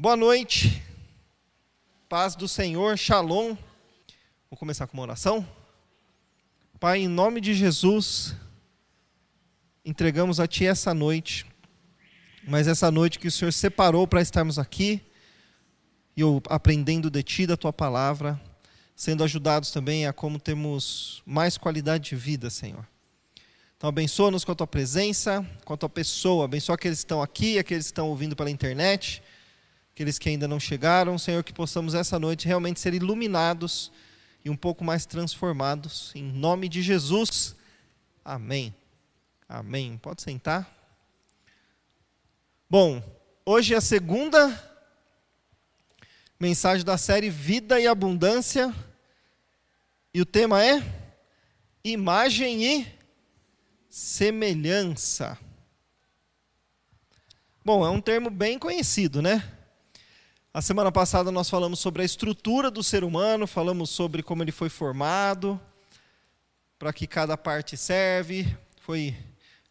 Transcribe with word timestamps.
Boa 0.00 0.16
noite, 0.16 0.82
paz 2.08 2.34
do 2.34 2.48
Senhor, 2.48 2.96
shalom. 2.96 3.54
Vou 4.48 4.56
começar 4.58 4.86
com 4.86 4.96
uma 4.96 5.02
oração. 5.02 5.46
Pai, 6.80 7.00
em 7.00 7.06
nome 7.06 7.38
de 7.38 7.52
Jesus, 7.52 8.34
entregamos 9.84 10.40
a 10.40 10.46
Ti 10.46 10.64
essa 10.64 10.94
noite, 10.94 11.44
mas 12.48 12.66
essa 12.66 12.90
noite 12.90 13.18
que 13.18 13.28
o 13.28 13.30
Senhor 13.30 13.52
separou 13.52 14.06
para 14.06 14.22
estarmos 14.22 14.58
aqui, 14.58 15.02
e 16.16 16.22
eu 16.22 16.42
aprendendo 16.48 17.10
de 17.10 17.22
Ti, 17.22 17.46
da 17.46 17.58
Tua 17.58 17.70
palavra, 17.70 18.40
sendo 18.96 19.22
ajudados 19.22 19.70
também 19.70 20.06
a 20.06 20.14
como 20.14 20.40
temos 20.40 21.22
mais 21.26 21.58
qualidade 21.58 22.08
de 22.08 22.16
vida, 22.16 22.48
Senhor. 22.48 22.88
Então 23.76 23.90
abençoa-nos 23.90 24.46
com 24.46 24.52
a 24.52 24.54
Tua 24.54 24.66
presença, 24.66 25.46
com 25.62 25.74
a 25.74 25.76
Tua 25.76 25.90
pessoa, 25.90 26.46
abençoa 26.46 26.76
aqueles 26.76 27.00
que 27.00 27.04
estão 27.04 27.20
aqui, 27.20 27.58
aqueles 27.58 27.84
que 27.84 27.92
estão 27.92 28.08
ouvindo 28.08 28.34
pela 28.34 28.50
internet, 28.50 29.22
aqueles 30.00 30.18
que 30.18 30.30
ainda 30.30 30.48
não 30.48 30.58
chegaram, 30.58 31.18
Senhor, 31.18 31.44
que 31.44 31.52
possamos 31.52 31.92
essa 31.92 32.18
noite 32.18 32.46
realmente 32.46 32.80
ser 32.80 32.94
iluminados 32.94 33.92
e 34.42 34.48
um 34.48 34.56
pouco 34.56 34.82
mais 34.82 35.04
transformados, 35.04 36.10
em 36.14 36.22
nome 36.22 36.70
de 36.70 36.80
Jesus. 36.80 37.54
Amém. 38.24 38.74
Amém. 39.46 39.98
Pode 39.98 40.22
sentar. 40.22 40.66
Bom, 42.68 43.02
hoje 43.44 43.74
é 43.74 43.76
a 43.76 43.80
segunda 43.82 44.58
mensagem 46.40 46.82
da 46.82 46.96
série 46.96 47.28
Vida 47.28 47.78
e 47.78 47.86
Abundância, 47.86 48.74
e 50.14 50.22
o 50.22 50.24
tema 50.24 50.64
é 50.64 50.82
Imagem 51.84 52.64
e 52.64 52.86
Semelhança. 53.90 55.36
Bom, 57.62 57.84
é 57.84 57.90
um 57.90 58.00
termo 58.00 58.30
bem 58.30 58.58
conhecido, 58.58 59.20
né? 59.20 59.59
A 60.52 60.60
semana 60.60 60.90
passada 60.90 61.30
nós 61.30 61.48
falamos 61.48 61.78
sobre 61.78 62.02
a 62.02 62.04
estrutura 62.04 62.72
do 62.72 62.82
ser 62.82 63.04
humano, 63.04 63.46
falamos 63.46 63.88
sobre 63.88 64.20
como 64.20 64.42
ele 64.42 64.50
foi 64.50 64.68
formado, 64.68 65.60
para 66.76 66.92
que 66.92 67.06
cada 67.06 67.36
parte 67.36 67.76
serve. 67.76 68.52
Foi 68.80 69.16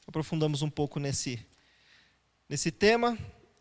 aprofundamos 0.08 0.62
um 0.62 0.70
pouco 0.70 0.98
nesse 0.98 1.46
nesse 2.48 2.72
tema, 2.72 3.18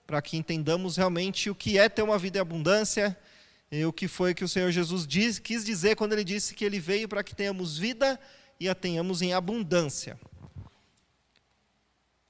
para 0.06 0.22
que 0.22 0.36
entendamos 0.36 0.96
realmente 0.96 1.50
o 1.50 1.56
que 1.56 1.76
é 1.76 1.88
ter 1.88 2.02
uma 2.02 2.20
vida 2.20 2.38
em 2.38 2.40
abundância 2.40 3.18
e 3.68 3.84
o 3.84 3.92
que 3.92 4.06
foi 4.06 4.32
que 4.32 4.44
o 4.44 4.48
Senhor 4.48 4.70
Jesus 4.70 5.04
diz, 5.04 5.40
quis 5.40 5.64
dizer 5.64 5.96
quando 5.96 6.12
ele 6.12 6.22
disse 6.22 6.54
que 6.54 6.64
ele 6.64 6.78
veio 6.78 7.08
para 7.08 7.24
que 7.24 7.34
tenhamos 7.34 7.76
vida 7.76 8.18
e 8.60 8.68
a 8.68 8.76
tenhamos 8.76 9.22
em 9.22 9.32
abundância. 9.32 10.16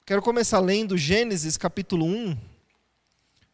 Quero 0.03 0.23
começar 0.23 0.59
lendo 0.59 0.97
Gênesis 0.97 1.57
capítulo 1.57 2.07
1, 2.07 2.35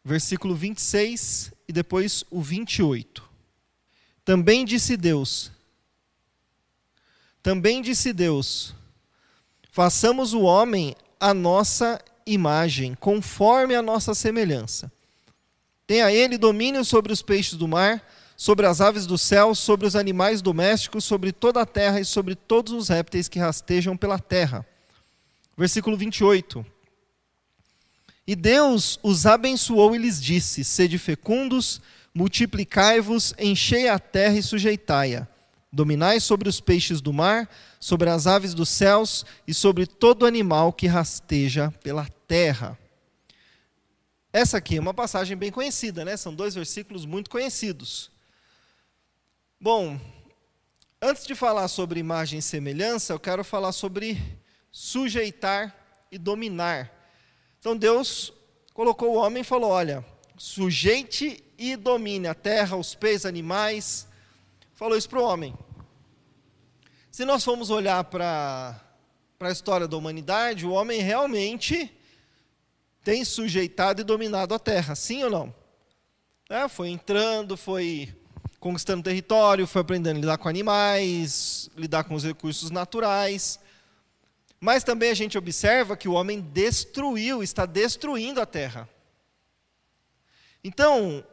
versículo 0.06 0.54
26 0.54 1.52
e 1.68 1.74
depois 1.74 2.24
o 2.30 2.40
28. 2.40 3.28
Também 4.24 4.64
disse 4.64 4.96
Deus: 4.96 5.52
Também 7.42 7.82
disse 7.82 8.14
Deus: 8.14 8.76
Façamos 9.72 10.34
o 10.34 10.42
homem 10.42 10.96
a 11.20 11.34
nossa 11.34 12.00
imagem, 12.26 12.94
conforme 12.94 13.74
a 13.74 13.82
nossa 13.82 14.14
semelhança. 14.14 14.92
Tenha 15.88 16.12
ele 16.12 16.38
domínio 16.38 16.86
sobre 16.86 17.12
os 17.12 17.22
peixes 17.22 17.56
do 17.56 17.68
mar, 17.68 18.04
sobre 18.38 18.66
as 18.66 18.82
aves 18.82 19.06
do 19.06 19.18
céu, 19.18 19.54
sobre 19.54 19.86
os 19.88 19.96
animais 19.96 20.42
domésticos, 20.42 21.04
sobre 21.04 21.32
toda 21.32 21.62
a 21.62 21.66
terra 21.66 22.00
e 22.00 22.06
sobre 22.06 22.36
todos 22.36 22.74
os 22.74 22.90
répteis 22.90 23.28
que 23.28 23.40
rastejam 23.40 23.96
pela 23.96 24.20
terra. 24.20 24.66
Versículo 25.58 25.96
28. 25.96 26.66
E 28.28 28.36
Deus 28.36 29.00
os 29.04 29.26
abençoou 29.26 29.96
e 29.96 30.00
lhes 30.00 30.22
disse: 30.22 30.64
Sede 30.64 30.98
fecundos, 30.98 31.80
multiplicai-vos, 32.14 33.36
enchei 33.38 33.88
a 33.88 34.00
terra 34.00 34.38
e 34.38 34.44
sujeitai-a. 34.44 35.28
Dominai 35.72 36.20
sobre 36.20 36.48
os 36.48 36.62
peixes 36.62 37.02
do 37.02 37.12
mar, 37.12 37.50
sobre 37.80 38.10
as 38.10 38.26
aves 38.26 38.54
dos 38.54 38.70
céus 38.70 39.26
e 39.46 39.54
sobre 39.54 39.86
todo 39.86 40.26
animal 40.26 40.72
que 40.72 40.88
rasteja 40.88 41.72
pela 41.84 42.08
terra. 42.28 42.80
Essa 44.32 44.58
aqui 44.58 44.78
é 44.78 44.82
uma 44.82 44.94
passagem 44.94 45.38
bem 45.38 45.52
conhecida, 45.52 46.04
né? 46.04 46.18
São 46.18 46.34
dois 46.34 46.56
versículos 46.56 47.06
muito 47.06 47.30
conhecidos. 47.30 48.10
Bom, 49.60 50.00
antes 51.02 51.26
de 51.26 51.36
falar 51.36 51.68
sobre 51.68 52.00
imagem 52.00 52.40
e 52.40 52.42
semelhança, 52.42 53.14
eu 53.14 53.20
quero 53.20 53.44
falar 53.44 53.72
sobre 53.72 54.22
sujeitar 54.72 55.76
e 56.12 56.18
dominar. 56.18 56.95
Então 57.66 57.76
Deus 57.76 58.32
colocou 58.76 59.16
o 59.16 59.16
homem 59.16 59.42
e 59.42 59.44
falou: 59.44 59.72
olha, 59.72 60.06
sujeite 60.38 61.44
e 61.58 61.76
domine 61.76 62.28
a 62.28 62.36
terra, 62.36 62.78
os 62.78 62.94
peixes, 62.94 63.26
animais. 63.26 64.08
Falou 64.76 64.96
isso 64.96 65.10
para 65.10 65.20
o 65.20 65.24
homem. 65.24 65.52
Se 67.10 67.26
nós 67.26 67.44
formos 67.44 67.72
olhar 67.72 68.04
para 68.04 68.80
a 69.40 69.50
história 69.50 69.88
da 69.88 69.98
humanidade, 69.98 70.64
o 70.64 70.74
homem 70.74 71.02
realmente 71.02 71.92
tem 73.04 73.26
sujeitado 73.26 74.02
e 74.02 74.04
dominado 74.04 74.54
a 74.54 74.60
terra, 74.60 74.94
sim 74.94 75.24
ou 75.24 75.32
não? 75.32 75.56
É, 76.48 76.68
foi 76.68 76.90
entrando, 76.90 77.58
foi 77.58 78.16
conquistando 78.60 79.02
território, 79.02 79.66
foi 79.66 79.82
aprendendo 79.82 80.18
a 80.18 80.20
lidar 80.20 80.38
com 80.38 80.48
animais, 80.48 81.68
lidar 81.76 82.04
com 82.04 82.14
os 82.14 82.24
recursos 82.24 82.70
naturais. 82.70 83.60
Mas 84.60 84.84
também 84.84 85.12
a 85.12 85.14
gente 85.14 85.38
observa 85.38 85.98
que 85.98 86.08
o 86.08 86.14
homem 86.14 86.42
destruiu, 86.42 87.44
está 87.44 87.66
destruindo 87.66 88.42
a 88.42 88.46
terra. 88.46 88.90
Então, 90.64 91.24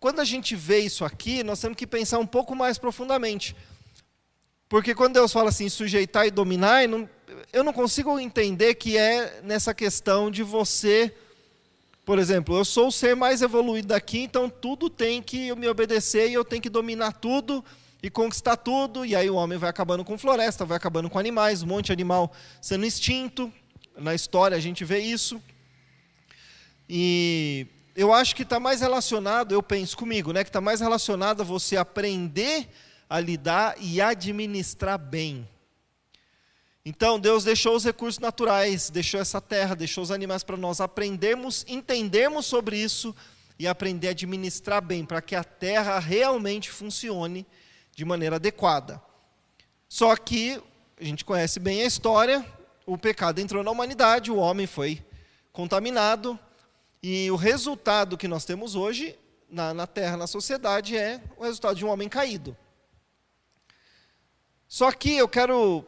quando 0.00 0.20
a 0.20 0.24
gente 0.24 0.56
vê 0.56 0.78
isso 0.78 1.04
aqui, 1.04 1.44
nós 1.44 1.60
temos 1.60 1.76
que 1.76 1.86
pensar 1.86 2.18
um 2.18 2.26
pouco 2.26 2.56
mais 2.56 2.78
profundamente. 2.78 3.54
Porque 4.68 4.94
quando 4.94 5.14
Deus 5.14 5.32
fala 5.32 5.50
assim, 5.50 5.68
sujeitar 5.68 6.26
e 6.26 6.30
dominar, 6.30 6.82
eu 7.52 7.64
não 7.64 7.72
consigo 7.72 8.18
entender 8.18 8.74
que 8.74 8.96
é 8.96 9.40
nessa 9.42 9.74
questão 9.74 10.30
de 10.30 10.42
você, 10.42 11.14
por 12.04 12.18
exemplo, 12.18 12.56
eu 12.56 12.64
sou 12.64 12.88
o 12.88 12.92
ser 12.92 13.14
mais 13.14 13.42
evoluído 13.42 13.88
daqui, 13.88 14.20
então 14.20 14.48
tudo 14.48 14.88
tem 14.88 15.22
que 15.22 15.54
me 15.54 15.68
obedecer 15.68 16.28
e 16.28 16.34
eu 16.34 16.44
tenho 16.44 16.62
que 16.62 16.70
dominar 16.70 17.12
tudo 17.12 17.64
e 18.02 18.08
conquistar 18.08 18.56
tudo, 18.56 19.04
e 19.04 19.14
aí 19.14 19.28
o 19.28 19.34
homem 19.34 19.58
vai 19.58 19.68
acabando 19.68 20.04
com 20.04 20.16
floresta, 20.16 20.64
vai 20.64 20.76
acabando 20.76 21.10
com 21.10 21.18
animais, 21.18 21.62
um 21.62 21.66
monte 21.66 21.86
de 21.86 21.92
animal 21.92 22.32
sendo 22.60 22.86
extinto. 22.86 23.52
Na 23.96 24.14
história 24.14 24.56
a 24.56 24.60
gente 24.60 24.84
vê 24.84 25.00
isso. 25.00 25.42
E 26.88 27.66
eu 27.94 28.12
acho 28.12 28.34
que 28.34 28.42
está 28.42 28.58
mais 28.58 28.80
relacionado, 28.80 29.52
eu 29.52 29.62
penso 29.62 29.96
comigo, 29.96 30.32
né, 30.32 30.42
que 30.42 30.48
está 30.48 30.60
mais 30.60 30.80
relacionado 30.80 31.42
a 31.42 31.44
você 31.44 31.76
aprender 31.76 32.68
a 33.08 33.18
lidar 33.18 33.74
e 33.80 34.00
administrar 34.00 34.96
bem. 34.96 35.46
Então, 36.84 37.20
Deus 37.20 37.44
deixou 37.44 37.76
os 37.76 37.84
recursos 37.84 38.18
naturais, 38.18 38.88
deixou 38.88 39.20
essa 39.20 39.40
terra, 39.40 39.74
deixou 39.74 40.02
os 40.02 40.10
animais 40.10 40.42
para 40.42 40.56
nós 40.56 40.80
aprendermos, 40.80 41.64
entendermos 41.68 42.46
sobre 42.46 42.78
isso 42.78 43.14
e 43.58 43.66
aprender 43.66 44.08
a 44.08 44.10
administrar 44.12 44.80
bem, 44.80 45.04
para 45.04 45.20
que 45.20 45.34
a 45.34 45.44
terra 45.44 45.98
realmente 45.98 46.70
funcione 46.70 47.46
de 47.94 48.04
maneira 48.04 48.36
adequada. 48.36 49.00
Só 49.88 50.16
que 50.16 50.62
a 51.00 51.04
gente 51.04 51.24
conhece 51.24 51.58
bem 51.58 51.82
a 51.82 51.86
história, 51.86 52.44
o 52.86 52.98
pecado 52.98 53.40
entrou 53.40 53.62
na 53.62 53.70
humanidade, 53.70 54.30
o 54.30 54.36
homem 54.36 54.66
foi 54.66 55.04
contaminado, 55.52 56.38
e 57.02 57.30
o 57.30 57.36
resultado 57.36 58.18
que 58.18 58.28
nós 58.28 58.44
temos 58.44 58.74
hoje 58.74 59.18
na, 59.48 59.72
na 59.72 59.86
Terra, 59.86 60.16
na 60.16 60.26
sociedade, 60.26 60.96
é 60.96 61.20
o 61.36 61.44
resultado 61.44 61.76
de 61.76 61.84
um 61.84 61.88
homem 61.88 62.08
caído. 62.08 62.56
Só 64.68 64.92
que 64.92 65.16
eu 65.16 65.28
quero 65.28 65.84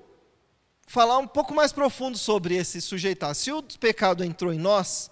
falar 0.86 1.18
um 1.18 1.26
pouco 1.26 1.54
mais 1.54 1.72
profundo 1.72 2.18
sobre 2.18 2.56
esse 2.56 2.80
sujeitar. 2.80 3.34
Se 3.34 3.52
o 3.52 3.62
pecado 3.62 4.24
entrou 4.24 4.52
em 4.52 4.58
nós 4.58 5.10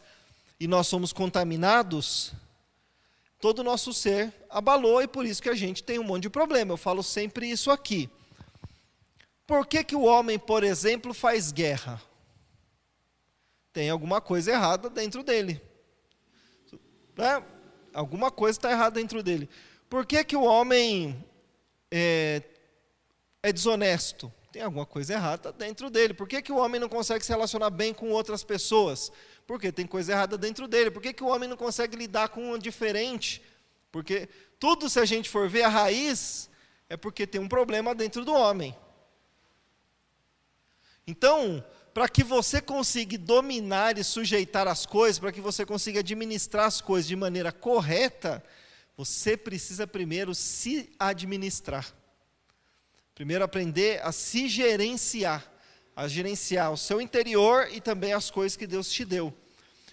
e 0.58 0.66
nós 0.66 0.86
somos 0.86 1.12
contaminados, 1.12 2.32
todo 3.40 3.60
o 3.60 3.64
nosso 3.64 3.92
ser 3.92 4.32
abalou 4.48 5.02
e 5.02 5.08
por 5.08 5.24
isso 5.24 5.42
que 5.42 5.48
a 5.48 5.54
gente 5.54 5.82
tem 5.82 5.98
um 5.98 6.04
monte 6.04 6.22
de 6.22 6.30
problema. 6.30 6.72
Eu 6.72 6.76
falo 6.76 7.02
sempre 7.02 7.50
isso 7.50 7.70
aqui. 7.70 8.10
Por 9.46 9.66
que, 9.66 9.82
que 9.82 9.96
o 9.96 10.02
homem, 10.02 10.38
por 10.38 10.62
exemplo, 10.62 11.12
faz 11.14 11.50
guerra? 11.50 12.00
Tem 13.72 13.88
alguma 13.88 14.20
coisa 14.20 14.52
errada 14.52 14.90
dentro 14.90 15.22
dele. 15.22 15.60
Né? 17.16 17.42
Alguma 17.92 18.30
coisa 18.30 18.58
está 18.58 18.70
errada 18.70 19.00
dentro 19.00 19.22
dele. 19.22 19.48
Por 19.88 20.06
que, 20.06 20.22
que 20.22 20.36
o 20.36 20.44
homem 20.44 21.24
é, 21.90 22.42
é 23.42 23.52
desonesto? 23.52 24.32
Tem 24.52 24.62
alguma 24.62 24.86
coisa 24.86 25.14
errada 25.14 25.52
dentro 25.52 25.90
dele. 25.90 26.14
Por 26.14 26.28
que, 26.28 26.42
que 26.42 26.52
o 26.52 26.56
homem 26.56 26.80
não 26.80 26.88
consegue 26.88 27.24
se 27.24 27.32
relacionar 27.32 27.70
bem 27.70 27.94
com 27.94 28.10
outras 28.10 28.44
pessoas? 28.44 29.10
Porque 29.50 29.72
tem 29.72 29.84
coisa 29.84 30.12
errada 30.12 30.38
dentro 30.38 30.68
dele. 30.68 30.92
Por 30.92 31.02
que, 31.02 31.12
que 31.12 31.24
o 31.24 31.26
homem 31.26 31.48
não 31.48 31.56
consegue 31.56 31.96
lidar 31.96 32.28
com 32.28 32.52
um 32.52 32.56
diferente? 32.56 33.42
Porque 33.90 34.28
tudo, 34.60 34.88
se 34.88 35.00
a 35.00 35.04
gente 35.04 35.28
for 35.28 35.48
ver 35.48 35.64
a 35.64 35.68
raiz, 35.68 36.48
é 36.88 36.96
porque 36.96 37.26
tem 37.26 37.40
um 37.40 37.48
problema 37.48 37.92
dentro 37.92 38.24
do 38.24 38.32
homem. 38.32 38.76
Então, 41.04 41.64
para 41.92 42.08
que 42.08 42.22
você 42.22 42.60
consiga 42.60 43.18
dominar 43.18 43.98
e 43.98 44.04
sujeitar 44.04 44.68
as 44.68 44.86
coisas, 44.86 45.18
para 45.18 45.32
que 45.32 45.40
você 45.40 45.66
consiga 45.66 45.98
administrar 45.98 46.66
as 46.66 46.80
coisas 46.80 47.08
de 47.08 47.16
maneira 47.16 47.50
correta, 47.50 48.44
você 48.96 49.36
precisa 49.36 49.84
primeiro 49.84 50.32
se 50.32 50.92
administrar. 50.96 51.92
Primeiro 53.16 53.42
aprender 53.42 54.00
a 54.04 54.12
se 54.12 54.48
gerenciar, 54.48 55.49
a 56.00 56.08
gerenciar 56.08 56.72
o 56.72 56.78
seu 56.78 56.98
interior 56.98 57.68
e 57.70 57.78
também 57.78 58.14
as 58.14 58.30
coisas 58.30 58.56
que 58.56 58.66
Deus 58.66 58.90
te 58.90 59.04
deu. 59.04 59.34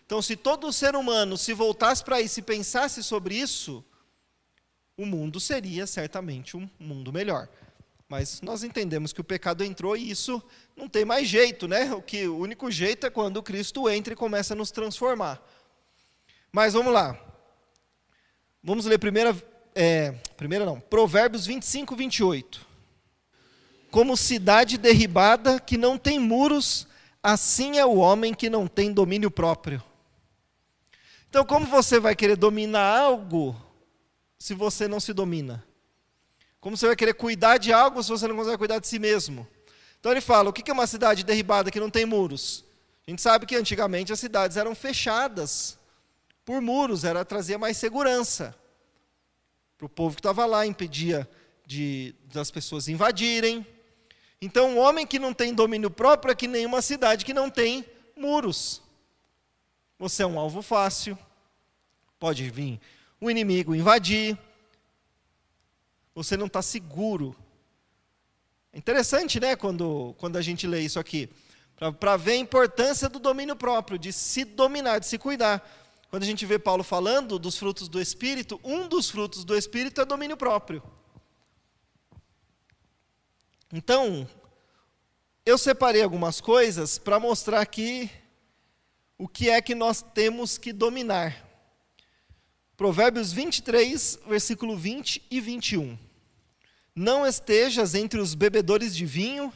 Então, 0.06 0.22
se 0.22 0.38
todo 0.38 0.72
ser 0.72 0.96
humano 0.96 1.38
se 1.38 1.52
voltasse 1.52 2.02
para 2.02 2.22
isso 2.22 2.40
e 2.40 2.44
pensasse 2.44 3.04
sobre 3.04 3.36
isso, 3.36 3.84
o 4.96 5.06
mundo 5.06 5.38
seria 5.38 5.86
certamente 5.86 6.56
um 6.56 6.70
mundo 6.80 7.12
melhor. 7.12 7.50
Mas 8.08 8.40
nós 8.40 8.64
entendemos 8.64 9.12
que 9.12 9.20
o 9.20 9.24
pecado 9.24 9.66
entrou 9.66 9.98
e 9.98 10.10
isso 10.10 10.42
não 10.78 10.88
tem 10.88 11.04
mais 11.04 11.28
jeito, 11.28 11.68
né? 11.68 11.94
O, 11.94 12.02
que, 12.02 12.26
o 12.26 12.38
único 12.38 12.72
jeito 12.72 13.06
é 13.06 13.10
quando 13.10 13.44
Cristo 13.44 13.90
entra 13.90 14.14
e 14.14 14.16
começa 14.16 14.54
a 14.54 14.58
nos 14.58 14.72
transformar. 14.72 15.46
Mas 16.54 16.72
vamos 16.72 16.94
lá. 16.94 17.22
Vamos 18.64 18.86
ler 18.86 18.98
primeira, 18.98 19.36
é, 19.76 20.12
primeira 20.38 20.66
não, 20.66 20.80
Provérbios 20.80 21.46
25, 21.46 21.98
28. 21.98 22.67
Como 23.98 24.16
cidade 24.16 24.78
derribada 24.78 25.60
que 25.60 25.76
não 25.76 25.98
tem 25.98 26.20
muros, 26.20 26.88
assim 27.24 27.80
é 27.80 27.86
o 27.88 27.96
homem 27.96 28.32
que 28.32 28.48
não 28.48 28.68
tem 28.68 28.94
domínio 28.94 29.32
próprio. 29.32 29.82
Então, 31.28 31.44
como 31.44 31.66
você 31.66 32.00
vai 32.00 32.16
querer 32.16 32.36
dominar 32.36 33.00
algo 33.00 33.60
se 34.38 34.54
você 34.54 34.88
não 34.88 35.00
se 35.00 35.14
domina? 35.14 35.66
Como 36.60 36.78
você 36.78 36.86
vai 36.86 36.96
querer 36.96 37.16
cuidar 37.16 37.58
de 37.58 37.74
algo 37.74 38.04
se 38.04 38.12
você 38.12 38.28
não 38.28 38.36
consegue 38.36 38.60
cuidar 38.60 38.78
de 38.78 38.88
si 38.88 39.00
mesmo? 39.00 39.48
Então 40.00 40.12
ele 40.12 40.22
fala: 40.22 40.52
o 40.52 40.54
que 40.54 40.70
é 40.70 40.74
uma 40.76 40.86
cidade 40.86 41.24
derribada 41.24 41.72
que 41.72 41.80
não 41.80 41.90
tem 41.90 42.06
muros? 42.06 42.64
A 43.08 43.10
gente 43.10 43.24
sabe 43.24 43.48
que 43.48 43.56
antigamente 43.56 44.14
as 44.14 44.20
cidades 44.20 44.58
eram 44.58 44.76
fechadas 44.76 45.76
por 46.46 46.62
muros, 46.62 47.04
era 47.04 47.26
trazer 47.26 47.58
mais 47.58 47.78
segurança 47.78 48.56
para 49.76 49.88
o 49.88 49.90
povo 49.90 50.18
que 50.18 50.20
estava 50.20 50.46
lá, 50.46 50.68
impedia 50.68 51.28
de, 51.66 52.14
das 52.32 52.52
pessoas 52.52 52.88
invadirem. 52.88 53.66
Então, 54.42 54.72
um 54.72 54.80
homem 54.80 55.06
que 55.06 55.18
não 55.18 55.34
tem 55.34 55.54
domínio 55.54 55.90
próprio 55.90 56.32
é 56.32 56.36
que 56.36 56.48
nem 56.48 56.66
uma 56.66 56.82
cidade 56.82 57.26
que 57.26 57.34
não 57.34 57.50
tem 57.50 57.86
muros. 58.16 58.82
Você 59.98 60.22
é 60.22 60.28
um 60.28 60.38
alvo 60.40 60.62
fácil, 60.62 61.18
pode 62.20 62.50
vir 62.50 62.80
um 63.20 63.30
inimigo 63.30 63.74
invadir, 63.74 64.38
você 66.14 66.38
não 66.38 66.46
está 66.46 66.62
seguro. 66.62 67.36
É 68.72 68.78
interessante, 68.78 69.40
né, 69.40 69.56
quando, 69.56 70.14
quando 70.20 70.38
a 70.38 70.42
gente 70.42 70.68
lê 70.68 70.82
isso 70.82 71.00
aqui, 71.00 71.30
para 72.00 72.18
ver 72.18 72.34
a 72.34 72.38
importância 72.38 73.10
do 73.10 73.20
domínio 73.20 73.56
próprio, 73.56 73.98
de 73.98 74.14
se 74.14 74.44
dominar, 74.44 75.00
de 75.00 75.08
se 75.08 75.18
cuidar. 75.18 75.68
Quando 76.10 76.24
a 76.24 76.26
gente 76.26 76.46
vê 76.46 76.58
Paulo 76.58 76.84
falando 76.84 77.38
dos 77.38 77.58
frutos 77.58 77.88
do 77.88 78.02
Espírito, 78.02 78.60
um 78.64 78.88
dos 78.88 79.10
frutos 79.10 79.44
do 79.44 79.56
Espírito 79.56 80.02
é 80.02 80.06
domínio 80.06 80.38
próprio. 80.38 80.82
Então, 83.72 84.28
eu 85.46 85.58
separei 85.58 86.02
algumas 86.02 86.40
coisas 86.40 86.98
para 86.98 87.20
mostrar 87.20 87.60
aqui 87.60 88.10
o 89.18 89.28
que 89.28 89.50
é 89.50 89.62
que 89.62 89.76
nós 89.76 90.02
temos 90.02 90.58
que 90.58 90.72
dominar. 90.72 91.46
Provérbios 92.78 93.34
23, 93.34 94.20
versículo 94.28 94.78
20 94.78 95.24
e 95.30 95.42
21. 95.42 95.98
Não 96.96 97.26
estejas 97.26 97.94
entre 97.94 98.20
os 98.20 98.36
bebedores 98.36 98.96
de 98.96 99.06
vinho, 99.06 99.52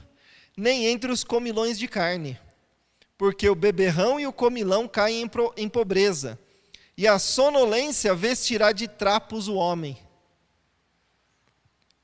nem 0.58 0.88
entre 0.88 1.12
os 1.12 1.24
comilões 1.24 1.80
de 1.80 1.88
carne, 1.88 2.40
porque 3.18 3.48
o 3.48 3.56
beberrão 3.56 4.20
e 4.20 4.28
o 4.28 4.34
comilão 4.34 4.88
caem 4.88 5.30
em 5.56 5.70
pobreza, 5.70 6.40
e 6.98 7.08
a 7.08 7.18
sonolência 7.18 8.14
vestirá 8.14 8.72
de 8.72 8.88
trapos 8.88 9.48
o 9.48 9.56
homem. 9.56 9.98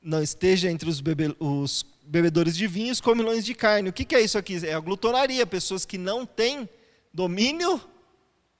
Não 0.01 0.21
esteja 0.21 0.71
entre 0.71 0.89
os, 0.89 1.01
bebe 1.01 1.35
os 1.39 1.83
bebedores 2.07 2.55
de 2.55 2.67
vinho 2.67 2.87
e 2.87 2.91
os 2.91 3.01
comilões 3.01 3.45
de 3.45 3.53
carne. 3.53 3.89
O 3.89 3.93
que, 3.93 4.05
que 4.05 4.15
é 4.15 4.21
isso 4.21 4.37
aqui? 4.37 4.65
É 4.65 4.73
a 4.73 4.79
glutonaria, 4.79 5.45
pessoas 5.45 5.85
que 5.85 5.97
não 5.97 6.25
têm 6.25 6.69
domínio 7.13 7.81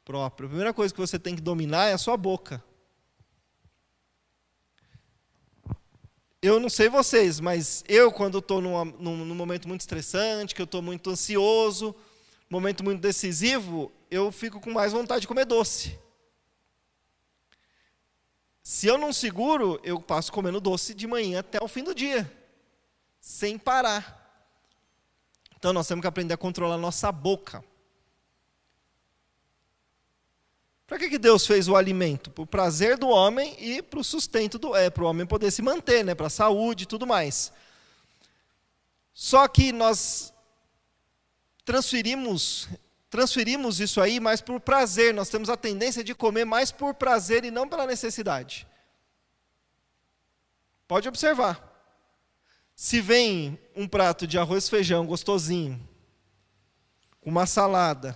próprio. 0.03 0.47
A 0.47 0.49
primeira 0.49 0.73
coisa 0.73 0.93
que 0.93 0.99
você 0.99 1.17
tem 1.17 1.35
que 1.35 1.41
dominar 1.41 1.87
é 1.87 1.93
a 1.93 1.97
sua 1.97 2.17
boca. 2.17 2.63
eu 6.41 6.59
não 6.59 6.69
sei 6.69 6.87
vocês, 6.87 7.39
mas 7.39 7.83
eu, 7.87 8.11
quando 8.11 8.37
estou 8.37 8.61
num, 8.61 8.85
num, 8.85 9.35
momento 9.35 9.67
muito 9.67 9.81
estressante, 9.81 10.53
que 10.53 10.61
eu 10.61 10.65
estou 10.65 10.81
muito 10.81 11.09
ansioso, 11.09 11.95
momento 12.49 12.83
muito 12.83 13.01
decisivo, 13.01 13.91
eu 14.09 14.31
fico 14.31 14.59
com 14.59 14.71
mais 14.71 14.93
vontade 14.93 15.21
de 15.21 15.27
comer 15.27 15.45
doce. 15.45 15.97
Se 18.61 18.87
eu 18.87 18.97
não 18.97 19.11
seguro, 19.11 19.79
eu 19.83 19.99
passo 19.99 20.31
comendo 20.31 20.61
doce 20.61 20.93
de 20.93 21.07
manhã 21.07 21.39
até 21.39 21.61
o 21.61 21.67
fim 21.67 21.83
do 21.83 21.95
dia, 21.95 22.29
sem 23.19 23.57
parar. 23.57 24.15
Então 25.57 25.73
nós 25.73 25.87
temos 25.87 26.01
que 26.01 26.07
aprender 26.07 26.33
a 26.33 26.37
controlar 26.37 26.77
nossa 26.77 27.11
boca. 27.11 27.63
Para 30.85 30.97
que, 30.97 31.09
que 31.09 31.17
Deus 31.17 31.45
fez 31.45 31.67
o 31.67 31.75
alimento? 31.75 32.31
Para 32.31 32.43
o 32.43 32.47
prazer 32.47 32.97
do 32.97 33.09
homem 33.09 33.55
e 33.59 33.81
para 33.81 33.99
o 33.99 34.03
sustento 34.03 34.57
do 34.57 34.73
é, 34.73 34.89
para 34.89 35.03
o 35.03 35.07
homem 35.07 35.25
poder 35.25 35.51
se 35.51 35.61
manter, 35.61 36.05
né, 36.05 36.15
para 36.15 36.27
a 36.27 36.29
saúde 36.29 36.83
e 36.83 36.87
tudo 36.87 37.05
mais. 37.05 37.51
Só 39.13 39.47
que 39.47 39.73
nós 39.73 40.33
transferimos 41.65 42.69
transferimos 43.09 43.79
isso 43.79 43.99
aí 43.99 44.19
mais 44.19 44.39
por 44.39 44.61
prazer. 44.61 45.13
Nós 45.13 45.27
temos 45.27 45.49
a 45.49 45.57
tendência 45.57 46.03
de 46.03 46.15
comer 46.15 46.45
mais 46.45 46.71
por 46.71 46.93
prazer 46.93 47.43
e 47.43 47.51
não 47.51 47.67
pela 47.67 47.85
necessidade. 47.85 48.65
Pode 50.87 51.09
observar. 51.09 51.66
Se 52.79 53.01
vem 53.01 53.59
um 53.75 53.87
prato 53.87 54.27
de 54.27 54.37
arroz 54.37 54.67
e 54.67 54.69
feijão 54.69 55.03
gostosinho, 55.03 55.81
com 57.19 57.31
uma 57.31 57.47
salada, 57.47 58.15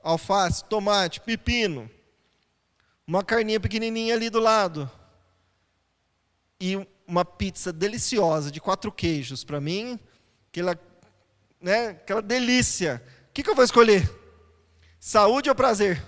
alface, 0.00 0.64
tomate, 0.64 1.20
pepino, 1.20 1.90
uma 3.04 3.24
carninha 3.24 3.58
pequenininha 3.58 4.14
ali 4.14 4.30
do 4.30 4.38
lado 4.38 4.88
e 6.60 6.76
uma 7.04 7.24
pizza 7.24 7.72
deliciosa 7.72 8.48
de 8.52 8.60
quatro 8.60 8.92
queijos 8.92 9.42
para 9.42 9.60
mim, 9.60 9.98
aquela, 10.50 10.78
né, 11.60 11.88
aquela 11.88 12.22
delícia. 12.22 13.04
O 13.28 13.32
que, 13.32 13.42
que 13.42 13.50
eu 13.50 13.56
vou 13.56 13.64
escolher? 13.64 14.08
Saúde 15.00 15.48
ou 15.48 15.54
prazer? 15.56 16.00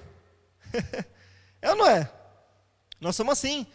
é 1.61 1.71
ou 1.71 1.77
não 1.77 1.87
é? 1.89 2.09
Nós 3.01 3.17
somos 3.17 3.33
assim. 3.33 3.67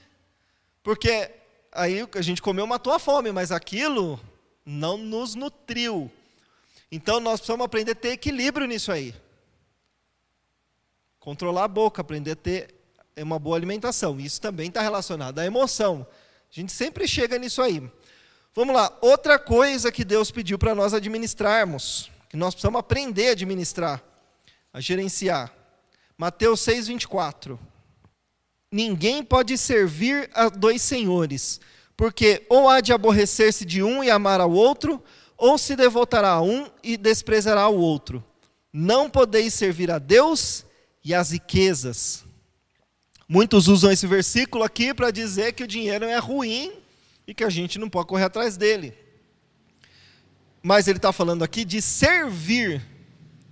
Porque 0.81 1.29
aí 1.77 2.07
a 2.15 2.22
gente 2.22 2.41
comeu, 2.41 2.65
matou 2.65 2.91
a 2.91 3.00
fome, 3.00 3.31
mas 3.31 3.51
aquilo 3.51 4.19
não 4.65 4.98
nos 4.98 5.36
nutriu. 5.36 6.12
Então 6.91 7.19
nós 7.19 7.39
precisamos 7.39 7.65
aprender 7.65 7.91
a 7.91 7.96
ter 7.96 8.10
equilíbrio 8.10 8.67
nisso 8.67 8.91
aí. 8.91 9.13
Controlar 11.19 11.65
a 11.65 11.67
boca, 11.67 12.01
aprender 12.01 12.31
a 12.31 12.36
ter 12.36 12.75
uma 13.17 13.38
boa 13.38 13.55
alimentação. 13.55 14.19
Isso 14.19 14.41
também 14.41 14.67
está 14.67 14.81
relacionado 14.81 15.39
à 15.39 15.46
emoção. 15.46 16.05
A 16.50 16.53
gente 16.53 16.72
sempre 16.72 17.07
chega 17.07 17.38
nisso 17.38 17.62
aí. 17.62 17.89
Vamos 18.55 18.75
lá, 18.75 18.98
outra 19.01 19.38
coisa 19.38 19.91
que 19.91 20.03
Deus 20.03 20.31
pediu 20.31 20.57
para 20.57 20.74
nós 20.74 20.93
administrarmos, 20.93 22.10
que 22.27 22.36
nós 22.36 22.55
precisamos 22.55 22.79
aprender 22.79 23.29
a 23.29 23.31
administrar, 23.34 24.03
a 24.74 24.81
gerenciar. 24.81 25.53
Mateus 26.17 26.62
6, 26.62 26.88
24. 26.88 27.60
Ninguém 28.71 29.24
pode 29.24 29.57
servir 29.57 30.29
a 30.33 30.50
dois 30.50 30.81
senhores, 30.81 31.59
porque 31.95 32.45
ou 32.50 32.69
há 32.69 32.81
de 32.81 32.91
aborrecer-se 32.91 33.65
de 33.65 33.81
um 33.81 34.03
e 34.03 34.09
amar 34.09 34.41
ao 34.41 34.51
outro, 34.51 35.01
ou 35.38 35.57
se 35.57 35.75
devotará 35.75 36.31
a 36.31 36.41
um 36.41 36.67
e 36.83 36.97
desprezará 36.97 37.67
o 37.69 37.79
outro. 37.79 38.24
Não 38.74 39.09
podeis 39.09 39.53
servir 39.53 39.89
a 39.89 40.00
Deus 40.00 40.65
e 41.03 41.13
as 41.13 41.31
riquezas. 41.31 42.25
Muitos 43.29 43.67
usam 43.67 43.91
esse 43.91 44.07
versículo 44.07 44.63
aqui 44.63 44.93
para 44.93 45.12
dizer 45.12 45.53
que 45.53 45.63
o 45.63 45.67
dinheiro 45.67 46.05
é 46.05 46.17
ruim 46.17 46.74
e 47.25 47.33
que 47.33 47.43
a 47.43 47.50
gente 47.50 47.77
não 47.77 47.89
pode 47.89 48.07
correr 48.07 48.25
atrás 48.25 48.57
dele. 48.57 48.93
Mas 50.62 50.88
ele 50.88 50.97
está 50.97 51.13
falando 51.13 51.43
aqui 51.43 51.63
de 51.63 51.81
servir 51.81 52.86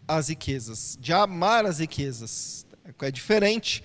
as 0.07 0.29
riquezas, 0.29 0.97
de 0.99 1.13
amar 1.13 1.65
as 1.65 1.79
riquezas. 1.79 2.65
É 3.01 3.11
diferente. 3.11 3.83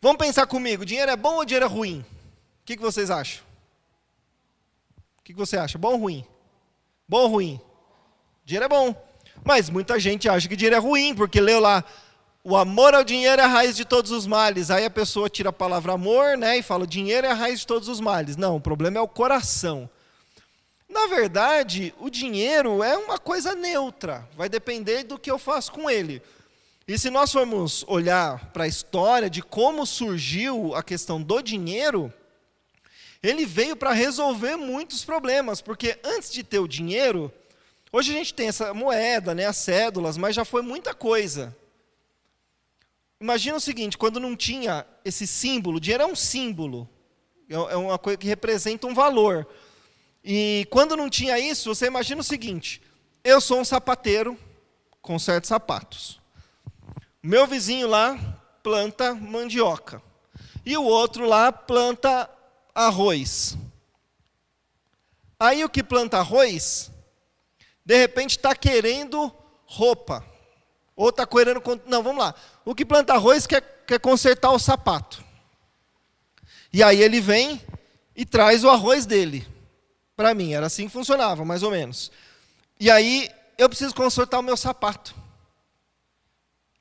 Vamos 0.00 0.18
pensar 0.18 0.46
comigo: 0.46 0.84
dinheiro 0.84 1.10
é 1.10 1.16
bom 1.16 1.36
ou 1.36 1.44
dinheiro 1.44 1.66
é 1.66 1.68
ruim? 1.68 2.00
O 2.00 2.64
que, 2.64 2.76
que 2.76 2.82
vocês 2.82 3.10
acham? 3.10 3.42
O 5.18 5.22
que, 5.22 5.32
que 5.32 5.38
você 5.38 5.56
acha? 5.56 5.78
Bom 5.78 5.92
ou 5.92 5.98
ruim? 5.98 6.24
Bom 7.08 7.22
ou 7.22 7.28
ruim? 7.28 7.60
Dinheiro 8.44 8.64
é 8.64 8.68
bom. 8.68 8.94
Mas 9.44 9.70
muita 9.70 9.98
gente 9.98 10.28
acha 10.28 10.48
que 10.48 10.56
dinheiro 10.56 10.76
é 10.76 10.78
ruim, 10.78 11.14
porque 11.14 11.40
leu 11.40 11.60
lá 11.60 11.84
o 12.44 12.56
amor 12.56 12.94
ao 12.94 13.04
dinheiro 13.04 13.42
é 13.42 13.44
a 13.44 13.48
raiz 13.48 13.76
de 13.76 13.84
todos 13.84 14.10
os 14.10 14.26
males. 14.26 14.70
Aí 14.70 14.84
a 14.84 14.90
pessoa 14.90 15.28
tira 15.28 15.50
a 15.50 15.52
palavra 15.52 15.92
amor, 15.92 16.36
né, 16.36 16.58
e 16.58 16.62
fala: 16.62 16.86
dinheiro 16.86 17.26
é 17.26 17.30
a 17.30 17.34
raiz 17.34 17.60
de 17.60 17.66
todos 17.66 17.88
os 17.88 18.00
males. 18.00 18.36
Não, 18.36 18.56
o 18.56 18.60
problema 18.60 18.98
é 18.98 19.00
o 19.00 19.08
coração. 19.08 19.88
na 20.88 21.06
verdade, 21.06 21.94
o 22.00 22.08
dinheiro 22.08 22.82
é 22.82 22.96
uma 22.96 23.18
coisa 23.18 23.54
neutra, 23.54 24.26
vai 24.34 24.48
depender 24.48 25.02
do 25.02 25.18
que 25.18 25.30
eu 25.30 25.38
faço 25.38 25.70
com 25.72 25.90
ele. 25.90 26.22
E 26.88 26.98
se 26.98 27.10
nós 27.10 27.30
formos 27.30 27.84
olhar 27.86 28.46
para 28.46 28.64
a 28.64 28.66
história 28.66 29.28
de 29.28 29.42
como 29.42 29.84
surgiu 29.84 30.74
a 30.74 30.82
questão 30.82 31.22
do 31.22 31.42
dinheiro, 31.42 32.10
ele 33.22 33.44
veio 33.44 33.76
para 33.76 33.92
resolver 33.92 34.56
muitos 34.56 35.04
problemas, 35.04 35.60
porque 35.60 35.98
antes 36.02 36.32
de 36.32 36.42
ter 36.42 36.60
o 36.60 36.66
dinheiro, 36.66 37.30
hoje 37.92 38.10
a 38.10 38.14
gente 38.14 38.32
tem 38.32 38.48
essa 38.48 38.72
moeda, 38.72 39.34
né, 39.34 39.44
as 39.44 39.58
cédulas, 39.58 40.16
mas 40.16 40.34
já 40.34 40.46
foi 40.46 40.62
muita 40.62 40.94
coisa. 40.94 41.54
Imagina 43.20 43.58
o 43.58 43.60
seguinte, 43.60 43.98
quando 43.98 44.18
não 44.18 44.34
tinha 44.34 44.86
esse 45.04 45.26
símbolo, 45.26 45.76
o 45.76 45.80
dinheiro 45.80 46.04
é 46.04 46.06
um 46.06 46.16
símbolo, 46.16 46.88
é, 47.50 47.54
é 47.54 47.76
uma 47.76 47.98
coisa 47.98 48.16
que 48.16 48.26
representa 48.26 48.86
um 48.86 48.94
valor. 48.94 49.46
E 50.24 50.66
quando 50.70 50.96
não 50.96 51.10
tinha 51.10 51.38
isso, 51.38 51.74
você 51.74 51.84
imagina 51.84 52.22
o 52.22 52.24
seguinte: 52.24 52.80
eu 53.22 53.42
sou 53.42 53.60
um 53.60 53.64
sapateiro 53.64 54.38
com 55.02 55.18
certos 55.18 55.48
sapatos. 55.48 56.18
Meu 57.28 57.46
vizinho 57.46 57.86
lá 57.86 58.18
planta 58.62 59.14
mandioca. 59.14 60.00
E 60.64 60.78
o 60.78 60.82
outro 60.82 61.26
lá 61.26 61.52
planta 61.52 62.26
arroz. 62.74 63.54
Aí 65.38 65.62
o 65.62 65.68
que 65.68 65.82
planta 65.82 66.16
arroz, 66.16 66.90
de 67.84 67.98
repente 67.98 68.38
está 68.38 68.56
querendo 68.56 69.30
roupa. 69.66 70.24
Ou 70.96 71.10
está 71.10 71.26
querendo. 71.26 71.60
Não, 71.84 72.02
vamos 72.02 72.24
lá. 72.24 72.34
O 72.64 72.74
que 72.74 72.82
planta 72.82 73.12
arroz 73.12 73.46
quer, 73.46 73.84
quer 73.86 74.00
consertar 74.00 74.50
o 74.52 74.58
sapato. 74.58 75.22
E 76.72 76.82
aí 76.82 77.02
ele 77.02 77.20
vem 77.20 77.60
e 78.16 78.24
traz 78.24 78.64
o 78.64 78.70
arroz 78.70 79.04
dele 79.04 79.46
para 80.16 80.32
mim. 80.32 80.54
Era 80.54 80.64
assim 80.64 80.86
que 80.86 80.92
funcionava, 80.94 81.44
mais 81.44 81.62
ou 81.62 81.70
menos. 81.70 82.10
E 82.80 82.90
aí 82.90 83.30
eu 83.58 83.68
preciso 83.68 83.94
consertar 83.94 84.38
o 84.38 84.42
meu 84.42 84.56
sapato. 84.56 85.27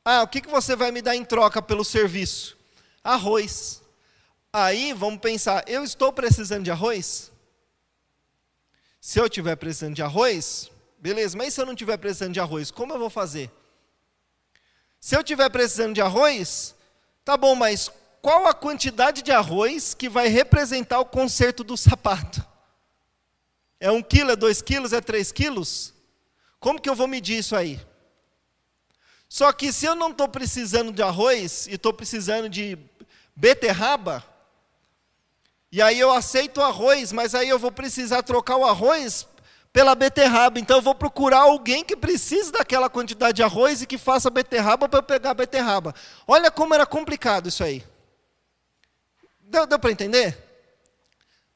Ah, 0.10 0.24
o 0.24 0.28
que, 0.30 0.40
que 0.40 0.48
você 0.48 0.74
vai 0.74 0.90
me 0.90 1.02
dar 1.02 1.18
em 1.18 1.26
troca 1.26 1.62
pelo 1.62 1.84
serviço? 1.84 2.58
Arroz. 3.04 3.82
Aí 4.54 4.94
vamos 4.94 5.20
pensar, 5.20 5.68
eu 5.68 5.84
estou 5.84 6.14
precisando 6.14 6.64
de 6.64 6.72
arroz? 6.72 7.30
Se 9.02 9.20
eu 9.20 9.26
estiver 9.26 9.58
precisando 9.58 9.96
de 9.96 10.02
arroz, 10.02 10.72
beleza, 10.98 11.38
mas 11.38 11.54
se 11.54 11.60
eu 11.60 11.66
não 11.66 11.74
estiver 11.74 11.98
precisando 11.98 12.32
de 12.32 12.40
arroz, 12.40 12.72
como 12.72 12.94
eu 12.94 13.00
vou 13.00 13.10
fazer? 13.10 13.52
Se 14.98 15.14
eu 15.14 15.20
estiver 15.20 15.50
precisando 15.50 15.94
de 15.94 16.00
arroz, 16.00 16.74
tá 17.26 17.36
bom, 17.36 17.54
mas 17.54 17.92
qual 18.22 18.48
a 18.48 18.54
quantidade 18.54 19.22
de 19.22 19.34
arroz 19.34 19.94
que 19.94 20.08
vai 20.08 20.30
representar 20.30 21.02
o 21.02 21.06
conserto 21.06 21.66
do 21.66 21.76
sapato? 21.76 22.42
É 23.78 23.92
um 23.92 24.02
quilo, 24.02 24.32
é 24.32 24.38
dois 24.38 24.62
quilos, 24.62 24.94
é 24.94 25.02
três 25.02 25.34
quilos? 25.34 25.94
Como 26.62 26.80
que 26.80 26.90
eu 26.90 26.96
vou 26.96 27.10
medir 27.10 27.40
isso 27.40 27.58
aí? 27.58 27.78
Só 29.30 29.52
que 29.52 29.72
se 29.74 29.86
eu 29.86 29.96
não 29.96 30.12
estou 30.12 30.28
precisando 30.28 30.92
de 30.92 31.02
arroz 31.02 31.68
e 31.68 31.76
estou 31.76 31.94
precisando 31.94 32.50
de 32.50 32.78
beterraba, 33.36 34.24
e 35.72 35.82
aí 35.82 36.00
eu 36.00 36.12
aceito 36.12 36.60
o 36.60 36.64
arroz, 36.64 37.12
mas 37.12 37.36
aí 37.36 37.50
eu 37.50 37.60
vou 37.60 37.72
precisar 37.72 38.24
trocar 38.24 38.56
o 38.56 38.66
arroz 38.66 39.28
pela 39.74 39.94
beterraba. 39.96 40.60
Então 40.60 40.78
eu 40.78 40.82
vou 40.82 40.96
procurar 40.96 41.40
alguém 41.40 41.84
que 41.84 41.96
precise 41.96 42.52
daquela 42.52 42.90
quantidade 42.90 43.36
de 43.36 43.44
arroz 43.44 43.82
e 43.82 43.86
que 43.86 43.98
faça 43.98 44.30
beterraba 44.30 44.88
para 44.88 45.00
eu 45.00 45.04
pegar 45.04 45.32
a 45.32 45.36
beterraba. 45.36 45.94
Olha 46.26 46.50
como 46.50 46.74
era 46.74 46.86
complicado 46.86 47.50
isso 47.50 47.64
aí. 47.64 47.84
Deu, 49.42 49.68
deu 49.68 49.78
para 49.78 49.92
entender? 49.92 50.38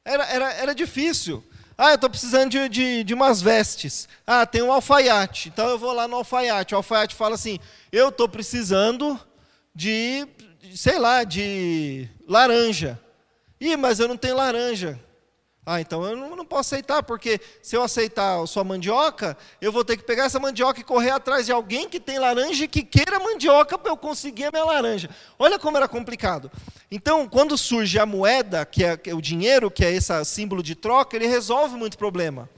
Era, 0.04 0.26
era, 0.26 0.54
era 0.54 0.76
difícil. 0.76 1.44
Ah, 1.84 1.94
eu 1.94 1.96
estou 1.96 2.12
precisando 2.12 2.52
de, 2.52 2.70
de, 2.70 3.04
de, 3.04 3.14
umas 3.16 3.42
vestes. 3.42 4.08
Ah, 4.28 4.46
tem 4.46 4.62
um 4.62 4.72
alfaiate. 4.72 5.50
Então 5.50 5.68
eu 5.68 5.80
vou 5.80 5.92
lá 5.92 6.08
no 6.08 6.18
alfaiate. 6.18 6.76
O 6.76 6.78
alfaiate 6.78 7.16
fala 7.16 7.34
assim: 7.34 7.58
eu 7.92 8.10
estou 8.10 8.30
precisando 8.30 9.20
de, 9.74 10.28
sei 10.76 11.00
lá, 11.00 11.24
de 11.24 12.08
laranja. 12.28 13.02
Ih, 13.60 13.76
mas 13.78 14.00
eu 14.00 14.08
não 14.08 14.16
tenho 14.16 14.36
laranja. 14.36 15.00
Ah, 15.64 15.80
então 15.80 16.04
eu 16.04 16.16
não, 16.16 16.44
posso 16.44 16.74
aceitar, 16.74 17.04
porque 17.04 17.40
se 17.62 17.76
eu 17.76 17.84
aceitar 17.84 18.42
a 18.42 18.48
sua 18.48 18.64
mandioca, 18.64 19.38
eu 19.62 19.72
vou 19.72 19.86
ter 19.86 19.96
que 19.96 20.04
pegar 20.04 20.26
essa 20.26 20.40
mandioca 20.40 20.80
e 20.80 20.84
correr 20.84 21.12
atrás 21.12 21.46
de 21.46 21.52
alguém 21.52 21.88
que 21.88 22.00
tem 22.00 22.18
laranja 22.18 22.66
e 22.66 22.68
que 22.68 22.82
queira 22.82 23.20
mandioca 23.20 23.78
para 23.78 23.92
eu 23.92 23.98
conseguir 23.98 24.46
a 24.46 24.52
minha 24.52 24.66
laranja. 24.66 25.10
Olha 25.38 25.60
como 25.60 25.78
era 25.78 25.88
complicado. 25.88 26.52
Então, 26.90 27.28
quando 27.28 27.56
surge 27.58 28.00
a 28.00 28.08
moeda, 28.08 28.66
que 28.66 28.84
é, 28.84 28.98
que 28.98 29.12
é 29.12 29.14
o 29.14 29.22
dinheiro, 29.22 29.70
que 29.70 29.86
é 29.86 29.92
esse 29.92 30.26
símbolo 30.26 30.64
de 30.64 30.74
troca, 30.74 31.16
ele 31.16 31.28
resolve 31.28 31.76
muito 31.76 31.96
problema. 31.96 32.50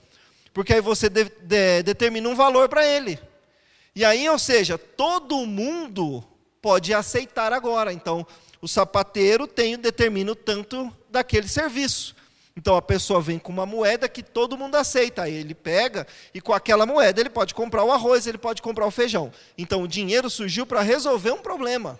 Porque 0.53 0.73
aí 0.73 0.81
você 0.81 1.09
de, 1.09 1.25
de, 1.25 1.83
determina 1.83 2.29
um 2.29 2.35
valor 2.35 2.69
para 2.69 2.87
ele. 2.87 3.19
E 3.93 4.05
aí, 4.05 4.29
ou 4.29 4.39
seja, 4.39 4.77
todo 4.77 5.45
mundo 5.45 6.23
pode 6.61 6.93
aceitar 6.93 7.51
agora. 7.51 7.91
Então, 7.91 8.25
o 8.61 8.67
sapateiro 8.67 9.45
tem, 9.45 9.77
determina 9.77 10.31
o 10.31 10.35
tanto 10.35 10.89
daquele 11.09 11.49
serviço. 11.49 12.15
Então 12.55 12.75
a 12.75 12.81
pessoa 12.81 13.19
vem 13.19 13.39
com 13.39 13.51
uma 13.51 13.65
moeda 13.65 14.07
que 14.07 14.21
todo 14.21 14.57
mundo 14.57 14.75
aceita, 14.75 15.23
aí 15.23 15.33
ele 15.33 15.55
pega 15.55 16.05
e 16.33 16.39
com 16.39 16.53
aquela 16.53 16.85
moeda 16.85 17.19
ele 17.19 17.29
pode 17.29 17.53
comprar 17.53 17.83
o 17.83 17.91
arroz, 17.91 18.27
ele 18.27 18.37
pode 18.37 18.61
comprar 18.61 18.85
o 18.85 18.91
feijão. 18.91 19.31
Então 19.57 19.81
o 19.81 19.87
dinheiro 19.87 20.29
surgiu 20.29 20.65
para 20.65 20.81
resolver 20.81 21.31
um 21.31 21.41
problema. 21.41 21.99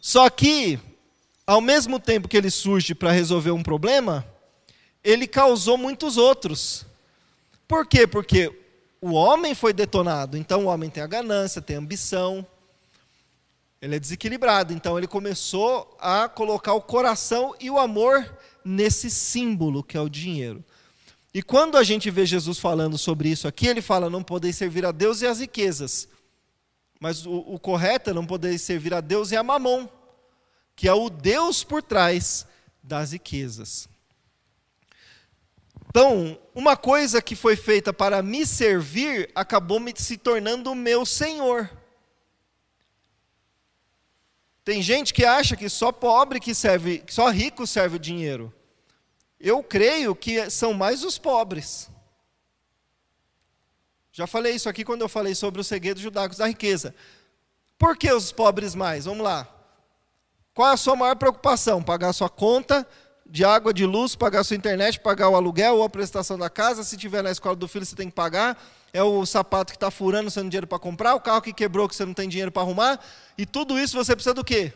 Só 0.00 0.30
que, 0.30 0.78
ao 1.46 1.60
mesmo 1.60 2.00
tempo 2.00 2.28
que 2.28 2.36
ele 2.36 2.50
surge 2.50 2.94
para 2.94 3.12
resolver 3.12 3.50
um 3.50 3.62
problema, 3.62 4.26
ele 5.04 5.26
causou 5.26 5.76
muitos 5.76 6.16
outros. 6.16 6.86
Por 7.68 7.86
quê? 7.86 8.06
Porque 8.06 8.50
o 9.02 9.12
homem 9.12 9.54
foi 9.54 9.74
detonado. 9.74 10.38
Então 10.38 10.64
o 10.64 10.68
homem 10.68 10.88
tem 10.88 11.02
a 11.02 11.06
ganância, 11.06 11.60
tem 11.60 11.76
a 11.76 11.78
ambição, 11.78 12.46
ele 13.80 13.96
é 13.96 13.98
desequilibrado, 13.98 14.74
então 14.74 14.98
ele 14.98 15.06
começou 15.06 15.96
a 15.98 16.28
colocar 16.28 16.74
o 16.74 16.82
coração 16.82 17.54
e 17.58 17.70
o 17.70 17.78
amor 17.78 18.30
nesse 18.64 19.10
símbolo 19.10 19.82
que 19.82 19.96
é 19.96 20.00
o 20.00 20.08
dinheiro. 20.08 20.62
E 21.32 21.42
quando 21.42 21.76
a 21.76 21.84
gente 21.84 22.10
vê 22.10 22.26
Jesus 22.26 22.58
falando 22.58 22.98
sobre 22.98 23.28
isso 23.28 23.48
aqui, 23.48 23.66
ele 23.66 23.80
fala: 23.80 24.10
não 24.10 24.22
podeis 24.22 24.56
servir 24.56 24.84
a 24.84 24.92
Deus 24.92 25.22
e 25.22 25.26
as 25.26 25.40
riquezas. 25.40 26.08
Mas 26.98 27.24
o, 27.24 27.32
o 27.32 27.58
correto 27.58 28.10
é 28.10 28.12
não 28.12 28.26
podeis 28.26 28.60
servir 28.60 28.92
a 28.92 29.00
Deus 29.00 29.30
e 29.30 29.36
a 29.36 29.42
mamon, 29.42 29.88
que 30.76 30.86
é 30.86 30.92
o 30.92 31.08
Deus 31.08 31.64
por 31.64 31.82
trás 31.82 32.46
das 32.82 33.12
riquezas. 33.12 33.88
Então, 35.88 36.38
uma 36.54 36.76
coisa 36.76 37.22
que 37.22 37.34
foi 37.34 37.56
feita 37.56 37.92
para 37.92 38.22
me 38.22 38.46
servir 38.46 39.30
acabou 39.34 39.80
me 39.80 39.92
se 39.96 40.16
tornando 40.18 40.74
meu 40.74 41.06
Senhor. 41.06 41.70
Tem 44.64 44.82
gente 44.82 45.14
que 45.14 45.24
acha 45.24 45.56
que 45.56 45.68
só 45.68 45.90
pobre 45.90 46.38
que 46.38 46.54
serve, 46.54 46.98
que 46.98 47.12
só 47.12 47.30
rico 47.30 47.66
serve 47.66 47.96
o 47.96 48.00
dinheiro. 48.00 48.52
Eu 49.38 49.62
creio 49.62 50.14
que 50.14 50.50
são 50.50 50.74
mais 50.74 51.02
os 51.02 51.16
pobres. 51.16 51.90
Já 54.12 54.26
falei 54.26 54.54
isso 54.54 54.68
aqui 54.68 54.84
quando 54.84 55.00
eu 55.00 55.08
falei 55.08 55.34
sobre 55.34 55.60
os 55.60 55.66
segredos 55.66 56.02
judaicos 56.02 56.38
da 56.38 56.46
riqueza. 56.46 56.94
Por 57.78 57.96
que 57.96 58.12
os 58.12 58.30
pobres 58.32 58.74
mais? 58.74 59.06
Vamos 59.06 59.24
lá. 59.24 59.48
Qual 60.52 60.68
é 60.68 60.74
a 60.74 60.76
sua 60.76 60.94
maior 60.94 61.16
preocupação? 61.16 61.82
Pagar 61.82 62.10
a 62.10 62.12
sua 62.12 62.28
conta 62.28 62.86
de 63.30 63.44
água, 63.44 63.72
de 63.72 63.86
luz, 63.86 64.16
pagar 64.16 64.40
a 64.40 64.44
sua 64.44 64.56
internet, 64.56 64.98
pagar 65.00 65.28
o 65.28 65.36
aluguel 65.36 65.76
ou 65.76 65.84
a 65.84 65.88
prestação 65.88 66.36
da 66.36 66.50
casa. 66.50 66.82
Se 66.82 66.96
tiver 66.96 67.22
na 67.22 67.30
escola 67.30 67.54
do 67.54 67.68
filho, 67.68 67.86
você 67.86 67.94
tem 67.94 68.08
que 68.08 68.14
pagar 68.14 68.58
é 68.92 69.02
o 69.02 69.24
sapato 69.24 69.72
que 69.72 69.76
está 69.76 69.90
furando, 69.90 70.30
você 70.30 70.40
não 70.40 70.44
tem 70.44 70.50
dinheiro 70.50 70.66
para 70.66 70.78
comprar, 70.78 71.14
o 71.14 71.20
carro 71.20 71.42
que 71.42 71.52
quebrou, 71.52 71.88
que 71.88 71.94
você 71.94 72.04
não 72.04 72.14
tem 72.14 72.28
dinheiro 72.28 72.50
para 72.50 72.62
arrumar, 72.62 73.00
e 73.38 73.46
tudo 73.46 73.78
isso 73.78 73.96
você 73.96 74.14
precisa 74.14 74.34
do 74.34 74.44
quê? 74.44 74.72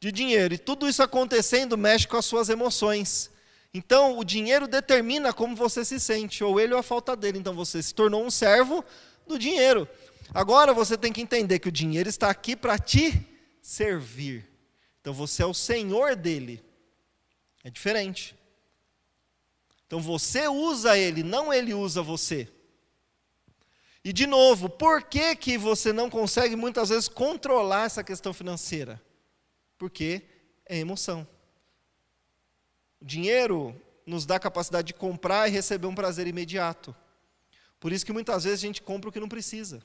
De 0.00 0.10
dinheiro. 0.10 0.54
E 0.54 0.58
tudo 0.58 0.88
isso 0.88 1.02
acontecendo 1.02 1.78
mexe 1.78 2.08
com 2.08 2.16
as 2.16 2.24
suas 2.24 2.48
emoções. 2.48 3.30
Então, 3.72 4.18
o 4.18 4.24
dinheiro 4.24 4.66
determina 4.66 5.32
como 5.32 5.54
você 5.54 5.84
se 5.84 6.00
sente, 6.00 6.42
ou 6.42 6.60
ele 6.60 6.74
ou 6.74 6.80
a 6.80 6.82
falta 6.82 7.14
dele. 7.14 7.38
Então, 7.38 7.54
você 7.54 7.82
se 7.82 7.94
tornou 7.94 8.24
um 8.24 8.30
servo 8.30 8.84
do 9.26 9.38
dinheiro. 9.38 9.88
Agora, 10.34 10.74
você 10.74 10.96
tem 10.96 11.12
que 11.12 11.22
entender 11.22 11.58
que 11.60 11.68
o 11.68 11.72
dinheiro 11.72 12.08
está 12.08 12.28
aqui 12.28 12.56
para 12.56 12.78
te 12.78 13.26
servir. 13.62 14.44
Então, 15.00 15.14
você 15.14 15.42
é 15.42 15.46
o 15.46 15.54
senhor 15.54 16.16
dele. 16.16 16.62
É 17.64 17.70
diferente. 17.70 18.36
Então, 19.86 20.00
você 20.00 20.48
usa 20.48 20.96
ele, 20.96 21.22
não 21.22 21.52
ele 21.52 21.74
usa 21.74 22.02
você. 22.02 22.48
E 24.04 24.12
de 24.12 24.26
novo, 24.26 24.68
por 24.68 25.04
que, 25.04 25.36
que 25.36 25.56
você 25.56 25.92
não 25.92 26.10
consegue 26.10 26.56
muitas 26.56 26.88
vezes 26.88 27.08
controlar 27.08 27.84
essa 27.84 28.02
questão 28.02 28.32
financeira? 28.32 29.00
Porque 29.78 30.22
é 30.66 30.78
emoção. 30.78 31.26
O 33.00 33.04
dinheiro 33.04 33.80
nos 34.04 34.26
dá 34.26 34.36
a 34.36 34.40
capacidade 34.40 34.88
de 34.88 34.94
comprar 34.94 35.48
e 35.48 35.52
receber 35.52 35.86
um 35.86 35.94
prazer 35.94 36.26
imediato. 36.26 36.94
Por 37.78 37.92
isso 37.92 38.06
que 38.06 38.12
muitas 38.12 38.44
vezes 38.44 38.60
a 38.60 38.66
gente 38.66 38.82
compra 38.82 39.08
o 39.08 39.12
que 39.12 39.20
não 39.20 39.28
precisa. 39.28 39.82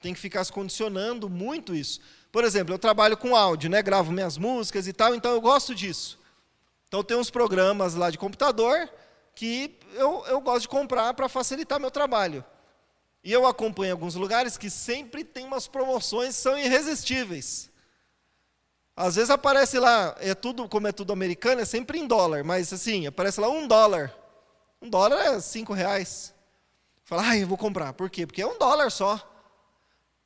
Tem 0.00 0.14
que 0.14 0.20
ficar 0.20 0.44
se 0.44 0.52
condicionando 0.52 1.28
muito 1.28 1.74
isso. 1.74 2.00
Por 2.34 2.42
exemplo, 2.42 2.74
eu 2.74 2.80
trabalho 2.80 3.16
com 3.16 3.36
áudio, 3.36 3.70
né? 3.70 3.80
gravo 3.80 4.10
minhas 4.10 4.36
músicas 4.36 4.88
e 4.88 4.92
tal, 4.92 5.14
então 5.14 5.30
eu 5.30 5.40
gosto 5.40 5.72
disso. 5.72 6.18
Então 6.88 7.00
tem 7.00 7.16
uns 7.16 7.30
programas 7.30 7.94
lá 7.94 8.10
de 8.10 8.18
computador 8.18 8.90
que 9.36 9.78
eu, 9.92 10.24
eu 10.26 10.40
gosto 10.40 10.62
de 10.62 10.68
comprar 10.68 11.14
para 11.14 11.28
facilitar 11.28 11.78
meu 11.78 11.92
trabalho. 11.92 12.44
E 13.22 13.32
eu 13.32 13.46
acompanho 13.46 13.92
alguns 13.92 14.16
lugares 14.16 14.58
que 14.58 14.68
sempre 14.68 15.22
tem 15.22 15.46
umas 15.46 15.68
promoções 15.68 16.34
que 16.34 16.42
são 16.42 16.58
irresistíveis. 16.58 17.70
Às 18.96 19.14
vezes 19.14 19.30
aparece 19.30 19.78
lá, 19.78 20.16
é 20.18 20.34
tudo, 20.34 20.68
como 20.68 20.88
é 20.88 20.92
tudo 20.92 21.12
americano, 21.12 21.60
é 21.60 21.64
sempre 21.64 22.00
em 22.00 22.06
dólar, 22.08 22.42
mas 22.42 22.72
assim, 22.72 23.06
aparece 23.06 23.40
lá 23.40 23.48
um 23.48 23.68
dólar. 23.68 24.12
Um 24.82 24.90
dólar 24.90 25.18
é 25.24 25.38
cinco 25.38 25.72
reais. 25.72 26.34
Fala, 27.04 27.22
ai, 27.22 27.44
eu 27.44 27.46
vou 27.46 27.56
comprar. 27.56 27.92
Por 27.92 28.10
quê? 28.10 28.26
Porque 28.26 28.42
é 28.42 28.46
um 28.46 28.58
dólar 28.58 28.90
só. 28.90 29.33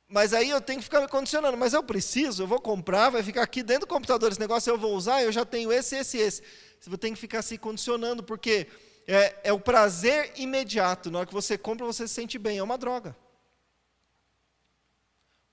Mas 0.09 0.33
aí 0.33 0.49
eu 0.49 0.59
tenho 0.59 0.79
que 0.79 0.85
ficar 0.85 1.01
me 1.01 1.07
condicionando. 1.07 1.55
Mas 1.55 1.73
eu 1.73 1.83
preciso, 1.83 2.41
eu 2.41 2.47
vou 2.47 2.59
comprar, 2.59 3.11
vai 3.11 3.21
ficar 3.21 3.43
aqui 3.43 3.61
dentro 3.61 3.81
do 3.81 3.87
computador 3.87 4.31
esse 4.31 4.39
negócio, 4.39 4.71
eu 4.71 4.77
vou 4.77 4.95
usar, 4.95 5.21
eu 5.21 5.31
já 5.31 5.45
tenho 5.45 5.71
esse, 5.71 5.95
esse, 5.95 6.17
esse. 6.17 6.41
Você 6.79 6.97
tem 6.97 7.13
que 7.13 7.19
ficar 7.19 7.43
se 7.43 7.57
condicionando, 7.59 8.23
porque 8.23 8.67
é, 9.07 9.35
é 9.43 9.53
o 9.53 9.59
prazer 9.59 10.33
imediato. 10.35 11.11
Na 11.11 11.19
hora 11.19 11.27
que 11.27 11.33
você 11.33 11.59
compra, 11.59 11.85
você 11.85 12.07
se 12.07 12.13
sente 12.15 12.39
bem. 12.39 12.57
É 12.57 12.63
uma 12.63 12.77
droga. 12.77 13.15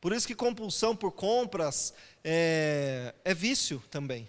Por 0.01 0.13
isso 0.13 0.27
que 0.27 0.35
compulsão 0.35 0.97
por 0.97 1.13
compras 1.13 1.93
é, 2.25 3.15
é 3.25 3.35
vício 3.35 3.83
também. 3.91 4.29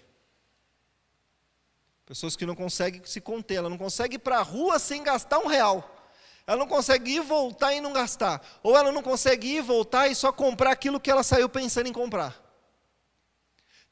Pessoas 2.04 2.36
que 2.36 2.44
não 2.44 2.54
conseguem 2.54 3.02
se 3.04 3.20
conter, 3.20 3.56
ela 3.56 3.68
não 3.70 3.78
consegue 3.78 4.16
ir 4.16 4.18
para 4.18 4.38
a 4.38 4.42
rua 4.42 4.78
sem 4.78 5.02
gastar 5.02 5.38
um 5.38 5.46
real. 5.46 5.97
Ela 6.48 6.60
não 6.60 6.66
consegue 6.66 7.16
ir 7.16 7.20
voltar 7.20 7.74
e 7.74 7.80
não 7.80 7.92
gastar. 7.92 8.42
Ou 8.62 8.74
ela 8.74 8.90
não 8.90 9.02
consegue 9.02 9.56
ir 9.56 9.60
voltar 9.60 10.08
e 10.08 10.14
só 10.14 10.32
comprar 10.32 10.70
aquilo 10.70 10.98
que 10.98 11.10
ela 11.10 11.22
saiu 11.22 11.46
pensando 11.46 11.88
em 11.88 11.92
comprar. 11.92 12.42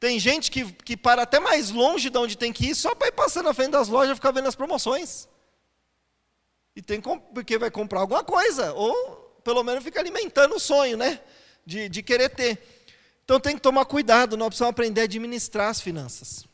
Tem 0.00 0.18
gente 0.18 0.50
que, 0.50 0.72
que 0.72 0.96
para 0.96 1.24
até 1.24 1.38
mais 1.38 1.70
longe 1.70 2.08
de 2.08 2.16
onde 2.16 2.34
tem 2.34 2.54
que 2.54 2.70
ir, 2.70 2.74
só 2.74 2.94
para 2.94 3.08
ir 3.08 3.12
passando 3.12 3.44
na 3.44 3.52
frente 3.52 3.72
das 3.72 3.88
lojas 3.88 4.12
e 4.12 4.14
ficar 4.14 4.30
vendo 4.30 4.48
as 4.48 4.54
promoções. 4.54 5.28
E 6.74 6.80
tem 6.80 6.98
porque 6.98 7.58
vai 7.58 7.70
comprar 7.70 8.00
alguma 8.00 8.24
coisa, 8.24 8.72
ou 8.72 8.94
pelo 9.44 9.62
menos 9.62 9.84
fica 9.84 10.00
alimentando 10.00 10.54
o 10.54 10.60
sonho, 10.60 10.96
né? 10.96 11.20
De, 11.66 11.90
de 11.90 12.02
querer 12.02 12.30
ter. 12.30 12.58
Então 13.22 13.38
tem 13.38 13.54
que 13.54 13.60
tomar 13.60 13.84
cuidado, 13.84 14.34
nós 14.34 14.48
precisamos 14.48 14.70
aprender 14.70 15.02
a 15.02 15.04
administrar 15.04 15.68
as 15.68 15.82
finanças. 15.82 16.46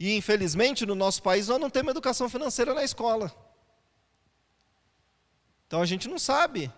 E 0.00 0.16
infelizmente 0.16 0.86
no 0.86 0.94
nosso 0.94 1.22
país 1.22 1.48
nós 1.48 1.60
não 1.60 1.68
temos 1.68 1.90
educação 1.90 2.26
financeira 2.26 2.72
na 2.72 2.82
escola. 2.82 3.30
Então 5.66 5.82
a 5.82 5.84
gente 5.84 6.08
não 6.08 6.18
sabe. 6.18 6.72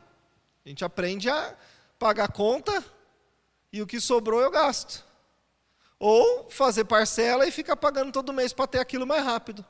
A 0.66 0.68
gente 0.68 0.84
aprende 0.84 1.30
a 1.30 1.56
pagar 2.00 2.32
conta 2.32 2.84
e 3.72 3.80
o 3.80 3.86
que 3.86 4.00
sobrou 4.00 4.40
eu 4.40 4.50
gasto. 4.50 5.04
Ou 6.00 6.50
fazer 6.50 6.84
parcela 6.84 7.46
e 7.46 7.52
ficar 7.52 7.76
pagando 7.76 8.10
todo 8.10 8.32
mês 8.32 8.52
para 8.52 8.66
ter 8.66 8.80
aquilo 8.80 9.06
mais 9.06 9.24
rápido. 9.24 9.64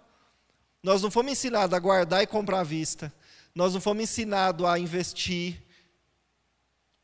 Nós 0.82 1.02
não 1.02 1.10
fomos 1.10 1.32
ensinados 1.32 1.74
a 1.76 1.78
guardar 1.78 2.22
e 2.22 2.26
comprar 2.26 2.60
à 2.60 2.64
vista. 2.64 3.12
Nós 3.54 3.74
não 3.74 3.82
fomos 3.82 4.02
ensinados 4.02 4.66
a 4.66 4.78
investir. 4.78 5.62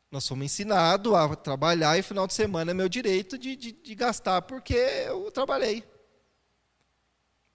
Nós 0.09 0.27
fomos 0.27 0.45
ensinados 0.45 1.13
a 1.13 1.35
trabalhar 1.35 1.95
e 1.99 2.01
final 2.01 2.25
de 2.25 2.33
semana 2.33 2.71
é 2.71 2.73
meu 2.73 2.89
direito 2.89 3.37
de, 3.37 3.55
de, 3.55 3.71
de 3.71 3.93
gastar 3.93 4.41
porque 4.41 4.73
eu 4.73 5.29
trabalhei. 5.29 5.87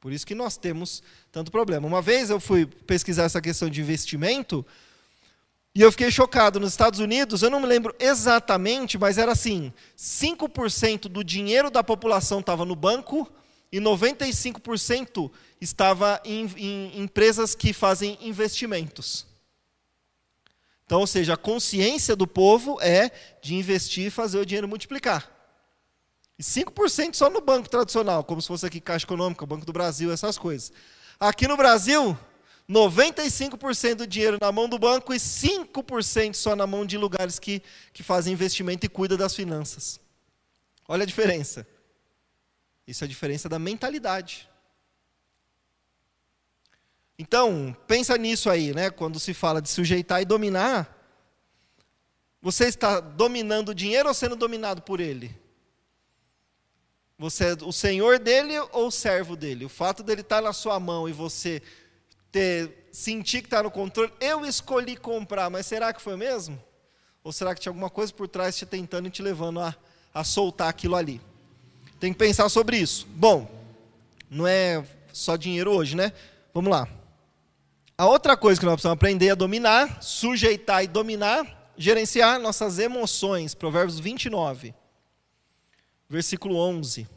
Por 0.05 0.13
isso 0.13 0.27
que 0.27 0.35
nós 0.35 0.59
temos 0.59 1.03
tanto 1.33 1.51
problema. 1.51 1.87
Uma 1.87 2.03
vez 2.03 2.29
eu 2.29 2.39
fui 2.39 2.67
pesquisar 2.67 3.23
essa 3.23 3.41
questão 3.41 3.71
de 3.71 3.81
investimento 3.81 4.63
e 5.75 5.81
eu 5.81 5.91
fiquei 5.91 6.11
chocado. 6.11 6.61
Nos 6.61 6.73
Estados 6.73 7.01
Unidos, 7.01 7.41
eu 7.41 7.49
não 7.49 7.59
me 7.59 7.67
lembro 7.67 7.97
exatamente, 7.99 8.99
mas 8.99 9.17
era 9.17 9.33
assim: 9.33 9.73
5% 9.97 11.09
do 11.09 11.25
dinheiro 11.25 11.71
da 11.71 11.83
população 11.83 12.41
estava 12.41 12.67
no 12.67 12.77
banco 12.77 13.27
e 13.73 13.81
95% 13.81 15.31
estava 15.59 16.21
em, 16.23 16.51
em 16.55 17.01
empresas 17.01 17.55
que 17.55 17.73
fazem 17.73 18.19
investimentos. 18.21 19.27
Então, 20.85 21.01
ou 21.01 21.07
seja, 21.07 21.33
a 21.33 21.39
consciência 21.39 22.15
do 22.15 22.27
povo 22.27 22.79
é 22.83 23.11
de 23.43 23.55
investir 23.55 24.09
e 24.09 24.11
fazer 24.11 24.37
o 24.37 24.45
dinheiro 24.45 24.69
multiplicar. 24.69 25.34
E 26.39 26.43
5% 26.43 27.15
só 27.15 27.31
no 27.31 27.41
banco 27.41 27.69
tradicional, 27.69 28.25
como 28.25 28.43
se 28.43 28.49
fosse 28.49 28.67
aqui 28.67 28.81
Caixa 28.81 29.07
Econômica, 29.07 29.47
Banco 29.47 29.65
do 29.65 29.73
Brasil, 29.73 30.13
essas 30.13 30.37
coisas. 30.37 30.73
Aqui 31.19 31.47
no 31.47 31.57
Brasil, 31.57 32.19
95% 32.69 33.95
do 33.95 34.07
dinheiro 34.07 34.39
na 34.41 34.51
mão 34.51 34.69
do 34.69 34.79
banco 34.79 35.15
e 35.15 35.17
5% 35.17 36.35
só 36.35 36.57
na 36.57 36.67
mão 36.67 36.85
de 36.85 36.99
lugares 36.99 37.39
que, 37.39 37.63
que 37.93 38.03
fazem 38.03 38.33
investimento 38.33 38.85
e 38.85 38.89
cuidam 38.89 39.17
das 39.17 39.35
finanças. 39.35 40.01
Olha 40.89 41.05
a 41.05 41.07
diferença. 41.07 41.67
Isso 42.87 43.05
é 43.05 43.07
a 43.07 43.09
diferença 43.09 43.49
da 43.49 43.59
mentalidade. 43.59 44.49
Então, 47.19 47.75
pensa 47.87 48.19
nisso 48.19 48.51
aí, 48.51 48.75
né? 48.75 48.91
Quando 48.91 49.21
se 49.21 49.33
fala 49.33 49.63
de 49.63 49.69
sujeitar 49.69 50.21
e 50.21 50.25
dominar, 50.25 50.91
você 52.43 52.67
está 52.67 52.99
dominando 52.99 53.69
o 53.69 53.75
dinheiro 53.75 54.09
ou 54.09 54.15
sendo 54.15 54.35
dominado 54.35 54.83
por 54.83 55.01
ele? 55.01 55.44
Você 57.19 57.45
é 57.45 57.57
o 57.63 57.73
senhor 57.73 58.19
dele 58.19 58.59
ou 58.73 58.89
o 58.89 58.91
servo 58.91 59.37
dele? 59.37 59.65
O 59.65 59.69
fato 59.69 60.03
dele 60.03 60.23
estar 60.23 60.43
na 60.43 60.53
sua 60.53 60.81
mão 60.81 61.09
e 61.09 61.13
você 61.13 61.63
ter 62.33 62.89
sentir 62.91 63.41
que 63.41 63.47
está 63.47 63.63
no 63.63 63.71
controle, 63.71 64.13
eu 64.21 64.45
escolhi 64.45 64.97
comprar, 64.97 65.49
mas 65.49 65.67
será 65.67 65.93
que 65.93 66.03
foi 66.03 66.17
mesmo? 66.17 66.61
Ou 67.23 67.33
será 67.33 67.55
que 67.55 67.61
tinha 67.61 67.71
alguma 67.71 67.89
coisa 67.89 68.13
por 68.13 68.29
trás 68.29 68.57
te 68.57 68.67
tentando 68.67 69.07
e 69.07 69.11
te 69.11 69.23
levando 69.23 69.61
a, 69.61 69.75
a 70.13 70.25
soltar 70.25 70.69
aquilo 70.69 70.97
ali? 70.97 71.21
Tem 72.01 72.13
que 72.13 72.19
pensar 72.19 72.49
sobre 72.49 72.77
isso. 72.77 73.07
Bom, 73.11 73.49
não 74.29 74.47
é 74.47 74.85
só 75.13 75.37
dinheiro 75.37 75.71
hoje, 75.71 75.97
né? 75.97 76.13
Vamos 76.53 76.71
lá. 76.71 76.89
A 77.97 78.07
outra 78.07 78.37
coisa 78.37 78.59
que 78.59 78.67
nós 78.67 78.75
precisamos 78.75 78.97
aprender 78.97 79.29
é 79.29 79.37
dominar, 79.37 80.03
sujeitar 80.03 80.83
e 80.83 80.89
dominar, 80.89 81.73
gerenciar 81.79 82.41
nossas 82.41 82.81
emoções. 82.81 83.55
Provérbios 83.55 84.01
29, 84.01 84.75
versículo 86.09 86.57
11. 86.57 87.09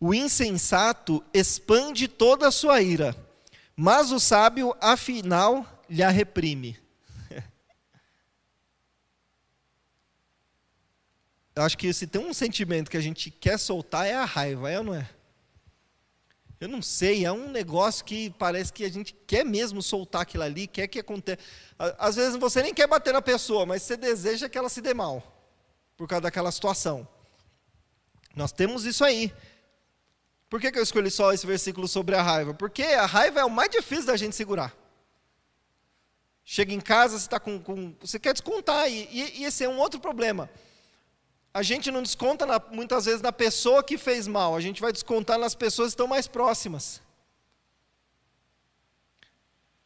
O 0.00 0.14
insensato 0.14 1.24
expande 1.34 2.06
toda 2.06 2.46
a 2.48 2.52
sua 2.52 2.80
ira, 2.80 3.16
mas 3.74 4.12
o 4.12 4.20
sábio, 4.20 4.76
afinal, 4.80 5.66
lhe 5.88 6.02
a 6.02 6.10
reprime. 6.10 6.78
Eu 11.54 11.62
acho 11.64 11.76
que 11.76 11.92
se 11.92 12.06
tem 12.06 12.24
um 12.24 12.32
sentimento 12.32 12.90
que 12.90 12.96
a 12.96 13.00
gente 13.00 13.30
quer 13.30 13.58
soltar 13.58 14.06
é 14.06 14.14
a 14.14 14.24
raiva, 14.24 14.70
é 14.70 14.78
ou 14.78 14.84
não 14.84 14.94
é? 14.94 15.10
Eu 16.60 16.68
não 16.68 16.82
sei, 16.82 17.24
é 17.24 17.30
um 17.30 17.50
negócio 17.50 18.04
que 18.04 18.30
parece 18.30 18.72
que 18.72 18.84
a 18.84 18.90
gente 18.90 19.14
quer 19.26 19.44
mesmo 19.44 19.80
soltar 19.80 20.22
aquilo 20.22 20.42
ali, 20.42 20.66
quer 20.66 20.88
que 20.88 20.98
aconteça. 20.98 21.38
Às 21.96 22.16
vezes 22.16 22.36
você 22.36 22.62
nem 22.62 22.74
quer 22.74 22.88
bater 22.88 23.12
na 23.12 23.22
pessoa, 23.22 23.64
mas 23.64 23.82
você 23.82 23.96
deseja 23.96 24.48
que 24.48 24.58
ela 24.58 24.68
se 24.68 24.80
dê 24.80 24.92
mal, 24.92 25.22
por 25.96 26.08
causa 26.08 26.22
daquela 26.22 26.50
situação. 26.50 27.06
Nós 28.38 28.52
temos 28.52 28.86
isso 28.86 29.04
aí. 29.04 29.34
Por 30.48 30.60
que, 30.60 30.72
que 30.72 30.78
eu 30.78 30.82
escolhi 30.82 31.10
só 31.10 31.32
esse 31.32 31.46
versículo 31.46 31.86
sobre 31.86 32.14
a 32.14 32.22
raiva? 32.22 32.54
Porque 32.54 32.82
a 32.82 33.04
raiva 33.04 33.40
é 33.40 33.44
o 33.44 33.50
mais 33.50 33.68
difícil 33.68 34.06
da 34.06 34.16
gente 34.16 34.34
segurar. 34.34 34.74
Chega 36.42 36.72
em 36.72 36.80
casa, 36.80 37.18
você, 37.18 37.28
tá 37.28 37.38
com, 37.38 37.60
com 37.60 37.94
você 38.00 38.18
quer 38.18 38.32
descontar, 38.32 38.88
e, 38.88 39.06
e, 39.12 39.40
e 39.40 39.44
esse 39.44 39.62
é 39.62 39.68
um 39.68 39.78
outro 39.78 40.00
problema 40.00 40.48
a 41.52 41.62
gente 41.62 41.90
não 41.90 42.02
desconta 42.02 42.46
na, 42.46 42.60
muitas 42.70 43.06
vezes 43.06 43.20
na 43.20 43.32
pessoa 43.32 43.82
que 43.82 43.98
fez 43.98 44.28
mal, 44.28 44.54
a 44.54 44.60
gente 44.60 44.80
vai 44.80 44.92
descontar 44.92 45.38
nas 45.38 45.54
pessoas 45.54 45.88
que 45.88 45.94
estão 45.94 46.06
mais 46.06 46.28
próximas. 46.28 47.02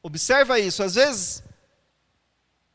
Observa 0.03 0.59
isso, 0.59 0.83
às 0.83 0.97
vezes, 0.97 1.43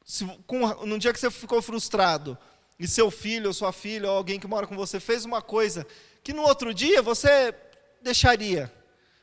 se, 0.03 0.25
com, 0.47 0.97
dia 0.97 1.13
que 1.13 1.19
você 1.19 1.29
ficou 1.29 1.61
frustrado, 1.61 2.37
e 2.79 2.87
seu 2.87 3.09
filho 3.09 3.47
ou 3.47 3.53
sua 3.53 3.71
filha 3.71 4.09
ou 4.09 4.17
alguém 4.17 4.39
que 4.39 4.47
mora 4.47 4.67
com 4.67 4.75
você 4.75 4.99
fez 4.99 5.25
uma 5.25 5.41
coisa 5.41 5.85
que 6.23 6.33
no 6.33 6.43
outro 6.43 6.73
dia 6.73 7.01
você 7.01 7.55
deixaria, 8.01 8.71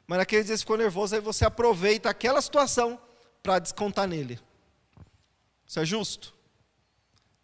mas 0.06 0.18
naquele 0.18 0.42
dia 0.42 0.56
você 0.56 0.60
ficou 0.60 0.76
nervoso, 0.76 1.14
aí 1.14 1.20
você 1.20 1.44
aproveita 1.44 2.08
aquela 2.08 2.40
situação 2.40 3.00
para 3.42 3.58
descontar 3.58 4.08
nele. 4.08 4.40
Isso 5.66 5.80
é 5.80 5.84
justo? 5.84 6.34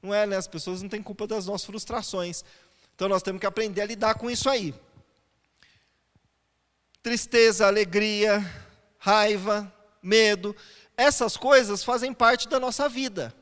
Não 0.03 0.15
é, 0.15 0.27
né? 0.27 0.37
As 0.37 0.49
pessoas 0.49 0.83
não 0.83 0.89
têm 0.89 1.03
culpa 1.03 1.27
das 1.27 1.47
nossas 1.47 1.67
frustrações. 1.67 2.45
Então 2.95 3.09
nós 3.09 3.23
temos 3.23 3.41
que 3.41 3.47
aprender 3.47 3.83
a 3.83 3.87
lidar 3.87 4.15
com 4.15 4.31
isso 4.31 4.49
aí. 4.49 4.75
Tristeza, 7.03 7.67
alegria, 7.67 8.45
raiva, 8.99 9.73
medo, 10.03 10.55
essas 10.97 11.37
coisas 11.37 11.83
fazem 11.83 12.13
parte 12.13 12.49
da 12.49 12.61
nossa 12.61 12.89
vida. 12.89 13.35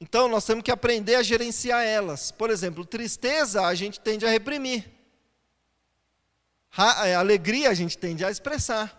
Então 0.00 0.26
nós 0.28 0.46
temos 0.46 0.64
que 0.64 0.70
aprender 0.70 1.16
a 1.16 1.22
gerenciar 1.22 1.84
elas. 1.84 2.30
Por 2.30 2.48
exemplo, 2.48 2.86
tristeza 2.86 3.66
a 3.66 3.74
gente 3.74 4.00
tende 4.00 4.24
a 4.24 4.30
reprimir. 4.30 4.90
A 6.74 7.18
alegria 7.18 7.68
a 7.68 7.74
gente 7.74 7.98
tende 7.98 8.24
a 8.24 8.30
expressar. 8.30 8.96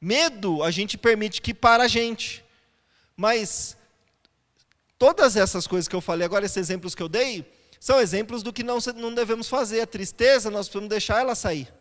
Medo 0.00 0.64
a 0.64 0.70
gente 0.72 0.98
permite 0.98 1.40
que 1.40 1.54
para 1.54 1.84
a 1.84 1.88
gente. 1.88 2.44
Mas 3.16 3.76
todas 4.98 5.36
essas 5.36 5.66
coisas 5.66 5.86
que 5.86 5.94
eu 5.94 6.00
falei 6.00 6.24
agora, 6.24 6.44
esses 6.44 6.56
exemplos 6.56 6.94
que 6.94 7.02
eu 7.02 7.08
dei, 7.08 7.46
são 7.78 8.00
exemplos 8.00 8.42
do 8.42 8.52
que 8.52 8.64
não, 8.64 8.78
não 8.96 9.14
devemos 9.14 9.48
fazer. 9.48 9.80
A 9.80 9.86
tristeza, 9.86 10.50
nós 10.50 10.66
precisamos 10.66 10.88
deixar 10.88 11.20
ela 11.20 11.36
sair. 11.36 11.72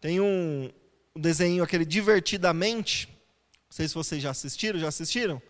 Tem 0.00 0.20
um, 0.20 0.70
um 1.14 1.20
desenho, 1.20 1.64
aquele 1.64 1.84
Divertidamente. 1.84 3.13
Sei 3.74 3.88
se 3.88 3.94
vocês 3.96 4.22
já 4.22 4.30
assistiram, 4.30 4.78
já 4.78 4.86
assistiram? 4.86 5.42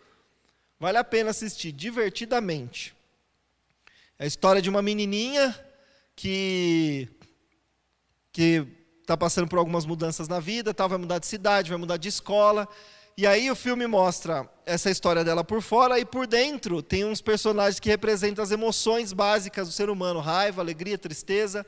Vale 0.79 0.97
a 0.97 1.03
pena 1.03 1.29
assistir, 1.29 1.71
Divertidamente. 1.71 2.95
É 4.17 4.23
a 4.23 4.25
história 4.25 4.63
de 4.63 4.67
uma 4.67 4.81
menininha 4.81 5.55
que 6.15 7.07
que 8.31 8.65
está 8.99 9.15
passando 9.15 9.47
por 9.47 9.59
algumas 9.59 9.85
mudanças 9.85 10.27
na 10.27 10.39
vida, 10.39 10.73
tá, 10.73 10.87
vai 10.87 10.97
mudar 10.97 11.19
de 11.19 11.27
cidade, 11.27 11.69
vai 11.69 11.77
mudar 11.77 11.97
de 11.97 12.09
escola. 12.09 12.67
E 13.15 13.27
aí 13.27 13.51
o 13.51 13.55
filme 13.55 13.85
mostra 13.85 14.49
essa 14.65 14.89
história 14.89 15.23
dela 15.23 15.43
por 15.43 15.61
fora 15.61 15.99
e 15.99 16.03
por 16.03 16.25
dentro 16.25 16.81
tem 16.81 17.05
uns 17.05 17.21
personagens 17.21 17.79
que 17.79 17.89
representam 17.89 18.43
as 18.43 18.49
emoções 18.49 19.13
básicas 19.13 19.67
do 19.67 19.71
ser 19.71 19.87
humano: 19.87 20.19
raiva, 20.19 20.63
alegria, 20.63 20.97
tristeza, 20.97 21.63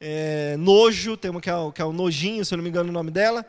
é, 0.00 0.56
nojo, 0.56 1.16
tem 1.16 1.30
uma 1.30 1.40
que 1.40 1.48
é, 1.48 1.54
o, 1.54 1.70
que 1.70 1.80
é 1.80 1.84
o 1.84 1.92
nojinho, 1.92 2.44
se 2.44 2.52
eu 2.52 2.56
não 2.56 2.64
me 2.64 2.70
engano 2.70 2.90
o 2.90 2.92
nome 2.92 3.12
dela. 3.12 3.46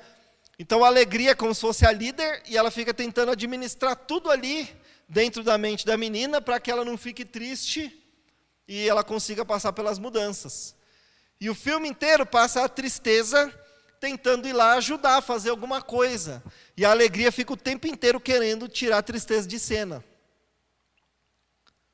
Então 0.57 0.83
a 0.83 0.87
alegria 0.87 1.31
é 1.31 1.35
como 1.35 1.53
se 1.53 1.61
fosse 1.61 1.85
a 1.85 1.91
líder 1.91 2.43
e 2.47 2.57
ela 2.57 2.69
fica 2.69 2.93
tentando 2.93 3.31
administrar 3.31 3.95
tudo 3.95 4.29
ali 4.29 4.69
dentro 5.07 5.43
da 5.43 5.57
mente 5.57 5.85
da 5.85 5.97
menina 5.97 6.39
para 6.39 6.59
que 6.59 6.71
ela 6.71 6.85
não 6.85 6.97
fique 6.97 7.25
triste 7.25 7.97
e 8.67 8.87
ela 8.87 9.03
consiga 9.03 9.43
passar 9.43 9.73
pelas 9.73 9.99
mudanças. 9.99 10.75
E 11.39 11.49
o 11.49 11.55
filme 11.55 11.89
inteiro 11.89 12.25
passa 12.25 12.63
a 12.63 12.69
tristeza 12.69 13.51
tentando 13.99 14.47
ir 14.47 14.53
lá 14.53 14.73
ajudar 14.73 15.17
a 15.17 15.21
fazer 15.21 15.49
alguma 15.49 15.81
coisa. 15.81 16.43
E 16.77 16.85
a 16.85 16.91
alegria 16.91 17.31
fica 17.31 17.53
o 17.53 17.57
tempo 17.57 17.87
inteiro 17.87 18.19
querendo 18.19 18.67
tirar 18.67 18.99
a 18.99 19.03
tristeza 19.03 19.47
de 19.47 19.59
cena. 19.59 20.03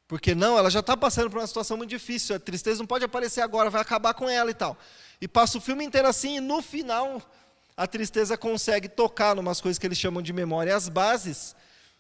Porque 0.08 0.34
não, 0.34 0.58
ela 0.58 0.70
já 0.70 0.80
está 0.80 0.96
passando 0.96 1.30
por 1.30 1.40
uma 1.40 1.48
situação 1.48 1.76
muito 1.76 1.90
difícil. 1.90 2.36
A 2.36 2.40
tristeza 2.40 2.80
não 2.80 2.88
pode 2.88 3.04
aparecer 3.04 3.42
agora, 3.42 3.70
vai 3.70 3.82
acabar 3.82 4.14
com 4.14 4.30
ela 4.30 4.50
e 4.50 4.54
tal. 4.54 4.78
E 5.20 5.28
passa 5.28 5.58
o 5.58 5.62
filme 5.62 5.84
inteiro 5.84 6.08
assim, 6.08 6.38
e 6.38 6.40
no 6.40 6.62
final 6.62 7.22
a 7.78 7.86
tristeza 7.86 8.36
consegue 8.36 8.90
tocar 8.90 9.38
em 9.38 9.40
umas 9.40 9.62
coisas 9.62 9.78
que 9.78 9.86
eles 9.86 10.00
chamam 10.00 10.24
de 10.24 10.34
memória 10.34 10.76
as 10.76 10.90
bases, 10.90 11.56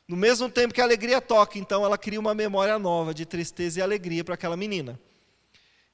no 0.07 0.17
mesmo 0.17 0.49
tempo 0.49 0.73
que 0.73 0.81
a 0.81 0.83
alegria 0.83 1.21
toca. 1.21 1.59
Então 1.59 1.85
ela 1.85 1.99
cria 1.99 2.19
uma 2.19 2.33
memória 2.33 2.79
nova 2.79 3.13
de 3.13 3.27
tristeza 3.27 3.79
e 3.79 3.83
alegria 3.83 4.23
para 4.23 4.33
aquela 4.33 4.57
menina. 4.57 4.99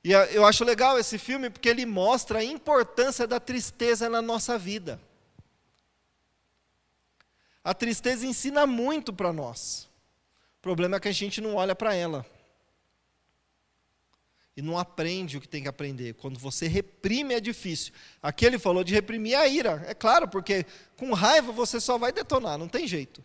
E 0.01 0.11
eu 0.11 0.45
acho 0.45 0.63
legal 0.63 0.97
esse 0.97 1.17
filme 1.17 1.49
porque 1.49 1.67
ele 1.67 1.85
mostra 1.85 2.39
a 2.39 2.43
importância 2.43 3.27
da 3.27 3.41
tristeza 3.41 4.09
na 4.09 4.21
nossa 4.21 4.57
vida. 4.57 4.99
A 7.61 7.73
tristeza 7.73 8.25
ensina 8.25 8.65
muito 8.65 9.11
para 9.11 9.33
nós. 9.33 9.89
O 10.59 10.61
problema 10.61 10.97
é 10.97 10.99
que 10.99 11.07
a 11.09 11.13
gente 11.13 11.41
não 11.41 11.55
olha 11.55 11.75
para 11.75 11.93
ela. 11.93 12.25
E 14.55 14.61
não 14.61 14.77
aprende 14.77 15.37
o 15.37 15.41
que 15.41 15.47
tem 15.47 15.63
que 15.63 15.67
aprender. 15.67 16.13
Quando 16.13 16.39
você 16.39 16.67
reprime 16.67 17.33
é 17.33 17.39
difícil. 17.39 17.91
Aqui 18.21 18.45
ele 18.45 18.59
falou 18.59 18.83
de 18.83 18.93
reprimir 18.93 19.35
a 19.35 19.47
ira. 19.47 19.83
É 19.87 19.93
claro, 19.93 20.27
porque 20.27 20.65
com 20.95 21.11
raiva 21.13 21.51
você 21.51 21.79
só 21.79 21.97
vai 21.97 22.11
detonar, 22.11 22.57
não 22.57 22.67
tem 22.67 22.87
jeito. 22.87 23.23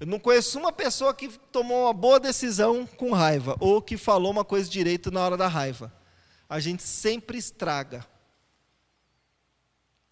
Eu 0.00 0.06
não 0.08 0.18
conheço 0.18 0.58
uma 0.58 0.72
pessoa 0.72 1.14
que 1.14 1.28
tomou 1.52 1.84
uma 1.84 1.92
boa 1.92 2.18
decisão 2.18 2.84
com 2.84 3.12
raiva, 3.12 3.56
ou 3.60 3.80
que 3.80 3.96
falou 3.96 4.32
uma 4.32 4.44
coisa 4.44 4.68
direito 4.68 5.10
na 5.10 5.20
hora 5.20 5.36
da 5.36 5.46
raiva. 5.46 5.92
A 6.48 6.58
gente 6.58 6.82
sempre 6.82 7.38
estraga. 7.38 8.04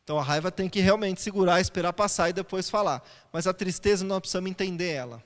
Então 0.04 0.18
a 0.18 0.22
raiva 0.22 0.50
tem 0.50 0.68
que 0.68 0.80
realmente 0.80 1.20
segurar, 1.20 1.60
esperar 1.60 1.92
passar 1.92 2.30
e 2.30 2.32
depois 2.32 2.70
falar. 2.70 3.02
Mas 3.32 3.46
a 3.46 3.52
tristeza 3.52 4.04
nós 4.04 4.20
precisamos 4.20 4.50
entender 4.50 4.92
ela. 4.92 5.22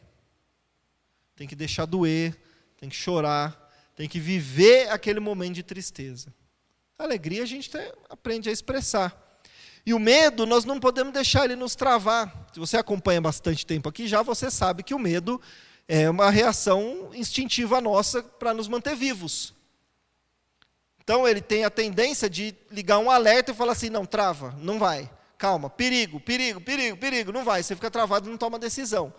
Tem 1.35 1.47
que 1.47 1.55
deixar 1.55 1.85
doer, 1.85 2.35
tem 2.79 2.89
que 2.89 2.97
chorar, 2.97 3.66
tem 3.97 4.07
que 4.09 4.21
viver 4.21 4.91
aquele 4.91 5.19
momento 5.19 5.55
de 5.55 5.63
tristeza. 5.63 6.33
A 6.99 7.05
alegria 7.05 7.43
a 7.43 7.47
gente 7.47 7.71
aprende 8.09 8.49
a 8.49 8.53
expressar. 8.53 9.41
E 9.85 9.95
o 9.95 9.99
medo, 9.99 10.45
nós 10.45 10.65
não 10.65 10.79
podemos 10.79 11.13
deixar 11.13 11.45
ele 11.45 11.57
nos 11.57 11.75
travar. 11.75 12.47
Se 12.53 12.61
você 12.61 12.77
acompanha 12.77 13.21
bastante 13.21 13.65
tempo 13.65 13.89
aqui, 13.89 14.07
já 14.07 14.23
você 14.23 14.51
sabe 14.51 14.83
que 14.83 14.95
o 14.95 14.99
medo 14.99 15.41
é 15.89 16.11
uma 16.11 16.31
reação 16.31 17.11
instintiva 17.15 17.81
nossa 17.81 18.23
para 18.23 18.53
nos 18.53 18.69
manter 18.69 18.95
vivos. 18.95 19.55
Então 21.03 21.27
ele 21.27 21.41
tem 21.41 21.65
a 21.65 21.71
tendência 21.71 22.29
de 22.29 22.55
ligar 22.71 22.99
um 22.99 23.11
alerta 23.11 23.53
e 23.53 23.55
falar 23.55 23.73
assim: 23.73 23.89
não, 23.89 24.05
trava, 24.05 24.55
não 24.59 24.79
vai, 24.79 25.09
calma, 25.39 25.71
perigo, 25.71 26.19
perigo, 26.19 26.61
perigo, 26.61 26.97
perigo, 26.97 27.33
não 27.33 27.45
vai. 27.45 27.63
Você 27.63 27.77
fica 27.77 27.91
travado 27.91 28.27
e 28.27 28.31
não 28.31 28.37
toma 28.37 28.59
decisão. 28.59 29.15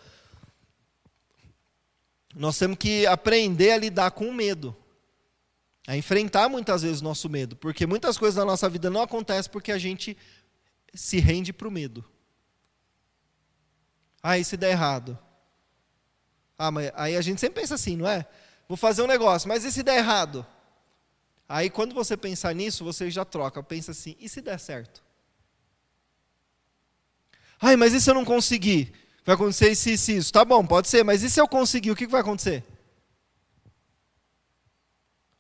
Nós 2.37 2.57
temos 2.57 2.77
que 2.77 3.05
aprender 3.07 3.71
a 3.71 3.77
lidar 3.77 4.11
com 4.11 4.27
o 4.27 4.33
medo, 4.33 4.75
a 5.87 5.97
enfrentar 5.97 6.47
muitas 6.47 6.83
vezes 6.83 7.01
o 7.01 7.03
nosso 7.03 7.27
medo, 7.27 7.55
porque 7.55 7.87
muitas 7.87 8.17
coisas 8.17 8.37
na 8.37 8.45
nossa 8.45 8.69
vida 8.69 8.89
não 8.89 9.01
acontecem 9.01 9.51
porque 9.51 9.71
a 9.71 9.77
gente 9.77 10.15
se 10.93 11.19
rende 11.19 11.51
para 11.51 11.67
o 11.67 11.71
medo. 11.71 12.05
Ah, 14.21 14.37
e 14.37 14.43
se 14.43 14.55
der 14.55 14.71
errado? 14.71 15.17
Ah, 16.57 16.69
mas 16.69 16.91
aí 16.93 17.15
a 17.15 17.21
gente 17.21 17.41
sempre 17.41 17.61
pensa 17.61 17.75
assim, 17.75 17.97
não 17.97 18.07
é? 18.07 18.25
Vou 18.67 18.77
fazer 18.77 19.01
um 19.01 19.07
negócio, 19.07 19.47
mas 19.47 19.63
e 19.63 19.71
se 19.71 19.81
der 19.81 19.97
errado? 19.97 20.45
Aí 21.49 21.69
quando 21.69 21.95
você 21.95 22.15
pensar 22.15 22.53
nisso, 22.53 22.83
você 22.83 23.09
já 23.09 23.25
troca, 23.25 23.63
pensa 23.63 23.91
assim, 23.91 24.15
e 24.19 24.29
se 24.29 24.41
der 24.41 24.59
certo? 24.59 25.03
Ai, 27.59 27.75
mas 27.75 27.93
e 27.93 28.01
se 28.01 28.09
eu 28.09 28.13
não 28.13 28.25
conseguir? 28.25 28.93
Vai 29.27 29.35
acontecer 29.35 29.69
isso, 29.69 29.89
isso, 29.89 30.11
isso. 30.11 30.31
Tá 30.31 30.45
bom, 30.45 30.65
pode 30.65 30.87
ser, 30.87 31.03
mas 31.03 31.21
e 31.21 31.29
se 31.29 31.37
eu 31.37 31.49
conseguir, 31.49 31.91
o 31.91 31.95
que 31.97 32.07
vai 32.07 32.21
acontecer? 32.21 32.63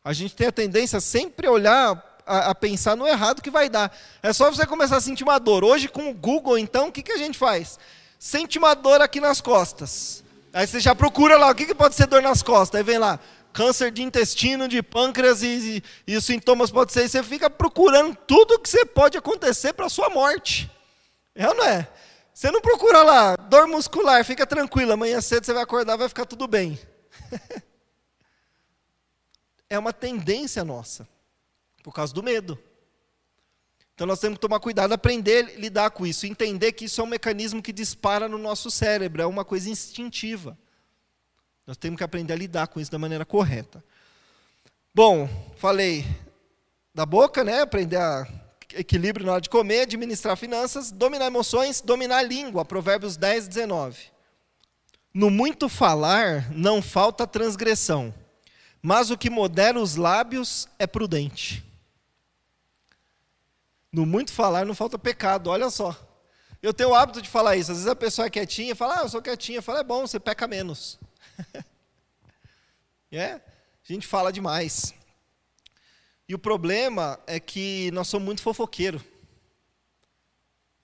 A 0.03 0.11
gente 0.11 0.35
tem 0.35 0.47
a 0.47 0.51
tendência 0.51 0.97
a 0.97 1.01
sempre 1.01 1.47
olhar 1.47 2.21
a, 2.25 2.49
a, 2.49 2.55
pensar 2.55 2.97
no 2.97 3.07
errado 3.07 3.41
que 3.41 3.49
vai 3.49 3.69
dar. 3.69 3.97
É 4.21 4.33
só 4.33 4.51
você 4.51 4.65
começar 4.65 4.97
a 4.97 5.01
sentir 5.01 5.23
uma 5.23 5.39
dor. 5.39 5.63
Hoje, 5.63 5.87
com 5.87 6.09
o 6.09 6.13
Google, 6.13 6.57
então, 6.57 6.89
o 6.89 6.91
que, 6.91 7.01
que 7.01 7.13
a 7.13 7.17
gente 7.17 7.37
faz? 7.37 7.79
Sente 8.19 8.57
uma 8.57 8.73
dor 8.73 8.99
aqui 8.99 9.21
nas 9.21 9.39
costas. 9.39 10.21
Aí 10.51 10.67
você 10.67 10.81
já 10.81 10.93
procura 10.93 11.37
lá, 11.37 11.49
o 11.49 11.55
que, 11.55 11.65
que 11.65 11.73
pode 11.73 11.95
ser 11.95 12.07
dor 12.07 12.21
nas 12.21 12.43
costas? 12.43 12.77
Aí 12.77 12.83
vem 12.83 12.97
lá, 12.97 13.17
câncer 13.53 13.89
de 13.89 14.03
intestino, 14.03 14.67
de 14.67 14.83
pâncreas 14.83 15.43
e, 15.43 15.81
e, 16.07 16.11
e 16.11 16.17
os 16.17 16.25
sintomas 16.25 16.71
podem 16.71 16.93
ser. 16.93 17.05
E 17.05 17.09
você 17.09 17.23
fica 17.23 17.49
procurando 17.49 18.17
tudo 18.27 18.59
que 18.59 18.67
você 18.67 18.83
pode 18.85 19.17
acontecer 19.17 19.71
para 19.71 19.85
a 19.85 19.89
sua 19.89 20.09
morte. 20.09 20.69
É 21.33 21.47
ou 21.47 21.55
não 21.55 21.63
é? 21.63 21.87
Você 22.37 22.51
não 22.51 22.61
procura 22.61 23.01
lá, 23.01 23.35
dor 23.35 23.67
muscular, 23.67 24.23
fica 24.23 24.45
tranquilo, 24.45 24.93
amanhã 24.93 25.19
cedo 25.19 25.43
você 25.43 25.51
vai 25.51 25.63
acordar, 25.63 25.97
vai 25.97 26.07
ficar 26.07 26.23
tudo 26.23 26.47
bem. 26.47 26.79
é 29.67 29.79
uma 29.79 29.91
tendência 29.91 30.63
nossa. 30.63 31.09
Por 31.81 31.91
causa 31.91 32.13
do 32.13 32.21
medo. 32.21 32.55
Então 33.95 34.05
nós 34.05 34.19
temos 34.19 34.37
que 34.37 34.41
tomar 34.41 34.59
cuidado, 34.59 34.93
aprender 34.93 35.47
a 35.47 35.59
lidar 35.59 35.89
com 35.89 36.05
isso, 36.05 36.27
entender 36.27 36.73
que 36.73 36.85
isso 36.85 37.01
é 37.01 37.03
um 37.03 37.07
mecanismo 37.07 37.59
que 37.59 37.73
dispara 37.73 38.29
no 38.29 38.37
nosso 38.37 38.69
cérebro, 38.69 39.23
é 39.23 39.25
uma 39.25 39.43
coisa 39.43 39.67
instintiva. 39.67 40.55
Nós 41.65 41.75
temos 41.75 41.97
que 41.97 42.03
aprender 42.03 42.33
a 42.33 42.37
lidar 42.37 42.67
com 42.67 42.79
isso 42.79 42.91
da 42.91 42.99
maneira 42.99 43.25
correta. 43.25 43.83
Bom, 44.93 45.27
falei 45.57 46.05
da 46.93 47.03
boca, 47.03 47.43
né? 47.43 47.61
Aprender 47.61 47.97
a 47.97 48.46
equilíbrio 48.77 49.25
na 49.25 49.33
hora 49.33 49.41
de 49.41 49.49
comer, 49.49 49.81
administrar 49.81 50.37
finanças, 50.37 50.91
dominar 50.91 51.27
emoções, 51.27 51.81
dominar 51.81 52.17
a 52.17 52.23
língua. 52.23 52.63
Provérbios 52.63 53.17
10, 53.17 53.47
19. 53.47 54.11
No 55.13 55.29
muito 55.29 55.67
falar 55.67 56.51
não 56.51 56.81
falta 56.81 57.25
transgressão, 57.25 58.13
mas 58.81 59.09
o 59.09 59.17
que 59.17 59.29
modera 59.29 59.79
os 59.79 59.95
lábios 59.95 60.67
é 60.77 60.85
prudente. 60.85 61.65
No 63.91 64.05
muito 64.05 64.31
falar 64.31 64.65
não 64.65 64.75
falta 64.75 64.99
pecado, 64.99 65.49
olha 65.49 65.69
só. 65.69 65.95
Eu 66.61 66.73
tenho 66.73 66.89
o 66.89 66.95
hábito 66.95 67.21
de 67.21 67.29
falar 67.29 67.55
isso. 67.55 67.71
Às 67.71 67.77
vezes 67.77 67.91
a 67.91 67.95
pessoa 67.95 68.27
é 68.27 68.29
quietinha, 68.29 68.75
fala, 68.75 68.99
ah, 68.99 69.03
eu 69.03 69.09
sou 69.09 69.21
quietinha. 69.21 69.61
Fala, 69.61 69.79
é 69.79 69.83
bom, 69.83 70.05
você 70.05 70.19
peca 70.19 70.47
menos. 70.47 70.99
é? 73.11 73.33
A 73.33 73.41
gente 73.83 74.05
fala 74.05 74.31
demais. 74.31 74.93
E 76.27 76.35
o 76.35 76.39
problema 76.39 77.19
é 77.25 77.39
que 77.39 77.89
nós 77.91 78.07
somos 78.07 78.25
muito 78.25 78.41
fofoqueiros. 78.41 79.01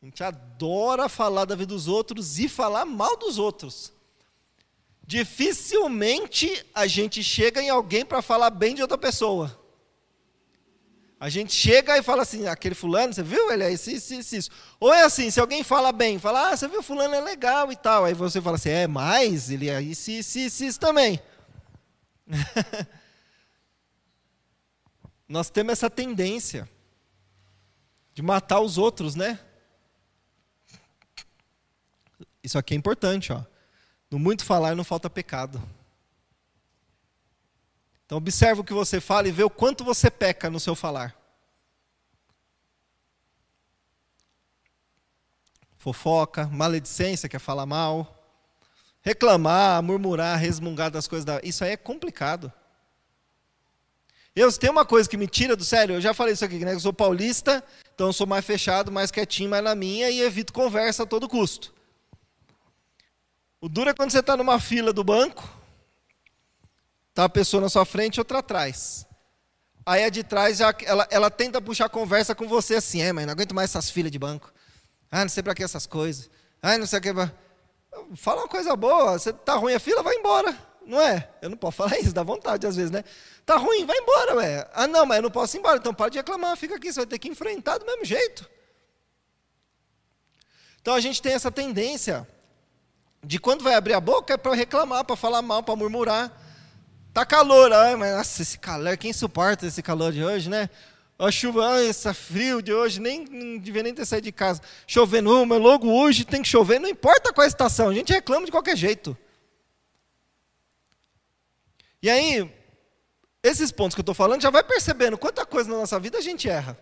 A 0.01 0.05
gente 0.05 0.23
adora 0.23 1.09
falar 1.09 1.45
da 1.45 1.55
vida 1.55 1.73
dos 1.73 1.87
outros 1.87 2.39
e 2.39 2.47
falar 2.47 2.85
mal 2.85 3.17
dos 3.17 3.37
outros. 3.37 3.91
Dificilmente 5.05 6.65
a 6.73 6.87
gente 6.87 7.21
chega 7.21 7.61
em 7.61 7.69
alguém 7.69 8.05
para 8.05 8.21
falar 8.21 8.49
bem 8.49 8.73
de 8.73 8.81
outra 8.81 8.97
pessoa. 8.97 9.59
A 11.19 11.29
gente 11.29 11.53
chega 11.53 11.97
e 11.97 12.03
fala 12.03 12.23
assim, 12.23 12.47
aquele 12.47 12.75
fulano, 12.75 13.13
você 13.13 13.23
viu? 13.23 13.49
Ele 13.49 13.63
é 13.63 13.71
isso, 13.71 13.89
isso, 13.89 14.13
isso, 14.13 14.35
isso. 14.35 14.51
Ou 14.77 14.93
é 14.93 15.03
assim, 15.03 15.31
se 15.31 15.39
alguém 15.39 15.63
fala 15.63 15.93
bem, 15.93 16.19
fala, 16.19 16.49
ah, 16.49 16.57
você 16.57 16.67
viu, 16.67 16.83
fulano 16.83 17.15
é 17.15 17.21
legal 17.21 17.71
e 17.71 17.75
tal. 17.77 18.03
Aí 18.03 18.13
você 18.13 18.41
fala 18.41 18.57
assim, 18.57 18.69
é, 18.69 18.87
mais, 18.87 19.49
ele 19.49 19.69
é 19.69 19.81
isso, 19.81 20.11
isso, 20.11 20.37
isso, 20.37 20.65
isso 20.65 20.79
também. 20.79 21.21
Nós 25.33 25.49
temos 25.49 25.71
essa 25.73 25.89
tendência 25.89 26.69
de 28.13 28.21
matar 28.21 28.59
os 28.59 28.77
outros, 28.77 29.15
né? 29.15 29.39
Isso 32.43 32.55
aqui 32.55 32.75
é 32.75 32.77
importante, 32.77 33.33
ó. 33.33 33.43
No 34.11 34.19
muito 34.19 34.45
falar 34.45 34.75
não 34.75 34.83
falta 34.83 35.09
pecado. 35.09 35.59
Então 38.05 38.19
observa 38.19 38.61
o 38.61 38.63
que 38.63 38.75
você 38.75 39.01
fala 39.01 39.27
e 39.27 39.31
vê 39.31 39.43
o 39.43 39.49
quanto 39.49 39.83
você 39.83 40.11
peca 40.11 40.51
no 40.51 40.59
seu 40.59 40.75
falar. 40.75 41.19
Fofoca, 45.79 46.45
maledicência, 46.45 47.27
quer 47.27 47.39
falar 47.39 47.65
mal, 47.65 48.23
reclamar, 49.01 49.81
murmurar, 49.81 50.37
resmungar 50.37 50.91
das 50.91 51.07
coisas 51.07 51.25
da. 51.25 51.41
Isso 51.43 51.63
aí 51.63 51.71
é 51.71 51.77
complicado. 51.77 52.53
Eu, 54.35 54.51
se 54.51 54.59
tem 54.59 54.69
uma 54.69 54.85
coisa 54.85 55.07
que 55.07 55.15
me 55.15 55.27
tira 55.27 55.55
do 55.55 55.63
sério, 55.63 55.95
eu 55.95 56.01
já 56.01 56.13
falei 56.13 56.33
isso 56.33 56.43
aqui, 56.43 56.57
né? 56.65 56.73
Eu 56.73 56.79
sou 56.79 56.91
paulista, 56.91 57.63
então 57.93 58.07
eu 58.07 58.13
sou 58.13 58.25
mais 58.25 58.43
fechado, 58.43 58.91
mais 58.91 59.11
quietinho, 59.11 59.49
mais 59.49 59.63
na 59.63 59.75
minha 59.75 60.09
e 60.09 60.21
evito 60.21 60.51
conversa 60.51 61.03
a 61.03 61.05
todo 61.05 61.29
custo. 61.29 61.73
O 63.61 63.69
duro 63.69 63.91
é 63.91 63.93
quando 63.93 64.11
você 64.11 64.19
está 64.19 64.35
numa 64.35 64.59
fila 64.59 64.91
do 64.91 65.03
banco, 65.03 65.47
tá 67.13 67.25
a 67.25 67.29
pessoa 67.29 67.61
na 67.61 67.69
sua 67.69 67.85
frente 67.85 68.15
e 68.15 68.19
outra 68.19 68.39
atrás. 68.39 69.05
Aí 69.85 70.03
a 70.03 70.09
de 70.09 70.23
trás, 70.23 70.57
já, 70.57 70.73
ela, 70.83 71.07
ela 71.11 71.29
tenta 71.29 71.61
puxar 71.61 71.87
conversa 71.89 72.33
com 72.33 72.47
você 72.47 72.75
assim, 72.75 73.01
é, 73.01 73.13
mas 73.13 73.25
não 73.25 73.33
aguento 73.33 73.53
mais 73.53 73.69
essas 73.69 73.89
filas 73.89 74.11
de 74.11 74.17
banco. 74.17 74.51
Ah, 75.11 75.21
não 75.21 75.29
sei 75.29 75.43
para 75.43 75.53
que 75.53 75.63
essas 75.63 75.85
coisas. 75.85 76.29
Ah, 76.61 76.77
não 76.77 76.87
sei 76.87 76.99
o 76.99 77.01
que. 77.01 77.09
Fala 78.15 78.41
uma 78.41 78.47
coisa 78.47 78.75
boa, 78.75 79.19
você 79.19 79.31
tá 79.31 79.55
ruim 79.55 79.75
a 79.75 79.79
fila, 79.79 80.01
vai 80.01 80.15
embora. 80.15 80.57
Não 80.85 81.01
é? 81.01 81.29
Eu 81.41 81.49
não 81.49 81.57
posso 81.57 81.77
falar 81.77 81.97
isso, 82.01 82.13
dá 82.13 82.23
vontade 82.23 82.65
às 82.67 82.75
vezes, 82.75 82.91
né? 82.91 83.03
Tá 83.45 83.57
ruim, 83.57 83.85
vai 83.85 83.97
embora, 83.97 84.35
ué. 84.35 84.69
Ah, 84.73 84.87
não, 84.87 85.05
mas 85.05 85.17
eu 85.17 85.23
não 85.23 85.31
posso 85.31 85.57
ir 85.57 85.59
embora, 85.59 85.77
então 85.77 85.93
pode 85.93 86.17
reclamar, 86.17 86.55
fica 86.57 86.75
aqui, 86.75 86.91
você 86.91 87.01
vai 87.01 87.07
ter 87.07 87.19
que 87.19 87.29
enfrentar 87.29 87.77
do 87.77 87.85
mesmo 87.85 88.05
jeito. 88.05 88.49
Então 90.81 90.93
a 90.93 90.99
gente 90.99 91.21
tem 91.21 91.33
essa 91.33 91.51
tendência 91.51 92.27
de 93.23 93.39
quando 93.39 93.63
vai 93.63 93.73
abrir 93.73 93.93
a 93.93 94.01
boca 94.01 94.33
é 94.33 94.37
para 94.37 94.53
reclamar, 94.53 95.05
para 95.05 95.15
falar 95.15 95.41
mal, 95.41 95.63
para 95.63 95.75
murmurar. 95.75 96.31
Tá 97.13 97.25
calor, 97.25 97.71
ai, 97.71 97.95
mas 97.95 98.15
nossa, 98.15 98.41
esse 98.41 98.57
calor, 98.57 98.97
quem 98.97 99.13
suporta 99.13 99.65
esse 99.65 99.81
calor 99.81 100.11
de 100.11 100.23
hoje, 100.23 100.49
né? 100.49 100.69
A 101.17 101.31
chuva, 101.31 101.65
ai, 101.75 101.87
esse 101.87 102.11
frio 102.13 102.61
de 102.61 102.73
hoje, 102.73 102.99
nem 102.99 103.23
não 103.25 103.57
devia 103.59 103.83
nem 103.83 103.93
ter 103.93 104.03
saído 104.03 104.25
de 104.25 104.31
casa. 104.31 104.61
Chovendo, 104.85 105.45
mas 105.45 105.61
logo 105.61 105.87
hoje 105.87 106.25
tem 106.25 106.41
que 106.41 106.47
chover, 106.47 106.79
não 106.79 106.89
importa 106.89 107.31
qual 107.31 107.45
a 107.45 107.47
estação, 107.47 107.89
a 107.89 107.93
gente 107.93 108.11
reclama 108.11 108.45
de 108.45 108.51
qualquer 108.51 108.75
jeito. 108.75 109.15
E 112.03 112.09
aí, 112.09 112.53
esses 113.41 113.71
pontos 113.71 113.95
que 113.95 114.01
eu 114.01 114.03
estou 114.03 114.13
falando, 114.13 114.41
já 114.41 114.49
vai 114.49 114.61
percebendo 114.61 115.17
quanta 115.17 115.45
coisa 115.45 115.69
na 115.69 115.77
nossa 115.77 115.97
vida 115.97 116.17
a 116.17 116.21
gente 116.21 116.49
erra. 116.49 116.77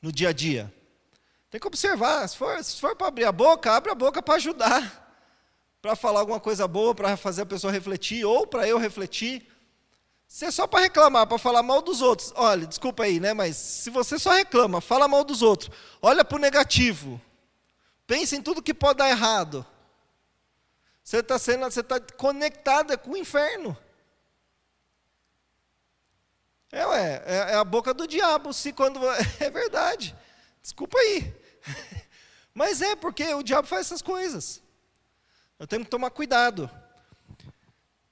No 0.00 0.10
dia 0.10 0.30
a 0.30 0.32
dia. 0.32 0.72
Tem 1.50 1.60
que 1.60 1.66
observar, 1.66 2.26
se 2.26 2.34
for, 2.38 2.64
se 2.64 2.80
for 2.80 2.96
para 2.96 3.08
abrir 3.08 3.26
a 3.26 3.32
boca, 3.32 3.70
abre 3.70 3.92
a 3.92 3.94
boca 3.94 4.22
para 4.22 4.36
ajudar. 4.36 5.04
Para 5.82 5.94
falar 5.94 6.20
alguma 6.20 6.40
coisa 6.40 6.66
boa, 6.66 6.92
para 6.92 7.16
fazer 7.16 7.42
a 7.42 7.46
pessoa 7.46 7.72
refletir, 7.72 8.24
ou 8.24 8.44
para 8.44 8.66
eu 8.66 8.76
refletir. 8.76 9.46
Se 10.26 10.44
é 10.46 10.50
só 10.50 10.66
para 10.66 10.80
reclamar, 10.80 11.28
para 11.28 11.38
falar 11.38 11.62
mal 11.62 11.80
dos 11.80 12.02
outros, 12.02 12.32
olha, 12.34 12.66
desculpa 12.66 13.04
aí, 13.04 13.20
né? 13.20 13.32
Mas 13.32 13.56
se 13.56 13.90
você 13.90 14.18
só 14.18 14.32
reclama, 14.32 14.80
fala 14.80 15.06
mal 15.06 15.22
dos 15.22 15.42
outros, 15.42 15.70
olha 16.02 16.24
para 16.24 16.36
o 16.36 16.40
negativo, 16.40 17.20
pensa 18.04 18.34
em 18.34 18.42
tudo 18.42 18.62
que 18.62 18.74
pode 18.74 18.98
dar 18.98 19.10
errado. 19.10 19.64
Você 21.06 21.18
está 21.18 21.38
sendo, 21.38 21.62
você 21.70 21.82
está 21.82 22.00
conectada 22.00 22.98
com 22.98 23.12
o 23.12 23.16
inferno. 23.16 23.78
É, 26.72 26.84
ué, 26.84 27.22
é, 27.24 27.36
é 27.52 27.54
a 27.54 27.62
boca 27.62 27.94
do 27.94 28.08
diabo, 28.08 28.52
se 28.52 28.72
quando 28.72 28.98
é 29.38 29.48
verdade. 29.48 30.16
Desculpa 30.60 30.98
aí. 30.98 31.32
Mas 32.52 32.82
é 32.82 32.96
porque 32.96 33.32
o 33.34 33.44
diabo 33.44 33.68
faz 33.68 33.86
essas 33.86 34.02
coisas. 34.02 34.60
Eu 35.60 35.66
tenho 35.68 35.84
que 35.84 35.90
tomar 35.90 36.10
cuidado. 36.10 36.68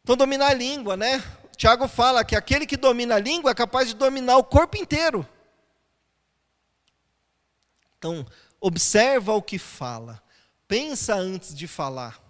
Então 0.05 0.17
dominar 0.17 0.51
a 0.51 0.55
língua, 0.55 0.97
né? 0.97 1.21
Tiago 1.57 1.89
fala 1.89 2.25
que 2.25 2.37
aquele 2.37 2.65
que 2.65 2.77
domina 2.77 3.17
a 3.17 3.19
língua 3.21 3.51
é 3.51 3.55
capaz 3.55 3.89
de 3.89 3.95
dominar 3.95 4.37
o 4.37 4.45
corpo 4.45 4.77
inteiro. 4.77 5.29
Então, 7.99 8.25
observa 8.61 9.33
o 9.33 9.43
que 9.43 9.59
fala. 9.59 10.23
Pensa 10.69 11.17
antes 11.17 11.53
de 11.53 11.67
falar. 11.67 12.24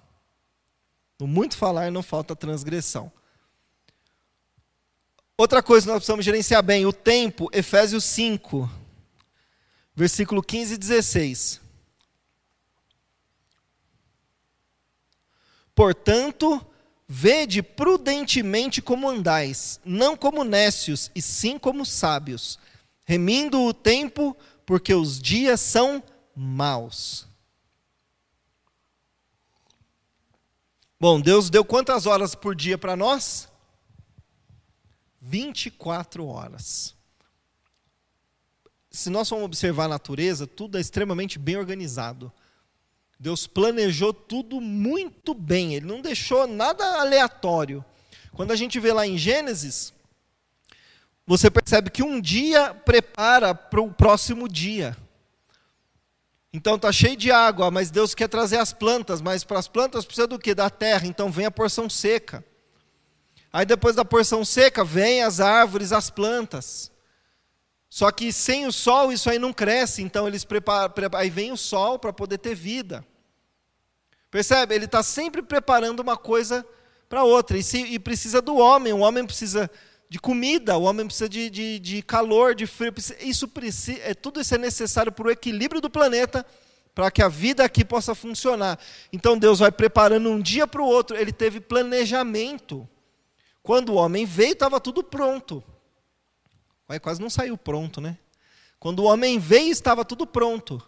No 1.20 1.26
muito 1.26 1.56
falar 1.56 1.90
não 1.90 2.02
falta 2.02 2.34
transgressão. 2.34 3.12
Outra 5.36 5.62
coisa 5.62 5.86
que 5.86 5.92
nós 5.92 5.98
precisamos 5.98 6.24
gerenciar 6.24 6.62
bem, 6.62 6.86
o 6.86 6.92
tempo, 6.92 7.48
Efésios 7.52 8.04
5, 8.04 8.70
versículo 9.94 10.42
15 10.42 10.74
e 10.74 10.78
16. 10.78 11.60
Portanto, 15.74 16.64
vede 17.08 17.62
prudentemente 17.62 18.80
como 18.80 19.08
andais, 19.08 19.80
não 19.84 20.16
como 20.16 20.44
nécios, 20.44 21.10
e 21.14 21.20
sim 21.20 21.58
como 21.58 21.84
sábios, 21.84 22.58
remindo 23.04 23.60
o 23.60 23.74
tempo, 23.74 24.36
porque 24.64 24.94
os 24.94 25.20
dias 25.20 25.60
são 25.60 26.02
maus. 26.34 27.26
Bom, 31.04 31.20
Deus 31.20 31.50
deu 31.50 31.62
quantas 31.62 32.06
horas 32.06 32.34
por 32.34 32.54
dia 32.54 32.78
para 32.78 32.96
nós? 32.96 33.46
24 35.20 36.26
horas. 36.26 36.94
Se 38.90 39.10
nós 39.10 39.28
formos 39.28 39.44
observar 39.44 39.84
a 39.84 39.88
natureza, 39.88 40.46
tudo 40.46 40.78
é 40.78 40.80
extremamente 40.80 41.38
bem 41.38 41.58
organizado. 41.58 42.32
Deus 43.20 43.46
planejou 43.46 44.14
tudo 44.14 44.62
muito 44.62 45.34
bem, 45.34 45.74
Ele 45.74 45.84
não 45.84 46.00
deixou 46.00 46.46
nada 46.46 46.82
aleatório. 46.98 47.84
Quando 48.32 48.52
a 48.52 48.56
gente 48.56 48.80
vê 48.80 48.90
lá 48.90 49.06
em 49.06 49.18
Gênesis, 49.18 49.92
você 51.26 51.50
percebe 51.50 51.90
que 51.90 52.02
um 52.02 52.18
dia 52.18 52.72
prepara 52.72 53.54
para 53.54 53.82
o 53.82 53.92
próximo 53.92 54.48
dia. 54.48 54.96
Então 56.56 56.76
está 56.76 56.92
cheio 56.92 57.16
de 57.16 57.32
água, 57.32 57.68
mas 57.68 57.90
Deus 57.90 58.14
quer 58.14 58.28
trazer 58.28 58.58
as 58.58 58.72
plantas, 58.72 59.20
mas 59.20 59.42
para 59.42 59.58
as 59.58 59.66
plantas 59.66 60.04
precisa 60.04 60.28
do 60.28 60.38
que? 60.38 60.54
Da 60.54 60.70
terra, 60.70 61.04
então 61.04 61.28
vem 61.28 61.46
a 61.46 61.50
porção 61.50 61.90
seca. 61.90 62.44
Aí 63.52 63.66
depois 63.66 63.96
da 63.96 64.04
porção 64.04 64.44
seca, 64.44 64.84
vem 64.84 65.20
as 65.20 65.40
árvores, 65.40 65.90
as 65.90 66.10
plantas. 66.10 66.92
Só 67.90 68.08
que 68.12 68.32
sem 68.32 68.66
o 68.66 68.72
sol 68.72 69.12
isso 69.12 69.28
aí 69.28 69.36
não 69.36 69.52
cresce, 69.52 70.00
então 70.00 70.28
eles 70.28 70.44
preparam, 70.44 70.94
aí 71.14 71.28
vem 71.28 71.50
o 71.50 71.56
sol 71.56 71.98
para 71.98 72.12
poder 72.12 72.38
ter 72.38 72.54
vida. 72.54 73.04
Percebe? 74.30 74.76
Ele 74.76 74.84
está 74.84 75.02
sempre 75.02 75.42
preparando 75.42 75.98
uma 75.98 76.16
coisa 76.16 76.64
para 77.08 77.24
outra. 77.24 77.58
E, 77.58 77.64
se, 77.64 77.78
e 77.78 77.98
precisa 77.98 78.40
do 78.40 78.58
homem, 78.58 78.92
o 78.92 79.00
homem 79.00 79.26
precisa 79.26 79.68
de 80.14 80.20
comida, 80.20 80.78
o 80.78 80.84
homem 80.84 81.04
precisa 81.04 81.28
de, 81.28 81.50
de, 81.50 81.80
de 81.80 82.00
calor, 82.00 82.54
de 82.54 82.68
frio. 82.68 82.94
Isso 83.18 83.48
precisa, 83.48 83.98
é, 84.00 84.14
tudo 84.14 84.40
isso 84.40 84.54
é 84.54 84.58
necessário 84.58 85.10
para 85.10 85.26
o 85.26 85.30
equilíbrio 85.32 85.80
do 85.80 85.90
planeta, 85.90 86.46
para 86.94 87.10
que 87.10 87.20
a 87.20 87.26
vida 87.26 87.64
aqui 87.64 87.84
possa 87.84 88.14
funcionar. 88.14 88.78
Então 89.12 89.36
Deus 89.36 89.58
vai 89.58 89.72
preparando 89.72 90.30
um 90.30 90.40
dia 90.40 90.68
para 90.68 90.80
o 90.80 90.86
outro. 90.86 91.16
Ele 91.16 91.32
teve 91.32 91.58
planejamento. 91.58 92.88
Quando 93.60 93.88
o 93.88 93.94
homem 93.96 94.24
veio, 94.24 94.52
estava 94.52 94.78
tudo 94.78 95.02
pronto. 95.02 95.64
Ué, 96.88 97.00
quase 97.00 97.20
não 97.20 97.28
saiu 97.28 97.58
pronto, 97.58 98.00
né? 98.00 98.16
Quando 98.78 99.00
o 99.00 99.06
homem 99.06 99.40
veio, 99.40 99.72
estava 99.72 100.04
tudo 100.04 100.24
pronto. 100.24 100.80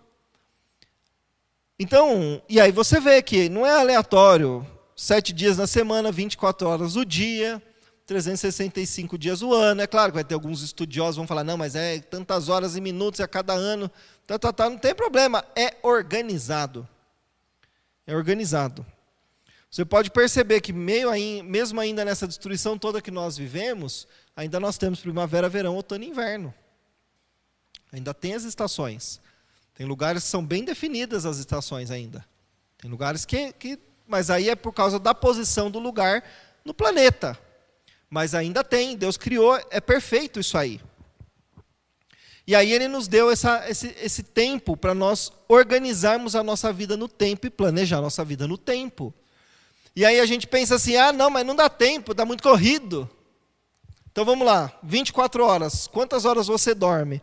Então, 1.77 2.41
e 2.49 2.61
aí 2.61 2.71
você 2.71 3.01
vê 3.01 3.21
que 3.21 3.49
não 3.49 3.67
é 3.67 3.73
aleatório. 3.73 4.65
Sete 4.95 5.33
dias 5.33 5.59
na 5.59 5.67
semana, 5.67 6.12
24 6.12 6.69
horas 6.69 6.95
o 6.95 7.05
dia. 7.05 7.61
365 8.07 9.19
dias 9.19 9.42
o 9.42 9.53
ano. 9.53 9.83
É 9.83 9.87
claro 9.87 10.12
que 10.12 10.16
vai 10.16 10.25
ter 10.25 10.35
alguns 10.35 10.62
estudiosos 10.62 11.16
vão 11.16 11.27
falar, 11.27 11.42
não, 11.42 11.57
mas 11.57 11.75
é 11.75 11.99
tantas 11.99 12.49
horas 12.49 12.77
e 12.77 12.81
minutos 12.81 13.21
a 13.21 13.27
cada 13.27 13.53
ano. 13.53 13.90
Tá, 14.27 14.38
tá, 14.38 14.53
tá, 14.53 14.71
não 14.71 14.79
tem 14.79 14.95
problema, 14.95 15.45
é 15.57 15.77
organizado. 15.83 16.88
É 18.07 18.14
organizado. 18.14 18.87
Você 19.69 19.85
pode 19.85 20.11
perceber 20.11 20.61
que 20.61 20.73
meio 20.73 21.11
aí, 21.11 21.42
mesmo 21.42 21.81
ainda 21.81 22.05
nessa 22.05 22.27
destruição 22.27 22.79
toda 22.79 23.03
que 23.03 23.11
nós 23.11 23.37
vivemos, 23.37 24.07
ainda 24.37 24.61
nós 24.61 24.79
temos 24.79 25.01
primavera, 25.01 25.49
verão, 25.49 25.75
outono 25.75 26.05
e 26.05 26.09
inverno. 26.09 26.55
Ainda 27.92 28.14
tem 28.14 28.35
as 28.35 28.45
estações. 28.45 29.21
Tem 29.75 29.85
lugares 29.85 30.23
que 30.23 30.31
são 30.31 30.45
bem 30.45 30.64
definidas 30.64 31.27
as 31.27 31.38
estações 31.38 31.90
ainda. 31.90 32.25
Tem 32.79 32.90
lugares 32.90 33.25
que, 33.25 33.53
que 33.53 33.79
mas 34.07 34.31
aí 34.31 34.49
é 34.49 34.55
por 34.55 34.73
causa 34.73 34.99
da 34.99 35.12
posição 35.12 35.71
do 35.71 35.79
lugar 35.79 36.23
no 36.64 36.73
planeta. 36.73 37.38
Mas 38.09 38.35
ainda 38.35 38.62
tem, 38.62 38.97
Deus 38.97 39.16
criou, 39.16 39.59
é 39.71 39.81
perfeito 39.81 40.38
isso 40.40 40.57
aí. 40.57 40.81
E 42.47 42.55
aí 42.55 42.73
ele 42.73 42.87
nos 42.87 43.09
deu 43.09 43.31
essa, 43.31 43.69
esse, 43.69 43.88
esse 44.01 44.23
tempo 44.23 44.77
para 44.77 44.95
nós 44.95 45.33
organizarmos 45.49 46.37
a 46.37 46.45
nossa 46.45 46.73
vida 46.73 46.97
no 46.97 47.09
tempo 47.09 47.47
e 47.47 47.51
planejar 47.51 47.99
a 47.99 48.03
nossa 48.03 48.25
vida 48.25 48.47
no 48.47 48.57
tempo. 48.57 49.12
E 49.97 50.05
aí 50.05 50.21
a 50.21 50.27
gente 50.27 50.47
pensa 50.47 50.77
assim: 50.77 50.95
ah, 50.97 51.12
não, 51.12 51.29
mas 51.29 51.45
não 51.45 51.57
dá 51.57 51.69
tempo, 51.69 52.14
dá 52.14 52.25
muito 52.25 52.42
corrido. 52.42 53.11
Então 54.12 54.25
vamos 54.25 54.47
lá, 54.47 54.73
24 54.83 55.45
horas. 55.45 55.88
Quantas 55.88 56.25
horas 56.25 56.47
você 56.47 56.75
dorme? 56.75 57.21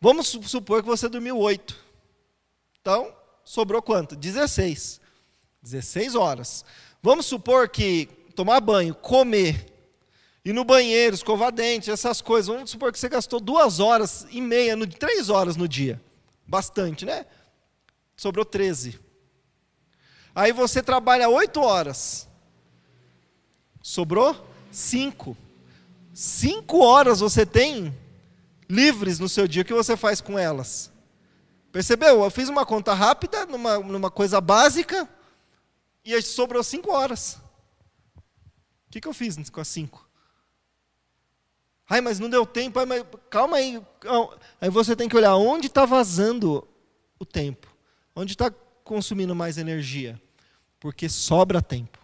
Vamos 0.00 0.26
supor 0.26 0.82
que 0.82 0.88
você 0.88 1.08
dormiu 1.08 1.38
8. 1.38 1.78
Então, 2.80 3.14
sobrou 3.44 3.80
quanto? 3.80 4.16
16. 4.16 5.00
16 5.62 6.14
horas. 6.14 6.64
Vamos 7.02 7.26
supor 7.26 7.68
que 7.68 8.06
tomar 8.34 8.60
banho, 8.60 8.94
comer, 8.94 9.69
ir 10.44 10.52
no 10.52 10.64
banheiro, 10.64 11.14
escovar 11.14 11.52
dente, 11.52 11.90
essas 11.90 12.20
coisas. 12.20 12.52
Vamos 12.52 12.70
supor 12.70 12.92
que 12.92 12.98
você 12.98 13.08
gastou 13.08 13.40
duas 13.40 13.80
horas 13.80 14.26
e 14.30 14.40
meia, 14.40 14.76
no, 14.76 14.86
três 14.86 15.28
horas 15.28 15.56
no 15.56 15.68
dia. 15.68 16.00
Bastante, 16.46 17.04
né? 17.04 17.26
Sobrou 18.16 18.44
13. 18.44 18.98
Aí 20.34 20.52
você 20.52 20.82
trabalha 20.82 21.28
oito 21.28 21.60
horas. 21.60 22.28
Sobrou 23.82 24.36
cinco. 24.70 25.36
Cinco 26.12 26.80
horas 26.80 27.20
você 27.20 27.46
tem 27.46 27.96
livres 28.68 29.18
no 29.18 29.28
seu 29.28 29.46
dia. 29.46 29.62
O 29.62 29.64
que 29.64 29.74
você 29.74 29.96
faz 29.96 30.20
com 30.20 30.38
elas? 30.38 30.90
Percebeu? 31.72 32.22
Eu 32.22 32.30
fiz 32.30 32.48
uma 32.48 32.66
conta 32.66 32.92
rápida, 32.92 33.46
numa, 33.46 33.78
numa 33.78 34.10
coisa 34.10 34.40
básica, 34.40 35.08
e 36.04 36.20
sobrou 36.20 36.62
cinco 36.64 36.92
horas. 36.92 37.38
O 38.88 38.90
que, 38.90 39.00
que 39.00 39.06
eu 39.06 39.14
fiz 39.14 39.36
com 39.50 39.60
as 39.60 39.68
cinco? 39.68 40.09
Ai, 41.92 42.00
mas 42.00 42.20
não 42.20 42.30
deu 42.30 42.46
tempo. 42.46 42.78
Ai, 42.78 42.86
mas, 42.86 43.04
calma 43.28 43.56
aí. 43.56 43.82
Aí 44.60 44.70
você 44.70 44.94
tem 44.94 45.08
que 45.08 45.16
olhar 45.16 45.34
onde 45.34 45.66
está 45.66 45.84
vazando 45.84 46.66
o 47.18 47.26
tempo. 47.26 47.66
Onde 48.14 48.34
está 48.34 48.48
consumindo 48.84 49.34
mais 49.34 49.58
energia. 49.58 50.20
Porque 50.78 51.08
sobra 51.08 51.60
tempo. 51.60 51.98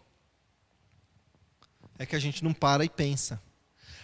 É 1.97 2.05
que 2.05 2.17
a 2.17 2.19
gente 2.19 2.43
não 2.43 2.53
para 2.53 2.85
e 2.85 2.89
pensa. 2.89 3.41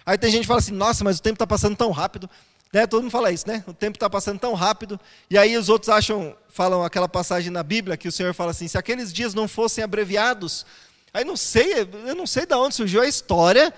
Aí 0.06 0.16
tem 0.16 0.30
gente 0.30 0.42
que 0.42 0.46
fala 0.46 0.60
assim, 0.60 0.72
nossa, 0.72 1.02
mas 1.02 1.18
o 1.18 1.22
tempo 1.22 1.34
está 1.34 1.46
passando 1.48 1.76
tão 1.76 1.90
rápido. 1.90 2.30
Né? 2.72 2.86
Todo 2.86 3.02
mundo 3.02 3.10
fala 3.10 3.32
isso, 3.32 3.46
né? 3.48 3.64
O 3.66 3.74
tempo 3.74 3.96
está 3.96 4.08
passando 4.08 4.38
tão 4.38 4.54
rápido. 4.54 5.00
E 5.28 5.36
aí 5.36 5.56
os 5.56 5.68
outros 5.68 5.88
acham, 5.88 6.36
falam 6.48 6.84
aquela 6.84 7.08
passagem 7.08 7.50
na 7.50 7.64
Bíblia 7.64 7.96
que 7.96 8.06
o 8.06 8.12
Senhor 8.12 8.32
fala 8.32 8.52
assim: 8.52 8.68
se 8.68 8.78
aqueles 8.78 9.12
dias 9.12 9.34
não 9.34 9.46
fossem 9.46 9.82
abreviados, 9.84 10.64
aí 11.12 11.24
não 11.24 11.36
sei, 11.36 11.80
eu 12.06 12.14
não 12.14 12.26
sei 12.26 12.46
de 12.46 12.54
onde 12.54 12.74
surgiu 12.74 13.02
a 13.02 13.06
história 13.06 13.74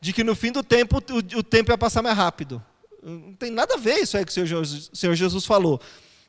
de 0.00 0.12
que 0.12 0.24
no 0.24 0.34
fim 0.34 0.52
do 0.52 0.62
tempo 0.62 0.98
o, 0.98 1.38
o 1.38 1.42
tempo 1.42 1.70
ia 1.70 1.78
passar 1.78 2.02
mais 2.02 2.16
rápido. 2.16 2.62
Não 3.02 3.34
tem 3.34 3.50
nada 3.50 3.74
a 3.74 3.78
ver 3.78 3.98
isso 3.98 4.16
aí 4.16 4.24
que 4.24 4.30
o 4.30 4.34
Senhor 4.34 4.46
Jesus, 4.46 4.90
Senhor 4.92 5.14
Jesus 5.14 5.44
falou. 5.44 5.80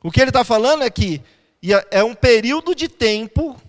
O 0.02 0.10
que 0.10 0.20
ele 0.20 0.30
está 0.30 0.44
falando 0.44 0.82
é 0.82 0.90
que 0.90 1.22
é 1.90 2.02
um 2.02 2.14
período 2.14 2.74
de 2.74 2.88
tempo 2.88 3.60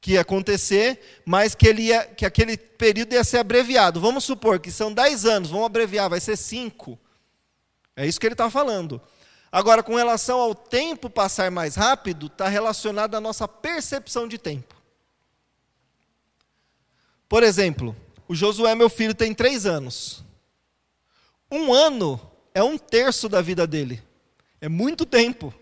que 0.00 0.12
ia 0.12 0.20
acontecer, 0.20 1.20
mas 1.24 1.54
que, 1.54 1.66
ele 1.66 1.82
ia, 1.82 2.04
que 2.06 2.24
aquele 2.24 2.56
período 2.56 3.12
ia 3.12 3.24
ser 3.24 3.38
abreviado. 3.38 4.00
Vamos 4.00 4.24
supor 4.24 4.58
que 4.60 4.70
são 4.70 4.92
10 4.92 5.26
anos, 5.26 5.50
vamos 5.50 5.66
abreviar, 5.66 6.08
vai 6.08 6.20
ser 6.20 6.36
5. 6.36 6.98
É 7.96 8.06
isso 8.06 8.18
que 8.18 8.26
ele 8.26 8.34
está 8.34 8.48
falando. 8.48 9.00
Agora, 9.50 9.82
com 9.82 9.96
relação 9.96 10.40
ao 10.40 10.54
tempo 10.54 11.10
passar 11.10 11.50
mais 11.50 11.74
rápido, 11.74 12.26
está 12.26 12.48
relacionado 12.48 13.14
à 13.14 13.20
nossa 13.20 13.48
percepção 13.48 14.28
de 14.28 14.38
tempo. 14.38 14.76
Por 17.28 17.42
exemplo, 17.42 17.94
o 18.28 18.34
Josué, 18.34 18.74
meu 18.74 18.90
filho, 18.90 19.14
tem 19.14 19.32
três 19.32 19.64
anos. 19.64 20.22
Um 21.50 21.72
ano 21.72 22.20
é 22.54 22.62
um 22.62 22.76
terço 22.76 23.28
da 23.28 23.40
vida 23.40 23.66
dele. 23.66 24.02
É 24.60 24.68
muito 24.68 25.06
tempo. 25.06 25.52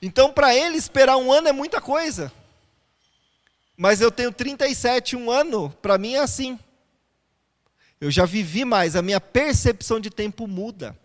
Então, 0.00 0.32
para 0.32 0.54
ele, 0.54 0.76
esperar 0.76 1.16
um 1.16 1.32
ano 1.32 1.48
é 1.48 1.52
muita 1.52 1.80
coisa. 1.80 2.32
Mas 3.76 4.00
eu 4.00 4.10
tenho 4.10 4.30
37, 4.30 5.16
um 5.16 5.30
ano, 5.30 5.70
para 5.82 5.98
mim 5.98 6.14
é 6.14 6.20
assim. 6.20 6.58
Eu 8.00 8.10
já 8.10 8.24
vivi 8.24 8.64
mais, 8.64 8.94
a 8.94 9.02
minha 9.02 9.20
percepção 9.20 9.98
de 9.98 10.10
tempo 10.10 10.46
muda. 10.46 10.96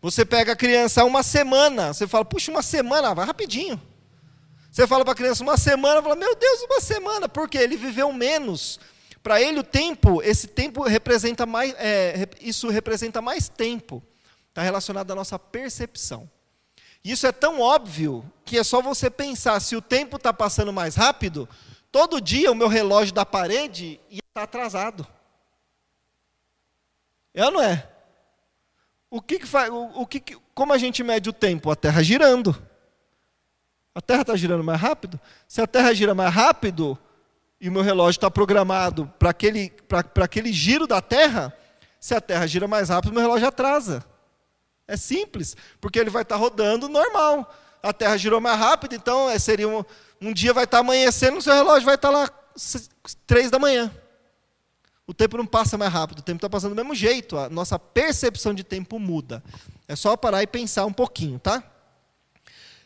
Você 0.00 0.24
pega 0.24 0.52
a 0.52 0.56
criança 0.56 1.04
uma 1.04 1.24
semana, 1.24 1.92
você 1.92 2.06
fala, 2.06 2.24
puxa, 2.24 2.52
uma 2.52 2.62
semana, 2.62 3.14
vai 3.14 3.26
rapidinho. 3.26 3.80
Você 4.70 4.86
fala 4.86 5.04
para 5.04 5.12
a 5.12 5.16
criança 5.16 5.42
uma 5.42 5.56
semana, 5.56 6.00
fala, 6.00 6.14
meu 6.14 6.36
Deus, 6.36 6.62
uma 6.62 6.80
semana, 6.80 7.28
porque 7.28 7.58
ele 7.58 7.76
viveu 7.76 8.12
menos. 8.12 8.78
Para 9.28 9.42
ele 9.42 9.58
o 9.58 9.62
tempo, 9.62 10.22
esse 10.22 10.46
tempo 10.46 10.82
representa 10.84 11.44
mais, 11.44 11.74
é, 11.76 12.26
isso 12.40 12.70
representa 12.70 13.20
mais 13.20 13.46
tempo. 13.46 14.02
Está 14.48 14.62
relacionado 14.62 15.10
à 15.10 15.14
nossa 15.14 15.38
percepção. 15.38 16.30
Isso 17.04 17.26
é 17.26 17.32
tão 17.32 17.60
óbvio 17.60 18.24
que 18.42 18.56
é 18.56 18.64
só 18.64 18.80
você 18.80 19.10
pensar, 19.10 19.60
se 19.60 19.76
o 19.76 19.82
tempo 19.82 20.16
está 20.16 20.32
passando 20.32 20.72
mais 20.72 20.94
rápido, 20.94 21.46
Todo 21.90 22.20
dia 22.20 22.50
o 22.50 22.54
meu 22.54 22.68
relógio 22.68 23.14
da 23.14 23.24
parede 23.24 24.00
estar 24.10 24.42
atrasado. 24.42 25.06
É 27.32 27.44
ou 27.44 27.50
não 27.50 27.62
é? 27.62 27.88
O 29.10 29.22
que, 29.22 29.38
que 29.38 29.46
faz? 29.46 29.70
O, 29.70 30.02
o 30.02 30.06
que, 30.06 30.20
que, 30.20 30.38
como 30.54 30.72
a 30.72 30.78
gente 30.78 31.02
mede 31.02 31.30
o 31.30 31.32
tempo? 31.32 31.70
A 31.70 31.76
Terra 31.76 32.02
girando. 32.02 32.56
A 33.94 34.00
Terra 34.00 34.20
está 34.20 34.36
girando 34.36 34.62
mais 34.62 34.80
rápido? 34.80 35.18
Se 35.46 35.60
a 35.60 35.66
Terra 35.66 35.94
gira 35.94 36.14
mais 36.14 36.32
rápido 36.32 36.98
e 37.60 37.68
o 37.68 37.72
meu 37.72 37.82
relógio 37.82 38.18
está 38.18 38.30
programado 38.30 39.06
para 39.18 39.30
aquele, 39.30 39.72
aquele 40.22 40.52
giro 40.52 40.86
da 40.86 41.00
Terra, 41.00 41.52
se 42.00 42.14
a 42.14 42.20
Terra 42.20 42.46
gira 42.46 42.68
mais 42.68 42.88
rápido, 42.88 43.10
o 43.10 43.14
meu 43.14 43.22
relógio 43.22 43.48
atrasa. 43.48 44.04
É 44.86 44.96
simples, 44.96 45.56
porque 45.80 45.98
ele 45.98 46.10
vai 46.10 46.22
estar 46.22 46.36
tá 46.36 46.40
rodando 46.40 46.88
normal. 46.88 47.52
A 47.82 47.92
Terra 47.92 48.16
girou 48.16 48.40
mais 48.40 48.58
rápido, 48.58 48.94
então 48.94 49.28
é, 49.28 49.38
seria 49.38 49.68
um, 49.68 49.84
um 50.20 50.32
dia 50.32 50.52
vai 50.52 50.64
estar 50.64 50.78
amanhecendo, 50.78 51.38
o 51.38 51.42
seu 51.42 51.54
relógio 51.54 51.84
vai 51.84 51.96
estar 51.96 52.10
lá 52.10 52.30
três 53.26 53.50
da 53.50 53.58
manhã. 53.58 53.90
O 55.06 55.14
tempo 55.14 55.38
não 55.38 55.46
passa 55.46 55.78
mais 55.78 55.92
rápido, 55.92 56.18
o 56.18 56.22
tempo 56.22 56.36
está 56.36 56.50
passando 56.50 56.74
do 56.74 56.76
mesmo 56.76 56.94
jeito. 56.94 57.38
A 57.38 57.48
nossa 57.48 57.78
percepção 57.78 58.52
de 58.52 58.62
tempo 58.62 58.98
muda. 58.98 59.42
É 59.88 59.96
só 59.96 60.14
parar 60.16 60.42
e 60.42 60.46
pensar 60.46 60.84
um 60.84 60.92
pouquinho, 60.92 61.38
tá? 61.38 61.62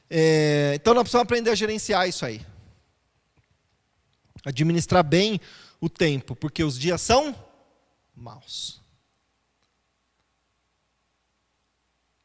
É, 0.09 0.73
então 0.77 0.95
nós 0.95 1.03
precisamos 1.03 1.25
aprender 1.25 1.51
a 1.51 1.55
gerenciar 1.55 2.09
isso 2.09 2.25
aí. 2.25 2.47
Administrar 4.45 5.05
bem 5.05 5.41
o 5.81 5.89
tempo, 5.89 6.35
porque 6.35 6.65
os 6.65 6.79
dias 6.79 7.01
são 7.01 7.35
maus. 8.15 8.81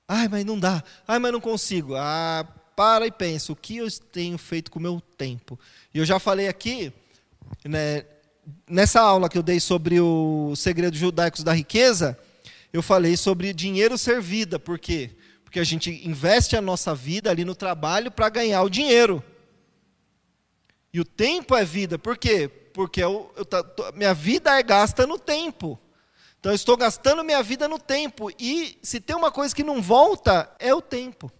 Ai, 0.08 0.28
mas 0.28 0.46
não 0.46 0.60
dá. 0.60 0.84
Ai, 1.08 1.20
mas 1.20 1.32
não 1.32 1.42
consigo. 1.42 1.96
Ah, 1.96 2.48
para 2.76 3.06
e 3.08 3.12
pensa, 3.12 3.52
o 3.52 3.56
que 3.56 3.78
eu 3.78 3.92
tenho 3.92 4.38
feito 4.38 4.72
com 4.72 4.80
o 4.80 4.82
meu 4.82 5.02
tempo? 5.18 5.60
E 5.94 5.98
eu 5.98 6.06
já 6.06 6.20
falei 6.20 6.48
aqui, 6.48 6.94
né, 7.66 8.06
nessa 8.70 9.02
aula 9.02 9.28
que 9.28 9.38
eu 9.38 9.44
dei 9.44 9.60
sobre 9.60 10.00
o 10.00 10.54
segredos 10.56 11.00
judaicos 11.00 11.44
da 11.44 11.54
riqueza, 11.54 12.18
eu 12.72 12.82
falei 12.82 13.18
sobre 13.18 13.54
dinheiro 13.54 13.98
ser 13.98 14.22
vida. 14.22 14.60
Por 14.60 14.80
quê? 14.80 15.12
Porque 15.44 15.60
a 15.60 15.64
gente 15.64 15.90
investe 16.08 16.56
a 16.56 16.62
nossa 16.62 16.94
vida 16.94 17.30
ali 17.30 17.44
no 17.44 17.56
trabalho 17.56 18.12
para 18.12 18.30
ganhar 18.30 18.62
o 18.62 18.70
dinheiro. 18.70 19.24
E 20.94 21.00
o 21.00 21.06
tempo 21.06 21.56
é 21.56 21.64
vida. 21.64 22.00
Por 22.00 22.18
quê? 22.18 22.48
Porque 22.48 23.04
eu, 23.04 23.34
eu, 23.36 23.46
minha 23.94 24.14
vida 24.14 24.58
é 24.58 24.64
gasta 24.64 25.06
no 25.06 25.20
tempo. 25.20 25.80
Então 26.40 26.52
eu 26.52 26.56
estou 26.56 26.78
gastando 26.78 27.24
minha 27.24 27.42
vida 27.42 27.68
no 27.68 27.80
tempo. 27.80 28.30
E 28.40 28.78
se 28.82 29.00
tem 29.00 29.16
uma 29.16 29.32
coisa 29.32 29.56
que 29.56 29.64
não 29.64 29.82
volta, 29.82 30.50
é 30.60 30.74
o 30.74 30.82
tempo. 30.82 31.32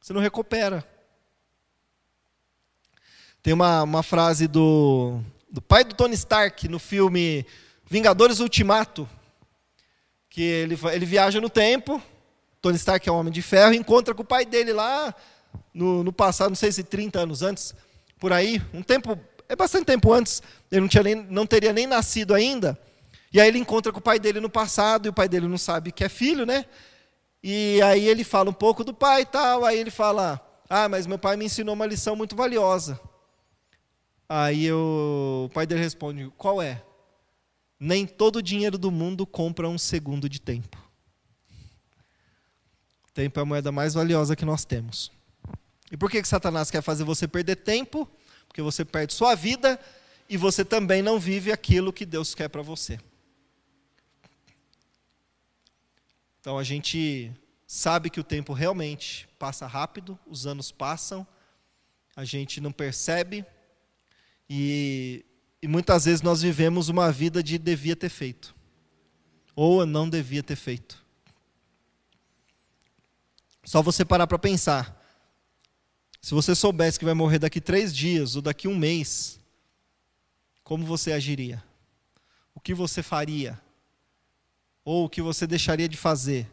Você 0.00 0.12
não 0.12 0.20
recupera. 0.20 0.86
Tem 3.42 3.54
uma, 3.54 3.82
uma 3.82 4.02
frase 4.02 4.48
do, 4.48 5.20
do 5.50 5.62
pai 5.62 5.84
do 5.84 5.94
Tony 5.94 6.14
Stark 6.14 6.68
no 6.68 6.78
filme 6.78 7.46
Vingadores 7.88 8.40
Ultimato, 8.40 9.08
que 10.28 10.42
ele, 10.42 10.76
ele 10.92 11.06
viaja 11.06 11.40
no 11.40 11.48
tempo, 11.48 12.02
Tony 12.60 12.76
Stark 12.76 13.08
é 13.08 13.12
um 13.12 13.14
homem 13.14 13.32
de 13.32 13.40
ferro, 13.42 13.72
encontra 13.72 14.12
com 14.12 14.22
o 14.22 14.26
pai 14.26 14.44
dele 14.44 14.72
lá 14.72 15.14
no, 15.72 16.02
no 16.02 16.12
passado, 16.12 16.48
não 16.48 16.56
sei 16.56 16.72
se 16.72 16.82
30 16.82 17.20
anos 17.20 17.42
antes, 17.42 17.72
por 18.18 18.32
aí, 18.32 18.62
um 18.72 18.82
tempo, 18.82 19.18
é 19.48 19.54
bastante 19.54 19.84
tempo 19.84 20.12
antes, 20.12 20.42
ele 20.70 20.80
não, 20.80 20.88
tinha 20.88 21.02
nem, 21.02 21.14
não 21.14 21.46
teria 21.46 21.72
nem 21.72 21.86
nascido 21.86 22.34
ainda, 22.34 22.78
e 23.32 23.40
aí 23.40 23.48
ele 23.48 23.58
encontra 23.58 23.92
com 23.92 23.98
o 23.98 24.02
pai 24.02 24.18
dele 24.18 24.40
no 24.40 24.48
passado, 24.48 25.06
e 25.06 25.08
o 25.08 25.12
pai 25.12 25.28
dele 25.28 25.46
não 25.46 25.58
sabe 25.58 25.92
que 25.92 26.04
é 26.04 26.08
filho, 26.08 26.46
né? 26.46 26.64
E 27.42 27.80
aí 27.82 28.08
ele 28.08 28.24
fala 28.24 28.50
um 28.50 28.54
pouco 28.54 28.82
do 28.82 28.94
pai 28.94 29.22
e 29.22 29.26
tal, 29.26 29.64
aí 29.64 29.78
ele 29.78 29.90
fala: 29.90 30.40
"Ah, 30.68 30.88
mas 30.88 31.06
meu 31.06 31.18
pai 31.18 31.36
me 31.36 31.44
ensinou 31.44 31.74
uma 31.74 31.86
lição 31.86 32.16
muito 32.16 32.34
valiosa". 32.34 32.98
Aí 34.28 34.64
eu, 34.64 35.46
o 35.46 35.50
pai 35.54 35.66
dele 35.66 35.80
responde: 35.80 36.32
"Qual 36.36 36.60
é?" 36.60 36.82
Nem 37.78 38.06
todo 38.06 38.36
o 38.36 38.42
dinheiro 38.42 38.78
do 38.78 38.90
mundo 38.90 39.26
compra 39.26 39.68
um 39.68 39.78
segundo 39.78 40.28
de 40.28 40.40
tempo. 40.40 40.76
Tempo 43.12 43.38
é 43.38 43.42
a 43.42 43.46
moeda 43.46 43.70
mais 43.70 43.94
valiosa 43.94 44.34
que 44.34 44.44
nós 44.44 44.64
temos. 44.64 45.12
E 45.90 45.96
por 45.96 46.10
que, 46.10 46.20
que 46.20 46.28
Satanás 46.28 46.70
quer 46.70 46.82
fazer 46.82 47.04
você 47.04 47.28
perder 47.28 47.56
tempo? 47.56 48.08
Porque 48.48 48.62
você 48.62 48.84
perde 48.84 49.12
sua 49.12 49.34
vida 49.34 49.78
e 50.28 50.36
você 50.36 50.64
também 50.64 51.02
não 51.02 51.18
vive 51.18 51.52
aquilo 51.52 51.92
que 51.92 52.04
Deus 52.04 52.34
quer 52.34 52.48
para 52.48 52.62
você. 52.62 52.98
Então 56.40 56.58
a 56.58 56.64
gente 56.64 57.32
sabe 57.66 58.08
que 58.10 58.20
o 58.20 58.24
tempo 58.24 58.52
realmente 58.52 59.28
passa 59.38 59.66
rápido, 59.66 60.18
os 60.26 60.46
anos 60.46 60.70
passam, 60.70 61.26
a 62.14 62.24
gente 62.24 62.60
não 62.60 62.72
percebe 62.72 63.44
e, 64.48 65.24
e 65.60 65.68
muitas 65.68 66.04
vezes 66.04 66.22
nós 66.22 66.42
vivemos 66.42 66.88
uma 66.88 67.10
vida 67.10 67.42
de 67.42 67.58
devia 67.58 67.96
ter 67.96 68.08
feito 68.08 68.54
ou 69.56 69.86
não 69.86 70.08
devia 70.08 70.42
ter 70.42 70.54
feito. 70.54 71.04
Só 73.64 73.82
você 73.82 74.04
parar 74.04 74.26
para 74.26 74.38
pensar. 74.38 75.02
Se 76.26 76.34
você 76.34 76.56
soubesse 76.56 76.98
que 76.98 77.04
vai 77.04 77.14
morrer 77.14 77.38
daqui 77.38 77.60
três 77.60 77.94
dias 77.94 78.34
ou 78.34 78.42
daqui 78.42 78.66
um 78.66 78.76
mês, 78.76 79.38
como 80.64 80.84
você 80.84 81.12
agiria? 81.12 81.62
O 82.52 82.58
que 82.58 82.74
você 82.74 83.00
faria? 83.00 83.56
Ou 84.84 85.04
o 85.04 85.08
que 85.08 85.22
você 85.22 85.46
deixaria 85.46 85.88
de 85.88 85.96
fazer? 85.96 86.50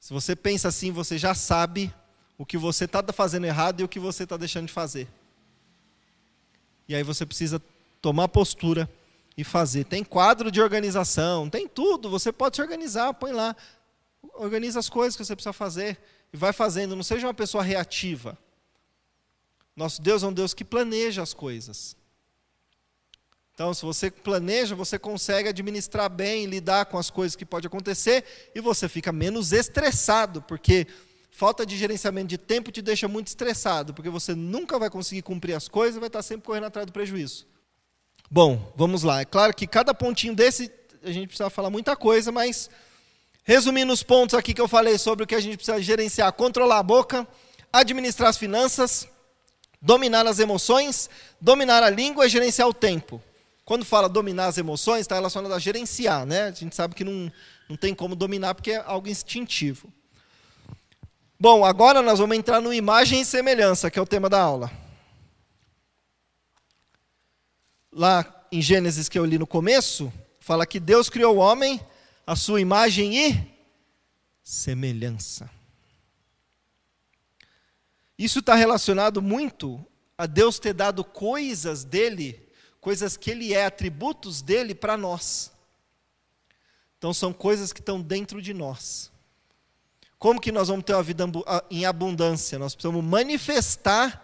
Se 0.00 0.12
você 0.12 0.34
pensa 0.34 0.66
assim, 0.66 0.90
você 0.90 1.16
já 1.16 1.36
sabe 1.36 1.94
o 2.36 2.44
que 2.44 2.58
você 2.58 2.86
está 2.86 3.00
fazendo 3.12 3.44
errado 3.44 3.80
e 3.80 3.84
o 3.84 3.88
que 3.88 4.00
você 4.00 4.24
está 4.24 4.36
deixando 4.36 4.66
de 4.66 4.72
fazer. 4.72 5.06
E 6.88 6.96
aí 6.96 7.04
você 7.04 7.24
precisa 7.24 7.62
tomar 8.02 8.26
postura 8.26 8.90
e 9.36 9.44
fazer. 9.44 9.84
Tem 9.84 10.02
quadro 10.02 10.50
de 10.50 10.60
organização, 10.60 11.48
tem 11.48 11.68
tudo. 11.68 12.10
Você 12.10 12.32
pode 12.32 12.56
se 12.56 12.62
organizar, 12.62 13.14
põe 13.14 13.30
lá. 13.30 13.54
Organiza 14.34 14.80
as 14.80 14.88
coisas 14.88 15.14
que 15.14 15.24
você 15.24 15.36
precisa 15.36 15.52
fazer 15.52 15.96
e 16.32 16.36
vai 16.36 16.52
fazendo. 16.52 16.96
Não 16.96 17.04
seja 17.04 17.28
uma 17.28 17.34
pessoa 17.34 17.62
reativa. 17.62 18.36
Nosso 19.76 20.00
Deus 20.00 20.22
é 20.22 20.26
um 20.26 20.32
Deus 20.32 20.54
que 20.54 20.64
planeja 20.64 21.22
as 21.22 21.34
coisas. 21.34 21.96
Então, 23.54 23.72
se 23.72 23.84
você 23.84 24.10
planeja, 24.10 24.74
você 24.74 24.98
consegue 24.98 25.48
administrar 25.48 26.10
bem, 26.10 26.46
lidar 26.46 26.86
com 26.86 26.98
as 26.98 27.08
coisas 27.08 27.36
que 27.36 27.44
pode 27.44 27.66
acontecer 27.66 28.24
e 28.52 28.60
você 28.60 28.88
fica 28.88 29.12
menos 29.12 29.52
estressado, 29.52 30.42
porque 30.42 30.88
falta 31.30 31.64
de 31.64 31.76
gerenciamento 31.76 32.28
de 32.28 32.38
tempo 32.38 32.72
te 32.72 32.82
deixa 32.82 33.06
muito 33.06 33.28
estressado, 33.28 33.94
porque 33.94 34.10
você 34.10 34.34
nunca 34.34 34.76
vai 34.76 34.90
conseguir 34.90 35.22
cumprir 35.22 35.54
as 35.54 35.68
coisas 35.68 36.00
vai 36.00 36.08
estar 36.08 36.22
sempre 36.22 36.46
correndo 36.46 36.64
atrás 36.64 36.84
do 36.84 36.92
prejuízo. 36.92 37.46
Bom, 38.28 38.72
vamos 38.74 39.04
lá. 39.04 39.20
É 39.20 39.24
claro 39.24 39.54
que 39.54 39.66
cada 39.68 39.94
pontinho 39.94 40.34
desse 40.34 40.70
a 41.04 41.12
gente 41.12 41.28
precisa 41.28 41.50
falar 41.50 41.70
muita 41.70 41.94
coisa, 41.94 42.32
mas 42.32 42.68
resumindo 43.44 43.92
os 43.92 44.02
pontos 44.02 44.34
aqui 44.34 44.52
que 44.52 44.60
eu 44.60 44.66
falei 44.66 44.98
sobre 44.98 45.24
o 45.24 45.26
que 45.26 45.34
a 45.34 45.40
gente 45.40 45.56
precisa 45.56 45.80
gerenciar: 45.80 46.32
controlar 46.32 46.78
a 46.78 46.82
boca, 46.82 47.26
administrar 47.72 48.30
as 48.30 48.36
finanças, 48.36 49.06
dominar 49.84 50.26
as 50.26 50.38
emoções, 50.38 51.10
dominar 51.38 51.82
a 51.82 51.90
língua 51.90 52.26
e 52.26 52.28
gerenciar 52.30 52.66
o 52.66 52.72
tempo. 52.72 53.22
Quando 53.66 53.84
fala 53.84 54.08
dominar 54.08 54.46
as 54.46 54.56
emoções, 54.56 55.02
está 55.02 55.14
relacionado 55.14 55.52
a 55.52 55.58
gerenciar, 55.58 56.24
né? 56.24 56.44
A 56.44 56.50
gente 56.50 56.74
sabe 56.74 56.94
que 56.94 57.04
não, 57.04 57.30
não 57.68 57.76
tem 57.76 57.94
como 57.94 58.16
dominar 58.16 58.54
porque 58.54 58.72
é 58.72 58.82
algo 58.86 59.08
instintivo. 59.08 59.92
Bom, 61.38 61.64
agora 61.64 62.00
nós 62.00 62.18
vamos 62.18 62.36
entrar 62.36 62.62
no 62.62 62.72
imagem 62.72 63.20
e 63.20 63.24
semelhança, 63.26 63.90
que 63.90 63.98
é 63.98 64.02
o 64.02 64.06
tema 64.06 64.30
da 64.30 64.40
aula. 64.40 64.72
Lá 67.92 68.46
em 68.50 68.62
Gênesis 68.62 69.08
que 69.08 69.18
eu 69.18 69.24
li 69.24 69.38
no 69.38 69.46
começo, 69.46 70.10
fala 70.40 70.66
que 70.66 70.80
Deus 70.80 71.10
criou 71.10 71.36
o 71.36 71.38
homem 71.38 71.78
a 72.26 72.34
sua 72.34 72.60
imagem 72.60 73.18
e 73.18 73.54
semelhança. 74.42 75.50
Isso 78.18 78.38
está 78.38 78.54
relacionado 78.54 79.20
muito 79.20 79.84
a 80.16 80.26
Deus 80.26 80.58
ter 80.58 80.72
dado 80.72 81.04
coisas 81.04 81.84
dele 81.84 82.44
coisas 82.84 83.16
que 83.16 83.30
Ele 83.30 83.54
é, 83.54 83.64
atributos 83.64 84.42
dele 84.42 84.74
para 84.74 84.94
nós. 84.94 85.50
Então 86.98 87.14
são 87.14 87.32
coisas 87.32 87.72
que 87.72 87.80
estão 87.80 87.98
dentro 87.98 88.42
de 88.42 88.52
nós. 88.52 89.10
Como 90.18 90.38
que 90.38 90.52
nós 90.52 90.68
vamos 90.68 90.84
ter 90.84 90.92
uma 90.92 91.02
vida 91.02 91.24
em 91.70 91.86
abundância? 91.86 92.58
Nós 92.58 92.74
precisamos 92.74 93.02
manifestar 93.02 94.22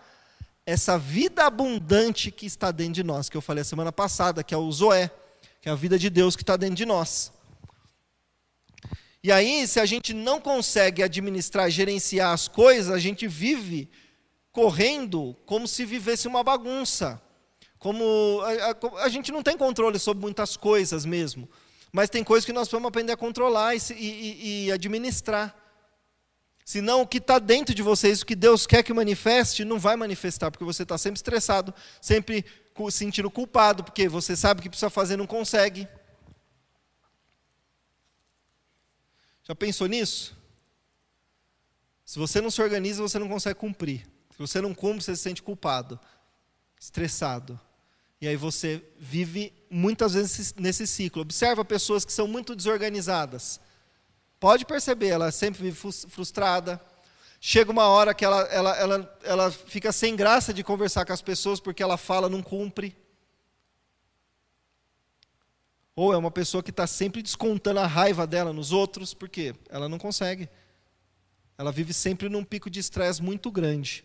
essa 0.67 0.99
vida 0.99 1.47
abundante 1.47 2.31
que 2.31 2.45
está 2.45 2.71
dentro 2.71 2.93
de 2.93 3.03
nós, 3.03 3.31
que 3.31 3.37
eu 3.37 3.41
falei 3.41 3.63
a 3.63 3.65
semana 3.65 3.91
passada, 3.91 4.45
que 4.45 4.53
é 4.53 4.59
o 4.59 4.71
Zoé, 4.71 5.11
que 5.63 5.69
é 5.71 5.73
a 5.73 5.75
vida 5.75 5.99
de 5.99 6.11
Deus 6.11 6.37
que 6.37 6.43
está 6.43 6.55
dentro 6.59 6.77
de 6.77 6.85
nós. 6.85 7.33
E 9.23 9.31
aí, 9.31 9.67
se 9.67 9.79
a 9.79 9.87
gente 9.87 10.15
não 10.15 10.41
consegue 10.41 11.03
administrar, 11.03 11.71
gerenciar 11.71 12.33
as 12.33 12.49
coisas, 12.49 12.91
a 12.91 12.99
gente 12.99 13.27
vive 13.29 13.91
correndo 14.51 15.37
como 15.45 15.69
se 15.69 15.85
vivesse 15.85 16.27
uma 16.27 16.43
bagunça 16.43 17.21
como 17.81 18.43
a, 18.43 18.71
a, 18.71 19.05
a, 19.05 19.09
gente 19.09 19.33
não 19.33 19.43
tem 19.43 19.57
controle 19.57 19.99
sobre 19.99 20.21
muitas 20.21 20.55
coisas 20.55 21.07
mesmo, 21.07 21.49
mas 21.91 22.11
tem 22.11 22.23
coisas 22.23 22.45
que 22.45 22.53
nós 22.53 22.69
vamos 22.69 22.87
aprender 22.87 23.11
a 23.11 23.17
controlar 23.17 23.75
e, 23.75 23.81
e, 23.99 24.67
e 24.67 24.73
administrar. 24.73 25.57
Senão 26.63 27.01
o 27.01 27.07
que 27.07 27.17
está 27.17 27.39
dentro 27.39 27.75
de 27.75 27.83
vocês, 27.83 28.21
o 28.21 28.27
que 28.27 28.37
Deus 28.37 28.67
quer 28.67 28.83
que 28.83 28.93
manifeste, 28.93 29.65
não 29.65 29.79
vai 29.79 29.97
manifestar, 29.97 30.51
porque 30.51 30.65
você 30.65 30.83
está 30.83 30.99
sempre 30.99 31.17
estressado, 31.17 31.75
sempre 32.03 32.45
se 32.91 32.99
sentindo 32.99 33.31
culpado, 33.31 33.83
porque 33.83 34.09
você 34.09 34.37
sabe 34.37 34.61
que 34.61 34.69
precisa 34.69 34.91
fazer 34.91 35.17
não 35.17 35.27
consegue. 35.27 35.89
Já 39.51 39.55
pensou 39.57 39.89
nisso? 39.89 40.39
Se 42.05 42.21
você 42.21 42.41
não 42.41 42.53
se 42.53 42.63
organiza, 42.63 43.03
você 43.03 43.19
não 43.19 43.29
consegue 43.29 43.59
cumprir. 43.59 44.07
Se 44.31 44.39
você 44.39 44.61
não 44.61 44.73
cumpre, 44.73 45.03
você 45.03 45.17
se 45.17 45.23
sente 45.23 45.43
culpado, 45.43 45.99
estressado. 46.81 47.59
E 48.21 48.29
aí 48.29 48.37
você 48.37 48.81
vive 48.97 49.53
muitas 49.69 50.15
vezes 50.15 50.55
nesse 50.55 50.87
ciclo. 50.87 51.23
Observa 51.23 51.65
pessoas 51.65 52.05
que 52.05 52.13
são 52.13 52.29
muito 52.29 52.55
desorganizadas. 52.55 53.59
Pode 54.39 54.65
perceber, 54.65 55.09
ela 55.09 55.33
sempre 55.33 55.65
vive 55.65 55.77
frustrada. 55.77 56.81
Chega 57.41 57.73
uma 57.73 57.89
hora 57.89 58.15
que 58.15 58.25
ela, 58.25 58.43
ela, 58.43 58.77
ela, 58.77 59.19
ela 59.25 59.51
fica 59.51 59.91
sem 59.91 60.15
graça 60.15 60.55
de 60.55 60.63
conversar 60.63 61.05
com 61.05 61.13
as 61.13 61.23
pessoas 61.23 61.59
porque 61.59 61.83
ela 61.83 61.97
fala, 61.97 62.29
não 62.29 62.41
cumpre. 62.41 62.97
Ou 66.01 66.15
é 66.15 66.17
uma 66.17 66.31
pessoa 66.31 66.63
que 66.63 66.71
está 66.71 66.87
sempre 66.87 67.21
descontando 67.21 67.79
a 67.79 67.87
raiva 67.87 68.27
dela 68.27 68.55
nos 68.55 68.73
outros, 68.73 69.13
porque 69.13 69.55
ela 69.69 69.87
não 69.87 69.99
consegue. 69.99 70.49
Ela 71.59 71.71
vive 71.71 71.93
sempre 71.93 72.27
num 72.31 72.43
pico 72.43 72.71
de 72.71 72.81
estresse 72.81 73.23
muito 73.23 73.51
grande. 73.51 74.03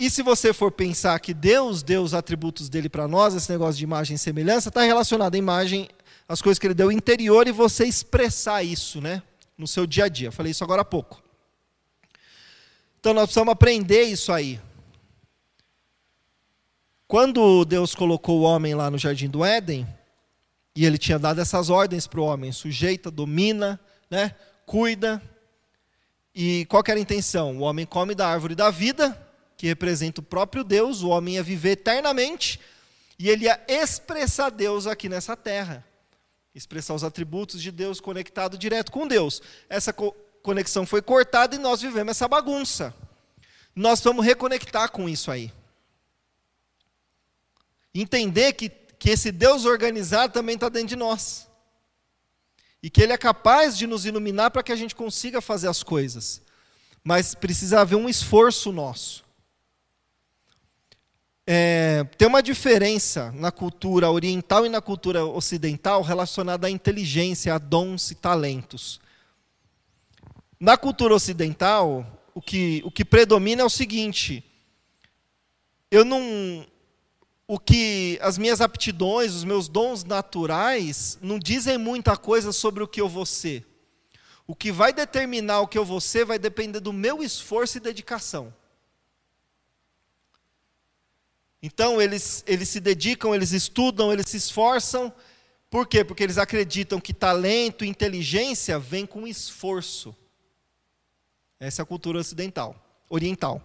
E 0.00 0.10
se 0.10 0.24
você 0.24 0.52
for 0.52 0.72
pensar 0.72 1.20
que 1.20 1.32
Deus 1.32 1.80
deu 1.80 2.02
os 2.02 2.12
atributos 2.12 2.68
dele 2.68 2.88
para 2.88 3.06
nós, 3.06 3.36
esse 3.36 3.48
negócio 3.52 3.78
de 3.78 3.84
imagem 3.84 4.16
e 4.16 4.18
semelhança, 4.18 4.68
está 4.68 4.82
relacionado 4.82 5.36
à 5.36 5.38
imagem, 5.38 5.88
às 6.28 6.42
coisas 6.42 6.58
que 6.58 6.66
ele 6.66 6.74
deu 6.74 6.90
interior 6.90 7.46
e 7.46 7.52
você 7.52 7.84
expressar 7.84 8.64
isso 8.64 9.00
né, 9.00 9.22
no 9.56 9.68
seu 9.68 9.86
dia 9.86 10.06
a 10.06 10.08
dia. 10.08 10.32
falei 10.32 10.50
isso 10.50 10.64
agora 10.64 10.82
há 10.82 10.84
pouco. 10.84 11.22
Então 12.98 13.14
nós 13.14 13.26
precisamos 13.26 13.52
aprender 13.52 14.02
isso 14.02 14.32
aí. 14.32 14.60
Quando 17.06 17.64
Deus 17.64 17.94
colocou 17.94 18.40
o 18.40 18.42
homem 18.42 18.74
lá 18.74 18.90
no 18.90 18.98
jardim 18.98 19.28
do 19.28 19.44
Éden, 19.44 19.86
e 20.76 20.84
ele 20.84 20.98
tinha 20.98 21.18
dado 21.18 21.40
essas 21.40 21.70
ordens 21.70 22.06
para 22.06 22.20
o 22.20 22.24
homem: 22.24 22.52
sujeita, 22.52 23.10
domina, 23.10 23.80
né, 24.08 24.34
cuida. 24.64 25.20
E 26.34 26.66
qual 26.66 26.84
era 26.86 26.98
a 26.98 27.02
intenção? 27.02 27.56
O 27.58 27.62
homem 27.62 27.86
come 27.86 28.14
da 28.14 28.28
árvore 28.28 28.54
da 28.54 28.70
vida 28.70 29.26
que 29.56 29.66
representa 29.66 30.20
o 30.20 30.24
próprio 30.24 30.62
Deus, 30.62 31.02
o 31.02 31.08
homem 31.08 31.34
ia 31.34 31.42
viver 31.42 31.70
eternamente 31.70 32.60
e 33.18 33.30
ele 33.30 33.46
ia 33.46 33.58
expressar 33.66 34.50
Deus 34.50 34.86
aqui 34.86 35.08
nessa 35.08 35.34
terra. 35.34 35.84
Expressar 36.54 36.94
os 36.94 37.04
atributos 37.04 37.60
de 37.60 37.70
Deus 37.70 38.00
conectado 38.00 38.58
direto 38.58 38.92
com 38.92 39.06
Deus. 39.06 39.42
Essa 39.68 39.92
co 39.92 40.14
conexão 40.42 40.86
foi 40.86 41.02
cortada 41.02 41.56
e 41.56 41.58
nós 41.58 41.82
vivemos 41.82 42.12
essa 42.12 42.28
bagunça. 42.28 42.94
Nós 43.74 44.00
vamos 44.00 44.24
reconectar 44.24 44.92
com 44.92 45.08
isso 45.08 45.28
aí. 45.30 45.52
Entender 47.92 48.52
que, 48.52 48.70
que 48.98 49.10
esse 49.10 49.30
Deus 49.30 49.64
organizado 49.64 50.32
também 50.32 50.54
está 50.54 50.68
dentro 50.68 50.88
de 50.88 50.96
nós. 50.96 51.48
E 52.82 52.90
que 52.90 53.02
Ele 53.02 53.12
é 53.12 53.18
capaz 53.18 53.76
de 53.76 53.86
nos 53.86 54.06
iluminar 54.06 54.50
para 54.50 54.62
que 54.62 54.72
a 54.72 54.76
gente 54.76 54.94
consiga 54.94 55.40
fazer 55.40 55.68
as 55.68 55.82
coisas. 55.82 56.42
Mas 57.02 57.34
precisa 57.34 57.80
haver 57.80 57.96
um 57.96 58.08
esforço 58.08 58.72
nosso. 58.72 59.24
É, 61.48 62.02
tem 62.18 62.26
uma 62.26 62.42
diferença 62.42 63.30
na 63.30 63.52
cultura 63.52 64.10
oriental 64.10 64.66
e 64.66 64.68
na 64.68 64.80
cultura 64.80 65.24
ocidental 65.24 66.02
relacionada 66.02 66.66
à 66.66 66.70
inteligência, 66.70 67.54
a 67.54 67.58
dons 67.58 68.10
e 68.10 68.16
talentos. 68.16 69.00
Na 70.58 70.76
cultura 70.76 71.14
ocidental, 71.14 72.04
o 72.34 72.42
que, 72.42 72.82
o 72.84 72.90
que 72.90 73.04
predomina 73.04 73.62
é 73.62 73.64
o 73.64 73.70
seguinte: 73.70 74.44
eu 75.90 76.04
não. 76.04 76.66
O 77.48 77.58
que 77.58 78.18
as 78.20 78.38
minhas 78.38 78.60
aptidões, 78.60 79.32
os 79.32 79.44
meus 79.44 79.68
dons 79.68 80.02
naturais, 80.02 81.16
não 81.22 81.38
dizem 81.38 81.78
muita 81.78 82.16
coisa 82.16 82.52
sobre 82.52 82.82
o 82.82 82.88
que 82.88 83.00
eu 83.00 83.08
vou 83.08 83.24
ser. 83.24 83.64
O 84.46 84.54
que 84.54 84.72
vai 84.72 84.92
determinar 84.92 85.60
o 85.60 85.68
que 85.68 85.78
eu 85.78 85.84
vou 85.84 86.00
ser 86.00 86.24
vai 86.24 86.38
depender 86.38 86.80
do 86.80 86.92
meu 86.92 87.22
esforço 87.22 87.78
e 87.78 87.80
dedicação. 87.80 88.52
Então 91.62 92.00
eles, 92.00 92.44
eles 92.46 92.68
se 92.68 92.80
dedicam, 92.80 93.34
eles 93.34 93.52
estudam, 93.52 94.12
eles 94.12 94.28
se 94.28 94.36
esforçam. 94.36 95.12
Por 95.70 95.86
quê? 95.86 96.04
Porque 96.04 96.22
eles 96.22 96.38
acreditam 96.38 97.00
que 97.00 97.12
talento 97.12 97.84
e 97.84 97.88
inteligência 97.88 98.78
vem 98.78 99.04
com 99.04 99.26
esforço. 99.26 100.14
Essa 101.58 101.82
é 101.82 101.84
a 101.84 101.86
cultura 101.86 102.18
ocidental, 102.18 102.76
oriental. 103.08 103.62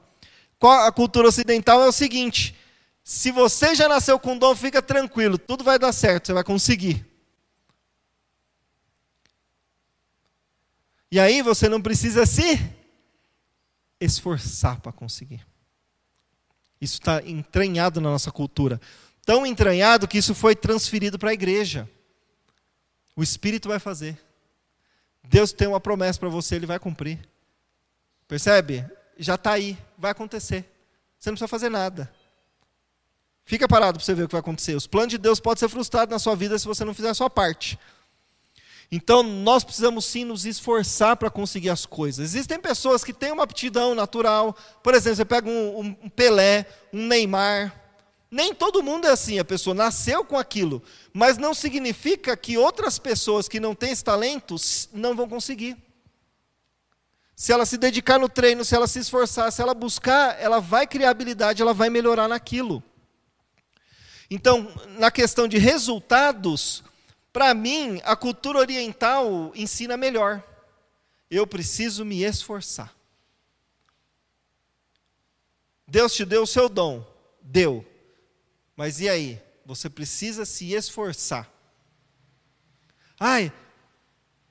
A 0.59 0.91
cultura 0.91 1.27
ocidental 1.27 1.84
é 1.84 1.88
o 1.88 1.91
seguinte: 1.91 2.55
se 3.04 3.32
você 3.32 3.74
já 3.74 3.88
nasceu 3.88 4.20
com 4.20 4.38
dom, 4.38 4.56
fica 4.56 4.82
tranquilo, 4.82 5.38
tudo 5.38 5.64
vai 5.64 5.80
dar 5.80 5.91
certo, 5.91 6.28
você 6.28 6.34
vai 6.34 6.43
conseguir. 6.43 7.06
E 11.12 11.20
aí 11.20 11.41
você 11.41 11.68
não 11.68 11.82
precisa 11.82 12.26
se 12.26 12.58
esforçar 13.99 14.80
para 14.80 14.91
conseguir. 14.91 15.45
Isso 16.80 16.95
está 16.95 17.22
entranhado 17.24 17.99
na 17.99 18.10
nossa 18.10 18.32
cultura. 18.32 18.80
Tão 19.26 19.45
entranhado 19.45 20.08
que 20.08 20.18
isso 20.18 20.34
foi 20.34 20.56
transferido 20.56 21.20
para 21.20 21.30
a 21.30 21.34
igreja. 21.34 21.88
O 23.16 23.22
Espírito 23.22 23.68
vai 23.68 23.78
fazer. 23.78 24.18
Deus 25.24 25.52
tem 25.52 25.68
uma 25.68 25.80
promessa 25.80 26.20
para 26.20 26.30
você, 26.30 26.56
Ele 26.56 26.66
vai 26.66 26.80
cumprir. 26.80 27.20
Percebe? 28.28 28.86
Já 29.18 29.36
está 29.36 29.52
aí, 29.52 29.78
vai 29.97 30.12
acontecer. 30.12 30.66
Você 31.20 31.30
não 31.30 31.36
precisa 31.36 31.47
fazer 31.47 31.70
nada. 31.70 32.12
Fica 33.46 33.68
parado 33.68 33.98
para 33.98 34.06
você 34.06 34.14
ver 34.14 34.24
o 34.24 34.28
que 34.28 34.34
vai 34.34 34.39
acontecer. 34.39 34.76
Os 34.76 34.88
planos 34.88 35.10
de 35.10 35.18
Deus 35.18 35.39
podem 35.39 35.60
ser 35.60 35.70
frustrados 35.70 36.12
na 36.12 36.20
sua 36.20 36.36
vida 36.36 36.58
se 36.58 36.66
você 36.66 36.86
não 36.86 36.94
fizer 36.94 37.10
a 37.10 37.14
sua 37.14 37.30
parte. 37.30 37.78
Então, 38.92 39.24
nós 39.24 39.64
precisamos 39.64 40.04
sim 40.04 40.26
nos 40.26 40.46
esforçar 40.46 41.16
para 41.16 41.30
conseguir 41.30 41.70
as 41.70 41.86
coisas. 41.86 42.26
Existem 42.26 42.60
pessoas 42.60 43.06
que 43.06 43.14
têm 43.14 43.32
uma 43.32 43.44
aptidão 43.44 43.96
natural. 43.96 44.56
Por 44.84 44.94
exemplo, 44.94 45.16
você 45.16 45.26
pega 45.26 45.50
um, 45.50 45.80
um, 45.80 46.10
Pelé, 46.10 46.66
um 46.92 47.08
Neymar. 47.08 47.74
Nem 48.30 48.54
todo 48.54 48.84
mundo 48.84 49.08
é 49.08 49.12
assim, 49.12 49.39
a 49.39 49.46
pessoa 49.46 49.74
nasceu 49.74 50.26
com 50.26 50.38
aquilo. 50.38 50.84
Mas 51.14 51.38
não 51.38 51.54
significa 51.54 52.36
que 52.36 52.58
outras 52.58 53.00
pessoas 53.00 53.48
que 53.48 53.62
não 53.62 53.74
têm 53.74 53.92
esse 53.92 54.04
talento 54.04 54.56
não 54.92 55.16
vão 55.16 55.28
conseguir. 55.28 55.78
Se 57.34 57.54
ela 57.54 57.66
se 57.66 57.78
dedicar 57.78 58.20
no 58.20 58.28
treino, 58.28 58.64
se 58.66 58.76
ela 58.76 58.88
se 58.88 59.00
esforçar, 59.00 59.52
se 59.54 59.62
ela 59.62 59.74
buscar, 59.74 60.38
ela 60.39 60.60
vai 60.60 60.86
criar 60.86 61.12
habilidade, 61.12 61.62
ela 61.62 61.74
vai 61.74 61.89
melhorar 61.89 62.28
naquilo. 62.28 62.84
Então, 64.34 64.71
na 64.97 65.11
questão 65.11 65.45
de 65.45 65.57
resultados, 65.57 66.82
para 67.34 67.53
mim, 67.53 67.99
a 68.05 68.15
cultura 68.15 68.59
oriental 68.59 69.51
ensina 69.53 69.97
melhor. 69.97 70.41
Eu 71.29 71.45
preciso 71.45 72.05
me 72.05 72.23
esforçar. 72.23 72.95
Deus 75.86 76.13
te 76.13 76.23
deu 76.23 76.43
o 76.43 76.47
seu 76.47 76.69
dom, 76.69 77.05
deu. 77.41 77.86
Mas 78.73 79.01
e 79.01 79.09
aí? 79.09 79.41
Você 79.65 79.89
precisa 79.89 80.45
se 80.45 80.71
esforçar. 80.71 81.51
Ai, 83.19 83.51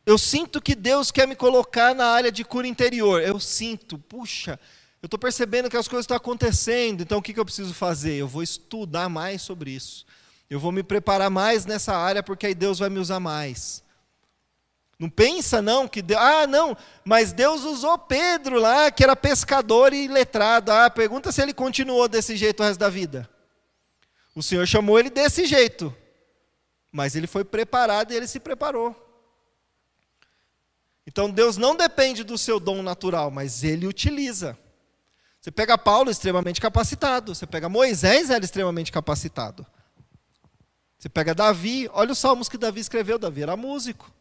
eu 0.05 0.19
sinto 0.19 0.61
que 0.61 0.75
Deus 0.75 1.11
quer 1.11 1.27
me 1.27 1.35
colocar 1.35 1.95
na 1.95 2.09
área 2.09 2.31
de 2.31 2.45
cura 2.45 2.67
interior. 2.67 3.23
Eu 3.23 3.41
sinto, 3.41 3.97
puxa, 3.97 4.61
eu 5.03 5.07
estou 5.07 5.19
percebendo 5.19 5.71
que 5.71 5.77
as 5.77 5.89
coisas 5.89 6.05
estão 6.05 6.17
acontecendo, 6.17 7.03
então 7.03 7.19
o 7.19 7.23
que, 7.23 7.33
que 7.33 7.41
eu 7.41 7.45
preciso 7.45 7.73
fazer? 7.73 8.15
Eu 8.15 8.29
vou 8.29 8.43
estudar 8.43 9.09
mais 9.09 9.41
sobre 9.41 9.71
isso. 9.71 10.05
Eu 10.49 10.61
vou 10.61 10.73
me 10.73 10.83
preparar 10.83 11.31
mais 11.31 11.65
nessa 11.65 11.97
área 11.97 12.23
porque 12.23 12.47
aí 12.47 12.55
Deus 12.55 12.79
vai 12.79 12.91
me 12.91 12.99
usar 12.99 13.21
mais. 13.21 13.83
Não 14.99 15.09
pensa 15.09 15.63
não 15.63 15.89
que 15.89 16.03
Deus, 16.03 16.21
ah, 16.21 16.47
não, 16.47 16.77
mas 17.03 17.33
Deus 17.33 17.65
usou 17.65 17.97
Pedro 17.97 18.61
lá, 18.61 18.91
que 18.91 19.03
era 19.03 19.17
pescador 19.17 19.95
e 19.95 20.07
letrado. 20.07 20.71
Ah, 20.71 20.91
pergunta 20.91 21.33
se 21.33 21.41
ele 21.41 21.55
continuou 21.55 22.07
desse 22.07 22.37
jeito 22.37 22.63
o 22.63 22.67
resto 22.67 22.81
da 22.81 22.91
vida. 22.91 23.27
O 24.35 24.43
Senhor 24.43 24.67
chamou 24.67 24.99
ele 24.99 25.09
desse 25.09 25.47
jeito. 25.47 25.97
Mas 26.93 27.15
ele 27.17 27.27
foi 27.27 27.45
preparado 27.45 28.13
e 28.13 28.17
ele 28.17 28.27
se 28.27 28.39
preparou. 28.39 28.95
Então 31.07 31.31
Deus 31.31 31.57
não 31.57 31.75
depende 31.75 32.23
do 32.23 32.37
seu 32.37 32.61
dom 32.61 32.83
natural, 32.83 33.31
mas 33.31 33.65
ele 33.65 33.87
utiliza. 33.87 34.59
Você 35.41 35.51
pega 35.51 35.79
Paulo 35.79 36.11
extremamente 36.11 36.61
capacitado, 36.61 37.35
você 37.35 37.47
pega 37.47 37.69
Moisés, 37.69 38.29
era 38.29 38.45
extremamente 38.45 38.93
capacitado. 38.93 39.67
Você 40.99 41.09
pega 41.09 41.35
Davi, 41.35 41.89
olha 41.95 42.13
os 42.13 42.19
salmos 42.19 42.49
que 42.49 42.59
Davi 42.59 42.81
escreveu, 42.81 43.19
Davi 43.19 43.43
era 43.43 43.57
músico. 43.57 44.13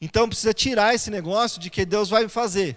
Então 0.00 0.28
precisa 0.28 0.52
tirar 0.52 0.92
esse 0.92 1.08
negócio 1.08 1.60
de 1.60 1.70
que 1.70 1.86
Deus 1.86 2.10
vai 2.10 2.28
fazer. 2.28 2.76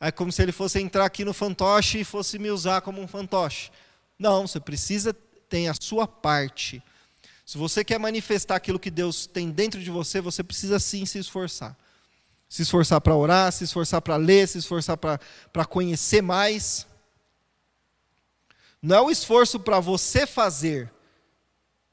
É 0.00 0.10
como 0.10 0.32
se 0.32 0.42
ele 0.42 0.52
fosse 0.52 0.80
entrar 0.80 1.04
aqui 1.04 1.22
no 1.22 1.34
fantoche 1.34 2.00
e 2.00 2.04
fosse 2.04 2.38
me 2.38 2.50
usar 2.50 2.80
como 2.80 3.02
um 3.02 3.06
fantoche. 3.06 3.70
Não, 4.18 4.46
você 4.46 4.58
precisa 4.58 5.12
ter 5.48 5.66
a 5.68 5.74
sua 5.78 6.08
parte. 6.08 6.82
Se 7.44 7.58
você 7.58 7.84
quer 7.84 7.98
manifestar 7.98 8.56
aquilo 8.56 8.78
que 8.78 8.90
Deus 8.90 9.26
tem 9.26 9.50
dentro 9.50 9.82
de 9.82 9.90
você, 9.90 10.22
você 10.22 10.42
precisa 10.42 10.78
sim 10.78 11.04
se 11.04 11.18
esforçar. 11.18 11.76
Se 12.54 12.62
esforçar 12.62 13.00
para 13.00 13.16
orar, 13.16 13.50
se 13.50 13.64
esforçar 13.64 14.00
para 14.00 14.14
ler, 14.14 14.46
se 14.46 14.58
esforçar 14.58 14.96
para 14.96 15.64
conhecer 15.64 16.22
mais. 16.22 16.86
Não 18.80 18.94
é 18.94 19.00
o 19.00 19.10
esforço 19.10 19.58
para 19.58 19.80
você 19.80 20.24
fazer, 20.24 20.88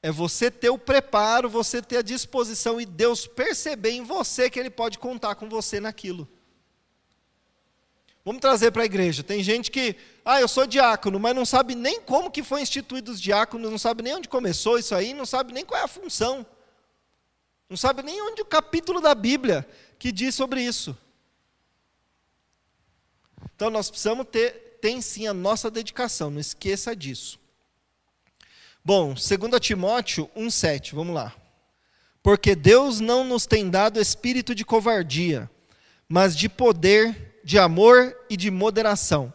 é 0.03 0.12
você 0.12 0.51
ter 0.51 0.70
o 0.70 0.78
preparo, 0.78 1.49
você 1.49 1.82
ter 1.82 1.97
a 1.97 2.01
disposição 2.03 2.80
e 2.80 2.86
Deus 2.86 3.26
perceber 3.26 3.89
em 3.89 4.03
você 4.03 4.51
que 4.51 4.59
Ele 4.59 4.70
pode 4.70 4.99
contar 4.99 5.34
com 5.34 5.49
você 5.49 5.80
naquilo. 5.80 6.30
Vamos 8.24 8.39
trazer 8.39 8.70
para 8.70 8.84
a 8.84 8.86
igreja. 8.86 9.24
Tem 9.24 9.41
gente 9.41 9.72
que, 9.72 9.95
ah, 10.24 10.39
eu 10.39 10.47
sou 10.47 10.68
diácono, 10.68 11.20
mas 11.20 11.34
não 11.34 11.43
sabe 11.43 11.74
nem 11.74 11.99
como 11.99 12.30
que 12.30 12.43
foi 12.43 12.62
instituído 12.62 13.12
os 13.12 13.20
diáconos, 13.20 13.72
não 13.72 13.80
sabe 13.80 14.03
nem 14.03 14.14
onde 14.14 14.30
começou 14.30 14.78
isso 14.78 14.93
aí, 14.93 15.12
não 15.12 15.26
sabe 15.26 15.53
nem 15.53 15.66
qual 15.66 15.82
é 15.82 15.86
a 15.86 15.88
função. 15.88 16.45
Não 17.68 17.78
sabe 17.78 18.03
nem 18.03 18.22
onde 18.22 18.43
o 18.43 18.45
capítulo 18.45 19.01
da 19.01 19.16
Bíblia 19.16 19.66
que 20.02 20.12
diz 20.12 20.34
sobre 20.34 20.64
isso. 20.64 20.97
Então 23.56 23.70
nós 23.70 23.88
precisamos 23.88 24.26
ter, 24.32 24.80
tem 24.82 24.99
sim 24.99 25.28
a 25.28 25.34
nossa 25.34 25.70
dedicação, 25.70 26.32
não 26.32 26.39
esqueça 26.39 26.95
disso. 26.95 27.39
Bom, 28.84 29.14
2 29.14 29.28
Timóteo 29.62 30.28
1,7, 30.36 30.95
vamos 30.95 31.14
lá. 31.14 31.36
Porque 32.24 32.56
Deus 32.56 32.99
não 32.99 33.24
nos 33.24 33.45
tem 33.45 33.70
dado 33.70 34.02
espírito 34.02 34.56
de 34.56 34.66
covardia, 34.66 35.47
mas 36.10 36.36
de 36.36 36.49
poder, 36.49 37.39
de 37.43 37.60
amor 37.60 38.18
e 38.28 38.36
de 38.36 38.49
moderação. 38.49 39.32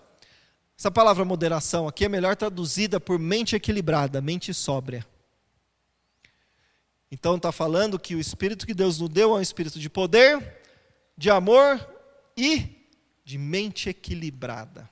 Essa 0.77 0.91
palavra 0.91 1.25
moderação 1.25 1.87
aqui 1.87 2.07
é 2.07 2.09
melhor 2.09 2.35
traduzida 2.35 2.99
por 2.99 3.21
mente 3.21 3.55
equilibrada, 3.55 4.21
mente 4.21 4.53
sóbria. 4.53 5.07
Então 7.11 7.37
está 7.37 7.53
falando 7.53 7.99
que 7.99 8.15
o 8.15 8.21
espírito 8.21 8.67
que 8.67 8.75
Deus 8.75 8.99
nos 8.99 9.09
deu 9.09 9.35
é 9.35 9.39
um 9.39 9.43
espírito 9.43 9.79
de 9.79 9.89
poder, 9.89 10.61
de 11.17 11.31
amor 11.31 11.87
e 12.37 12.89
de 13.25 13.39
mente 13.39 13.89
equilibrada. 13.89 14.89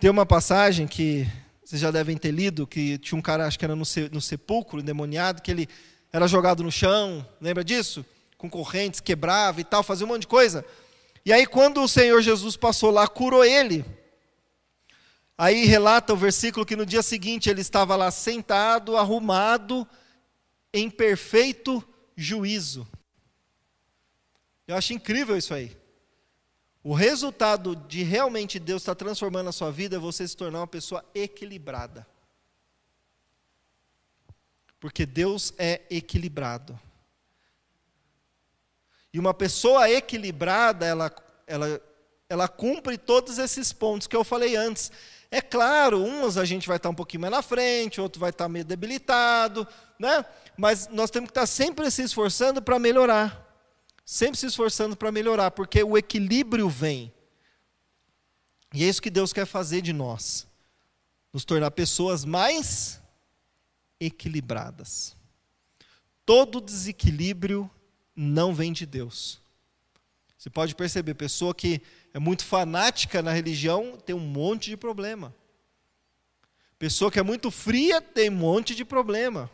Tem 0.00 0.10
uma 0.10 0.26
passagem 0.26 0.86
que 0.86 1.26
vocês 1.64 1.80
já 1.80 1.90
devem 1.90 2.16
ter 2.16 2.30
lido, 2.30 2.66
que 2.66 2.98
tinha 2.98 3.18
um 3.18 3.22
cara, 3.22 3.46
acho 3.46 3.58
que 3.58 3.64
era 3.64 3.74
no, 3.74 3.84
no 4.12 4.20
sepulcro, 4.20 4.80
endemoniado, 4.80 5.40
que 5.40 5.50
ele 5.50 5.68
era 6.12 6.26
jogado 6.26 6.62
no 6.62 6.70
chão, 6.70 7.26
lembra 7.40 7.64
disso? 7.64 8.04
Com 8.36 8.50
correntes, 8.50 9.00
quebrava 9.00 9.60
e 9.60 9.64
tal, 9.64 9.82
fazia 9.82 10.04
um 10.06 10.08
monte 10.08 10.22
de 10.22 10.28
coisa. 10.28 10.64
E 11.24 11.32
aí, 11.32 11.46
quando 11.46 11.82
o 11.82 11.88
Senhor 11.88 12.20
Jesus 12.20 12.56
passou 12.56 12.90
lá, 12.90 13.08
curou 13.08 13.44
ele. 13.44 13.84
Aí 15.36 15.64
relata 15.64 16.12
o 16.12 16.16
versículo 16.16 16.64
que 16.64 16.76
no 16.76 16.86
dia 16.86 17.02
seguinte 17.02 17.50
ele 17.50 17.60
estava 17.60 17.96
lá 17.96 18.10
sentado, 18.10 18.96
arrumado, 18.96 19.86
em 20.72 20.88
perfeito 20.88 21.82
juízo. 22.16 22.86
Eu 24.66 24.76
acho 24.76 24.92
incrível 24.92 25.36
isso 25.36 25.52
aí. 25.52 25.76
O 26.82 26.92
resultado 26.92 27.74
de 27.74 28.02
realmente 28.02 28.58
Deus 28.58 28.82
estar 28.82 28.94
transformando 28.94 29.48
a 29.48 29.52
sua 29.52 29.70
vida 29.70 29.96
é 29.96 29.98
você 29.98 30.26
se 30.28 30.36
tornar 30.36 30.60
uma 30.60 30.66
pessoa 30.66 31.04
equilibrada. 31.14 32.06
Porque 34.78 35.06
Deus 35.06 35.54
é 35.56 35.80
equilibrado. 35.88 36.78
E 39.12 39.18
uma 39.18 39.32
pessoa 39.32 39.88
equilibrada, 39.88 40.84
ela, 40.84 41.14
ela, 41.46 41.80
ela 42.28 42.48
cumpre 42.48 42.98
todos 42.98 43.38
esses 43.38 43.72
pontos 43.72 44.06
que 44.06 44.16
eu 44.16 44.24
falei 44.24 44.56
antes. 44.56 44.92
É 45.34 45.40
claro, 45.40 45.98
uns 46.02 46.36
a 46.36 46.44
gente 46.44 46.68
vai 46.68 46.76
estar 46.76 46.90
um 46.90 46.94
pouquinho 46.94 47.22
mais 47.22 47.32
na 47.32 47.42
frente, 47.42 48.00
outro 48.00 48.20
vai 48.20 48.30
estar 48.30 48.48
meio 48.48 48.64
debilitado, 48.64 49.66
né? 49.98 50.24
mas 50.56 50.88
nós 50.88 51.10
temos 51.10 51.28
que 51.28 51.32
estar 51.32 51.46
sempre 51.46 51.90
se 51.90 52.02
esforçando 52.02 52.62
para 52.62 52.78
melhorar 52.78 53.44
sempre 54.04 54.38
se 54.38 54.46
esforçando 54.46 54.96
para 54.96 55.10
melhorar, 55.10 55.50
porque 55.52 55.82
o 55.82 55.96
equilíbrio 55.96 56.68
vem. 56.68 57.12
E 58.72 58.84
é 58.84 58.88
isso 58.88 59.00
que 59.00 59.10
Deus 59.10 59.32
quer 59.32 59.46
fazer 59.46 59.80
de 59.80 59.92
nós, 59.92 60.46
nos 61.32 61.44
tornar 61.44 61.70
pessoas 61.70 62.24
mais 62.24 63.00
equilibradas. 63.98 65.16
Todo 66.26 66.60
desequilíbrio 66.60 67.70
não 68.14 68.54
vem 68.54 68.72
de 68.72 68.84
Deus. 68.84 69.40
Você 70.36 70.50
pode 70.50 70.74
perceber, 70.74 71.14
pessoa 71.14 71.54
que 71.54 71.80
é 72.14 72.18
muito 72.20 72.44
fanática 72.44 73.20
na 73.20 73.32
religião 73.32 73.98
tem 74.06 74.14
um 74.14 74.20
monte 74.20 74.70
de 74.70 74.76
problema. 74.76 75.34
Pessoa 76.78 77.10
que 77.10 77.18
é 77.18 77.22
muito 77.24 77.50
fria 77.50 78.00
tem 78.00 78.30
um 78.30 78.34
monte 78.34 78.72
de 78.72 78.84
problema. 78.84 79.50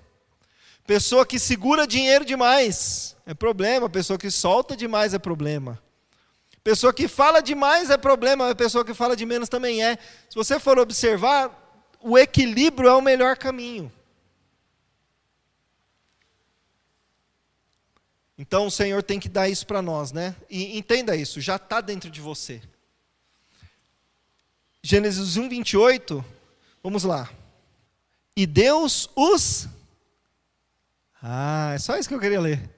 Pessoa 0.87 1.25
que 1.25 1.39
segura 1.39 1.87
dinheiro 1.87 2.23
demais 2.23 3.17
é 3.25 3.33
problema. 3.33 3.89
Pessoa 3.89 4.19
que 4.19 4.31
solta 4.31 4.77
demais 4.77 5.15
é 5.15 5.19
problema. 5.19 5.83
Pessoa 6.63 6.93
que 6.93 7.09
fala 7.09 7.41
demais 7.41 7.89
é 7.89 7.97
problema. 7.97 8.51
A 8.51 8.55
pessoa 8.55 8.85
que 8.85 8.93
fala 8.93 9.17
de 9.17 9.25
menos 9.25 9.49
também 9.49 9.83
é. 9.83 9.97
Se 10.29 10.35
você 10.35 10.61
for 10.61 10.79
observar, 10.79 11.57
o 12.03 12.19
equilíbrio 12.19 12.91
é 12.91 12.95
o 12.95 13.01
melhor 13.01 13.39
caminho. 13.39 13.91
Então 18.41 18.65
o 18.65 18.71
Senhor 18.71 19.03
tem 19.03 19.21
que 19.21 19.29
dar 19.29 19.51
isso 19.51 19.67
para 19.67 19.83
nós, 19.83 20.13
né? 20.13 20.35
E 20.49 20.79
entenda 20.79 21.15
isso, 21.15 21.43
já 21.43 21.57
está 21.57 21.79
dentro 21.83 22.11
de 22.11 22.23
você. 22.23 22.63
Gênesis 24.83 25.37
1, 25.37 25.47
28, 25.47 26.25
vamos 26.83 27.05
lá. 27.05 27.31
E 28.35 28.47
Deus 28.47 29.11
os. 29.15 29.69
Ah, 31.23 31.73
é 31.75 31.79
só 31.79 31.99
isso 31.99 32.09
que 32.09 32.15
eu 32.15 32.19
queria 32.19 32.41
ler. 32.41 32.71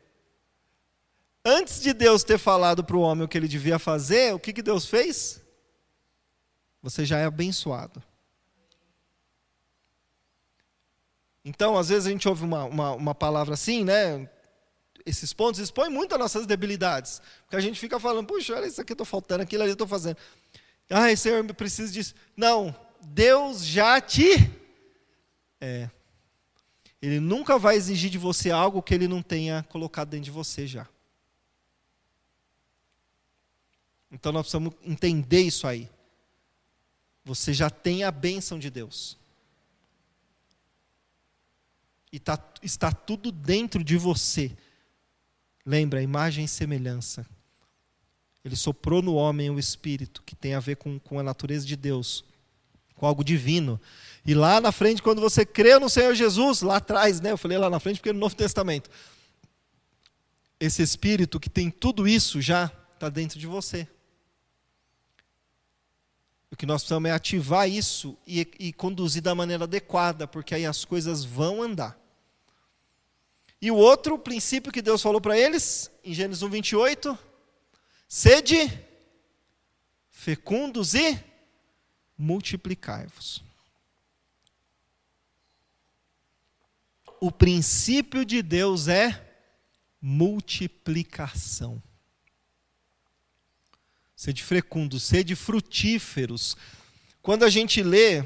Antes 1.45 1.81
de 1.81 1.93
Deus 1.93 2.25
ter 2.25 2.39
falado 2.39 2.83
para 2.83 2.97
o 2.97 3.01
homem 3.01 3.25
o 3.25 3.29
que 3.29 3.39
ele 3.39 3.47
devia 3.47 3.79
fazer, 3.79 4.35
o 4.35 4.41
que, 4.41 4.53
que 4.53 4.63
Deus 4.63 4.87
fez? 4.87 5.41
Você 6.83 7.05
já 7.05 7.19
é 7.19 7.25
abençoado. 7.25 8.03
Então, 11.45 11.79
às 11.79 11.89
vezes 11.89 12.09
a 12.09 12.11
gente 12.11 12.29
ouve 12.29 12.43
uma, 12.43 12.65
uma, 12.65 12.91
uma 12.95 13.15
palavra 13.15 13.55
assim, 13.55 13.85
né? 13.85 14.29
Esses 15.05 15.33
pontos 15.33 15.61
expõem 15.61 15.91
muito 15.91 16.15
as 16.15 16.19
nossas 16.19 16.47
debilidades. 16.47 17.21
Porque 17.43 17.57
a 17.57 17.61
gente 17.61 17.79
fica 17.79 17.99
falando, 17.99 18.27
puxa, 18.27 18.55
olha 18.55 18.67
isso 18.67 18.81
aqui 18.81 18.93
estou 18.93 19.07
faltando, 19.07 19.43
aquilo 19.43 19.63
ali 19.63 19.73
estou 19.73 19.87
fazendo. 19.87 20.17
Ai, 20.89 21.17
Senhor, 21.17 21.45
eu 21.45 21.55
preciso 21.55 21.93
disso. 21.93 22.15
Não, 22.37 22.75
Deus 23.01 23.65
já 23.65 24.01
te. 24.01 24.51
É. 25.61 25.91
Ele 27.01 27.19
nunca 27.19 27.59
vai 27.59 27.75
exigir 27.77 28.11
de 28.11 28.19
você 28.19 28.51
algo 28.51 28.83
que 28.83 28.95
ele 28.95 29.09
não 29.09 29.23
tenha 29.23 29.65
colocado 29.65 30.11
dentro 30.11 30.27
de 30.27 30.31
você 30.31 30.67
já. 30.67 30.89
Então 34.11 34.31
nós 34.31 34.43
precisamos 34.43 34.75
entender 34.85 35.41
isso 35.41 35.67
aí. 35.67 35.89
Você 37.25 37.53
já 37.53 37.71
tem 37.71 38.05
a 38.05 38.11
bênção 38.11 38.59
de 38.59 38.71
Deus. 38.71 39.17
E 42.13 42.21
tá, 42.21 42.39
está 42.63 42.93
tudo 42.93 43.33
dentro 43.33 43.83
de 43.83 43.97
você. 43.97 44.55
Lembra, 45.65 46.03
imagem 46.03 46.45
e 46.45 46.49
semelhança. 46.49 47.27
Ele 48.45 48.57
soprou 48.57 49.01
no 49.01 49.15
homem 49.15 49.51
o 49.51 49.59
Espírito, 49.59 50.23
que 50.25 50.35
tem 50.35 50.55
a 50.55 50.61
ver 50.61 50.77
com, 50.77 50.99
com 50.99 51.19
a 51.19 51.23
natureza 51.23 51.65
de 51.65 51.77
Deus, 51.77 52.25
com 52.97 53.07
algo 53.07 53.23
divino. 53.23 53.81
E 54.27 54.35
lá 54.35 54.61
na 54.61 54.73
frente, 54.73 55.03
quando 55.03 55.21
você 55.21 55.47
crê 55.47 55.79
no 55.79 55.89
Senhor 55.89 56.15
Jesus, 56.15 56.63
lá 56.63 56.77
atrás, 56.77 57.21
né? 57.21 57.31
Eu 57.33 57.39
falei 57.39 57.59
lá 57.59 57.71
na 57.71 57.79
frente 57.79 57.97
porque 57.97 58.11
é 58.11 58.13
no 58.13 58.19
Novo 58.19 58.35
Testamento. 58.35 58.91
Esse 60.59 60.83
Espírito 60.83 61.39
que 61.39 61.51
tem 61.51 61.71
tudo 61.71 62.07
isso 62.07 62.41
já 62.41 62.71
está 62.93 63.09
dentro 63.09 63.39
de 63.39 63.47
você. 63.47 63.87
O 66.51 66.57
que 66.57 66.67
nós 66.67 66.83
precisamos 66.83 67.09
é 67.09 67.13
ativar 67.13 67.69
isso 67.69 68.17
e, 68.27 68.47
e 68.59 68.73
conduzir 68.73 69.23
da 69.23 69.35
maneira 69.35 69.65
adequada, 69.65 70.27
porque 70.27 70.55
aí 70.55 70.67
as 70.67 70.85
coisas 70.85 71.25
vão 71.25 71.63
andar. 71.63 71.99
E 73.63 73.71
o 73.71 73.77
outro 73.77 74.19
princípio 74.19 74.73
que 74.73 74.83
Deus 74.83 75.01
falou 75.01 75.21
para 75.21 75.39
eles, 75.39 75.91
em 76.05 76.13
Gênesis 76.13 76.43
1, 76.43 76.51
28, 76.51 77.19
sede 78.09 78.71
fecundos 80.11 80.95
e 80.95 81.19
multiplicai-vos. 82.19 83.43
O 87.21 87.31
princípio 87.31 88.25
de 88.25 88.43
Deus 88.43 88.89
é 88.89 89.25
multiplicação 90.01 91.81
sede 94.23 94.41
fecundos, 94.45 95.03
sede 95.03 95.35
frutíferos. 95.35 96.57
Quando 97.21 97.45
a 97.45 97.51
gente 97.51 97.83
lê 97.83 98.23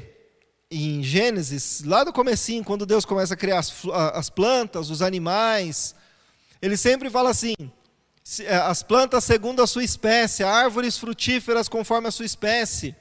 em 0.69 1.01
Gênesis, 1.01 1.83
lá 1.83 2.03
do 2.03 2.11
comecinho, 2.11 2.63
quando 2.63 2.85
Deus 2.85 3.05
começa 3.05 3.33
a 3.33 3.37
criar 3.37 3.59
as, 3.59 3.71
as 4.13 4.29
plantas, 4.29 4.89
os 4.89 5.01
animais, 5.01 5.95
ele 6.61 6.75
sempre 6.75 7.09
fala 7.09 7.29
assim: 7.29 7.55
é, 8.41 8.55
as 8.55 8.83
plantas 8.83 9.23
segundo 9.23 9.61
a 9.61 9.67
sua 9.67 9.83
espécie, 9.83 10.43
árvores 10.43 10.97
frutíferas 10.97 11.69
conforme 11.69 12.07
a 12.07 12.11
sua 12.11 12.25
espécie, 12.25 12.95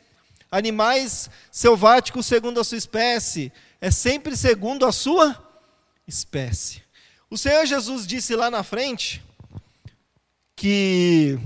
animais 0.50 1.28
selváticos 1.50 2.26
segundo 2.26 2.60
a 2.60 2.64
sua 2.64 2.78
espécie, 2.78 3.52
é 3.80 3.90
sempre 3.90 4.36
segundo 4.36 4.86
a 4.86 4.92
sua 4.92 5.36
espécie. 6.06 6.82
O 7.28 7.36
Senhor 7.36 7.66
Jesus 7.66 8.06
disse 8.06 8.36
lá 8.36 8.50
na 8.50 8.62
frente 8.62 9.22
que 10.54 11.38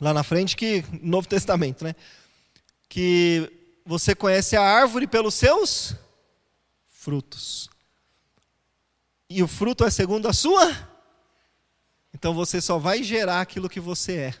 lá 0.00 0.14
na 0.14 0.22
frente, 0.22 0.56
que 0.56 0.82
Novo 1.02 1.28
Testamento, 1.28 1.84
né? 1.84 1.94
Que 2.88 3.52
você 3.90 4.14
conhece 4.14 4.56
a 4.56 4.62
árvore 4.62 5.04
pelos 5.04 5.34
seus 5.34 5.96
frutos. 6.88 7.68
E 9.28 9.42
o 9.42 9.48
fruto 9.48 9.84
é 9.84 9.90
segundo 9.90 10.28
a 10.28 10.32
sua? 10.32 10.88
Então 12.14 12.32
você 12.32 12.60
só 12.60 12.78
vai 12.78 13.02
gerar 13.02 13.40
aquilo 13.40 13.68
que 13.68 13.80
você 13.80 14.16
é. 14.16 14.34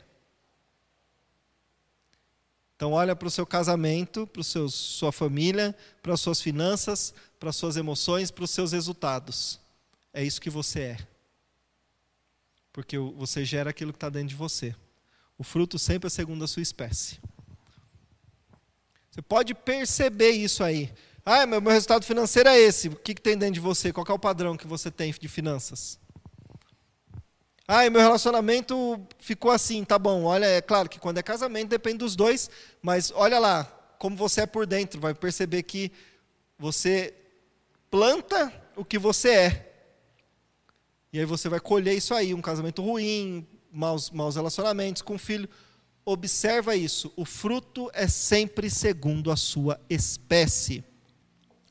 Então 2.76 2.92
olha 2.92 3.16
para 3.16 3.26
o 3.26 3.30
seu 3.30 3.44
casamento, 3.44 4.24
para 4.24 4.40
o 4.40 4.68
sua 4.70 5.10
família, 5.10 5.76
para 6.00 6.14
as 6.14 6.20
suas 6.20 6.40
finanças, 6.40 7.12
para 7.40 7.50
as 7.50 7.56
suas 7.56 7.76
emoções, 7.76 8.30
para 8.30 8.44
os 8.44 8.52
seus 8.52 8.70
resultados. 8.70 9.58
É 10.14 10.22
isso 10.22 10.40
que 10.40 10.48
você 10.48 10.80
é. 10.80 10.98
Porque 12.72 12.96
você 12.96 13.44
gera 13.44 13.70
aquilo 13.70 13.92
que 13.92 13.96
está 13.96 14.08
dentro 14.08 14.28
de 14.28 14.36
você. 14.36 14.76
O 15.36 15.42
fruto 15.42 15.76
sempre 15.76 16.06
é 16.06 16.10
segundo 16.10 16.44
a 16.44 16.46
sua 16.46 16.62
espécie. 16.62 17.18
Você 19.20 19.22
pode 19.22 19.54
perceber 19.54 20.30
isso 20.30 20.64
aí. 20.64 20.90
Ah, 21.26 21.44
meu, 21.44 21.60
meu 21.60 21.72
resultado 21.72 22.06
financeiro 22.06 22.48
é 22.48 22.58
esse. 22.58 22.88
O 22.88 22.96
que, 22.96 23.14
que 23.14 23.20
tem 23.20 23.36
dentro 23.36 23.52
de 23.52 23.60
você? 23.60 23.92
Qual 23.92 24.06
é 24.08 24.12
o 24.12 24.18
padrão 24.18 24.56
que 24.56 24.66
você 24.66 24.90
tem 24.90 25.12
de 25.12 25.28
finanças? 25.28 26.00
Ah, 27.68 27.88
meu 27.90 28.00
relacionamento 28.00 28.98
ficou 29.18 29.50
assim, 29.50 29.84
tá 29.84 29.98
bom. 29.98 30.24
Olha, 30.24 30.46
é 30.46 30.62
claro 30.62 30.88
que 30.88 30.98
quando 30.98 31.18
é 31.18 31.22
casamento 31.22 31.68
depende 31.68 31.98
dos 31.98 32.16
dois, 32.16 32.48
mas 32.80 33.12
olha 33.14 33.38
lá 33.38 33.64
como 33.98 34.16
você 34.16 34.40
é 34.40 34.46
por 34.46 34.64
dentro, 34.64 34.98
vai 34.98 35.12
perceber 35.12 35.64
que 35.64 35.92
você 36.58 37.12
planta 37.90 38.50
o 38.74 38.86
que 38.86 38.98
você 38.98 39.28
é. 39.28 39.84
E 41.12 41.18
aí 41.18 41.26
você 41.26 41.46
vai 41.50 41.60
colher 41.60 41.94
isso 41.94 42.14
aí, 42.14 42.32
um 42.32 42.40
casamento 42.40 42.80
ruim, 42.80 43.46
maus, 43.70 44.10
maus 44.10 44.36
relacionamentos 44.36 45.02
com 45.02 45.16
o 45.16 45.18
filho. 45.18 45.46
Observa 46.12 46.74
isso. 46.74 47.12
O 47.14 47.24
fruto 47.24 47.88
é 47.94 48.08
sempre 48.08 48.68
segundo 48.68 49.30
a 49.30 49.36
sua 49.36 49.80
espécie. 49.88 50.82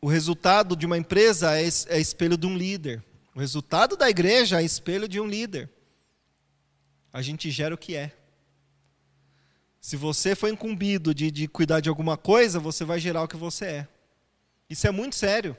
O 0.02 0.08
resultado 0.08 0.78
de 0.78 0.86
uma 0.86 0.98
empresa 0.98 1.60
é, 1.60 1.68
é 1.88 2.00
espelho 2.00 2.38
de 2.38 2.48
um 2.48 2.56
líder. 2.56 3.04
O 3.36 3.40
resultado 3.42 3.98
da 3.98 4.10
igreja 4.10 4.62
é 4.62 4.64
espelho 4.64 5.10
de 5.10 5.20
um 5.20 5.28
líder. 5.28 5.70
A 7.12 7.22
gente 7.22 7.52
gera 7.52 7.76
o 7.76 7.78
que 7.78 7.98
é. 7.98 8.14
Se 9.82 9.98
você 9.98 10.36
foi 10.36 10.52
incumbido 10.52 11.14
de, 11.14 11.30
de 11.30 11.46
cuidar 11.46 11.82
de 11.82 11.90
alguma 11.90 12.16
coisa, 12.16 12.62
você 12.62 12.86
vai 12.86 12.98
gerar 12.98 13.24
o 13.24 13.28
que 13.28 13.36
você 13.36 13.66
é. 13.66 13.88
Isso 14.70 14.88
é 14.88 14.92
muito 14.92 15.18
sério. 15.18 15.58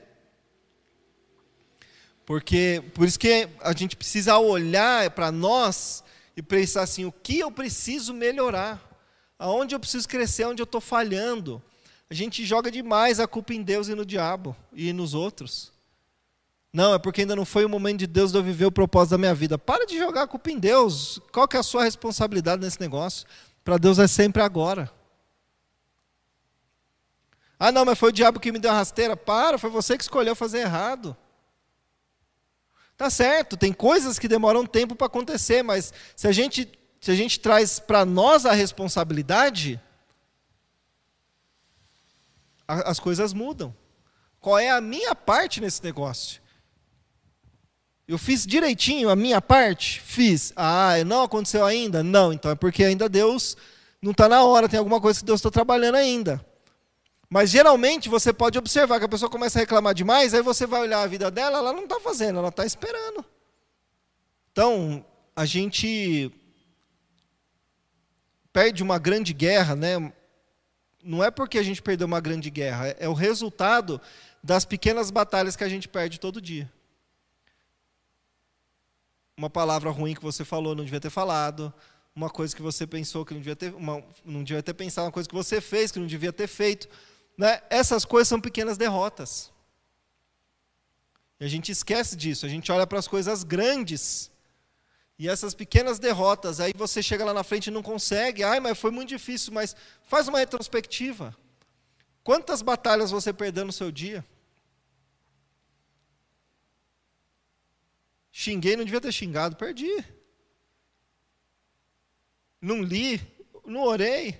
Porque 2.25 2.83
por 2.95 3.07
isso 3.07 3.19
que 3.19 3.47
a 3.59 3.73
gente 3.73 3.95
precisa 3.95 4.39
olhar 4.39 5.11
para 5.11 5.31
nós 5.31 6.03
e 6.35 6.41
pensar 6.41 6.83
assim: 6.83 7.05
o 7.05 7.11
que 7.11 7.39
eu 7.39 7.51
preciso 7.51 8.13
melhorar? 8.13 8.81
Aonde 9.37 9.73
eu 9.73 9.79
preciso 9.79 10.07
crescer? 10.07 10.45
Onde 10.45 10.61
eu 10.61 10.65
estou 10.65 10.81
falhando? 10.81 11.61
A 12.09 12.13
gente 12.13 12.45
joga 12.45 12.69
demais 12.69 13.19
a 13.19 13.27
culpa 13.27 13.53
em 13.53 13.63
Deus 13.63 13.87
e 13.87 13.95
no 13.95 14.05
diabo 14.05 14.55
e 14.73 14.91
nos 14.93 15.13
outros. 15.13 15.71
Não, 16.73 16.93
é 16.93 16.99
porque 16.99 17.21
ainda 17.21 17.35
não 17.35 17.43
foi 17.45 17.65
o 17.65 17.69
momento 17.69 17.99
de 17.99 18.07
Deus 18.07 18.31
de 18.31 18.37
eu 18.37 18.43
viver 18.43 18.65
o 18.65 18.71
propósito 18.71 19.11
da 19.11 19.17
minha 19.17 19.33
vida. 19.33 19.57
Para 19.57 19.85
de 19.85 19.97
jogar 19.97 20.23
a 20.23 20.27
culpa 20.27 20.51
em 20.51 20.57
Deus. 20.57 21.19
Qual 21.31 21.47
que 21.47 21.57
é 21.57 21.59
a 21.59 21.63
sua 21.63 21.83
responsabilidade 21.83 22.61
nesse 22.61 22.79
negócio? 22.79 23.27
Para 23.63 23.77
Deus 23.77 23.99
é 23.99 24.07
sempre 24.07 24.41
agora. 24.41 24.91
Ah, 27.59 27.71
não, 27.71 27.85
mas 27.85 27.99
foi 27.99 28.09
o 28.09 28.13
diabo 28.13 28.39
que 28.39 28.51
me 28.51 28.57
deu 28.57 28.71
a 28.71 28.75
rasteira. 28.75 29.15
Para, 29.15 29.57
foi 29.57 29.69
você 29.69 29.97
que 29.97 30.03
escolheu 30.03 30.35
fazer 30.35 30.59
errado. 30.59 31.15
Tá 33.01 33.09
certo, 33.09 33.57
tem 33.57 33.73
coisas 33.73 34.19
que 34.19 34.27
demoram 34.27 34.63
tempo 34.63 34.95
para 34.95 35.07
acontecer, 35.07 35.63
mas 35.63 35.91
se 36.15 36.27
a 36.27 36.31
gente, 36.31 36.71
se 36.99 37.09
a 37.09 37.15
gente 37.15 37.39
traz 37.39 37.79
para 37.79 38.05
nós 38.05 38.45
a 38.45 38.51
responsabilidade, 38.51 39.81
a, 42.67 42.91
as 42.91 42.99
coisas 42.99 43.33
mudam. 43.33 43.75
Qual 44.39 44.59
é 44.59 44.69
a 44.69 44.79
minha 44.79 45.15
parte 45.15 45.59
nesse 45.59 45.83
negócio? 45.83 46.43
Eu 48.07 48.19
fiz 48.19 48.45
direitinho 48.45 49.09
a 49.09 49.15
minha 49.15 49.41
parte? 49.41 49.99
Fiz. 49.99 50.53
Ah, 50.55 51.03
não 51.03 51.23
aconteceu 51.23 51.65
ainda? 51.65 52.03
Não, 52.03 52.31
então 52.31 52.51
é 52.51 52.55
porque 52.55 52.83
ainda 52.83 53.09
Deus 53.09 53.57
não 53.99 54.11
está 54.11 54.29
na 54.29 54.43
hora, 54.43 54.69
tem 54.69 54.77
alguma 54.77 55.01
coisa 55.01 55.19
que 55.19 55.25
Deus 55.25 55.39
está 55.39 55.49
trabalhando 55.49 55.95
ainda. 55.95 56.45
Mas 57.33 57.49
geralmente 57.49 58.09
você 58.09 58.33
pode 58.33 58.57
observar 58.57 58.99
que 58.99 59.05
a 59.05 59.07
pessoa 59.07 59.31
começa 59.31 59.57
a 59.57 59.61
reclamar 59.61 59.93
demais, 59.93 60.33
aí 60.33 60.41
você 60.41 60.67
vai 60.67 60.81
olhar 60.81 61.01
a 61.01 61.07
vida 61.07 61.31
dela, 61.31 61.59
ela 61.59 61.71
não 61.71 61.85
está 61.85 61.97
fazendo, 61.97 62.39
ela 62.39 62.49
está 62.49 62.65
esperando. 62.65 63.23
Então, 64.51 65.05
a 65.33 65.45
gente 65.45 66.29
perde 68.51 68.83
uma 68.83 68.99
grande 68.99 69.31
guerra, 69.33 69.77
né? 69.77 70.11
Não 71.01 71.23
é 71.23 71.31
porque 71.31 71.57
a 71.57 71.63
gente 71.63 71.81
perdeu 71.81 72.05
uma 72.05 72.19
grande 72.19 72.49
guerra, 72.49 72.89
é 72.99 73.07
o 73.07 73.13
resultado 73.13 74.01
das 74.43 74.65
pequenas 74.65 75.09
batalhas 75.09 75.55
que 75.55 75.63
a 75.63 75.69
gente 75.69 75.87
perde 75.87 76.19
todo 76.19 76.41
dia. 76.41 76.69
uma 79.37 79.49
palavra 79.49 79.89
ruim 79.89 80.13
que 80.13 80.21
você 80.21 80.43
falou, 80.43 80.75
não 80.75 80.83
devia 80.83 80.99
ter 80.99 81.09
falado, 81.09 81.73
uma 82.13 82.29
coisa 82.29 82.53
que 82.53 82.61
você 82.61 82.85
pensou 82.85 83.25
que 83.25 83.33
não 83.33 83.39
devia 83.39 83.55
ter, 83.55 83.73
uma, 83.73 84.03
não 84.25 84.43
devia 84.43 84.61
ter 84.61 84.73
pensado, 84.73 85.05
uma 85.05 85.13
coisa 85.13 85.29
que 85.29 85.33
você 85.33 85.61
fez 85.61 85.93
que 85.93 85.97
não 85.97 86.05
devia 86.05 86.33
ter 86.33 86.47
feito. 86.47 86.89
Né? 87.37 87.61
Essas 87.69 88.05
coisas 88.05 88.27
são 88.27 88.39
pequenas 88.39 88.77
derrotas. 88.77 89.51
E 91.39 91.45
a 91.45 91.47
gente 91.47 91.71
esquece 91.71 92.15
disso, 92.15 92.45
a 92.45 92.49
gente 92.49 92.71
olha 92.71 92.85
para 92.85 92.99
as 92.99 93.07
coisas 93.07 93.43
grandes. 93.43 94.31
E 95.17 95.27
essas 95.27 95.53
pequenas 95.53 95.99
derrotas, 95.99 96.59
aí 96.59 96.71
você 96.75 97.01
chega 97.01 97.25
lá 97.25 97.33
na 97.33 97.43
frente 97.43 97.67
e 97.67 97.71
não 97.71 97.83
consegue. 97.83 98.43
Ai, 98.43 98.59
mas 98.59 98.77
foi 98.77 98.91
muito 98.91 99.09
difícil, 99.09 99.53
mas 99.53 99.75
faz 100.03 100.27
uma 100.27 100.39
retrospectiva. 100.39 101.35
Quantas 102.23 102.61
batalhas 102.61 103.11
você 103.11 103.33
perdeu 103.33 103.65
no 103.65 103.71
seu 103.71 103.91
dia? 103.91 104.25
Xinguei, 108.31 108.75
não 108.75 108.85
devia 108.85 109.01
ter 109.01 109.11
xingado, 109.11 109.55
perdi. 109.55 110.05
Não 112.61 112.81
li, 112.81 113.19
não 113.65 113.81
orei, 113.81 114.39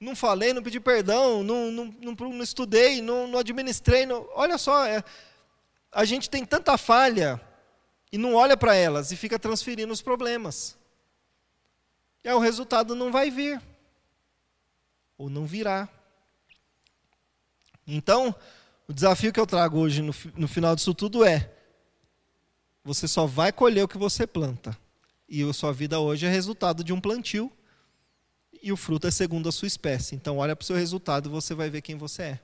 não 0.00 0.14
falei, 0.14 0.52
não 0.52 0.62
pedi 0.62 0.78
perdão, 0.78 1.42
não, 1.42 1.70
não, 1.72 1.84
não, 2.00 2.12
não 2.12 2.42
estudei, 2.42 3.02
não, 3.02 3.26
não 3.26 3.38
administrei. 3.38 4.06
Não, 4.06 4.28
olha 4.32 4.56
só, 4.56 4.86
é, 4.86 5.02
a 5.90 6.04
gente 6.04 6.30
tem 6.30 6.44
tanta 6.44 6.78
falha 6.78 7.40
e 8.12 8.18
não 8.18 8.34
olha 8.34 8.56
para 8.56 8.74
elas 8.74 9.10
e 9.10 9.16
fica 9.16 9.38
transferindo 9.38 9.92
os 9.92 10.02
problemas. 10.02 10.78
E 12.22 12.28
aí 12.28 12.34
o 12.34 12.38
resultado 12.38 12.94
não 12.94 13.10
vai 13.10 13.30
vir, 13.30 13.60
ou 15.16 15.28
não 15.28 15.44
virá. 15.44 15.88
Então, 17.86 18.34
o 18.86 18.92
desafio 18.92 19.32
que 19.32 19.40
eu 19.40 19.46
trago 19.46 19.78
hoje 19.78 20.02
no, 20.02 20.14
no 20.36 20.46
final 20.46 20.76
disso 20.76 20.94
tudo 20.94 21.24
é: 21.24 21.50
você 22.84 23.08
só 23.08 23.26
vai 23.26 23.52
colher 23.52 23.82
o 23.82 23.88
que 23.88 23.98
você 23.98 24.26
planta. 24.26 24.76
E 25.28 25.42
a 25.42 25.52
sua 25.52 25.72
vida 25.72 26.00
hoje 26.00 26.24
é 26.24 26.30
resultado 26.30 26.82
de 26.82 26.92
um 26.92 27.00
plantio, 27.00 27.52
e 28.68 28.72
o 28.72 28.76
fruto 28.76 29.06
é 29.06 29.10
segundo 29.10 29.48
a 29.48 29.52
sua 29.52 29.66
espécie. 29.66 30.14
Então, 30.14 30.38
olha 30.38 30.54
para 30.54 30.62
o 30.62 30.66
seu 30.66 30.76
resultado 30.76 31.28
e 31.28 31.32
você 31.32 31.54
vai 31.54 31.70
ver 31.70 31.80
quem 31.80 31.96
você 31.96 32.22
é. 32.22 32.40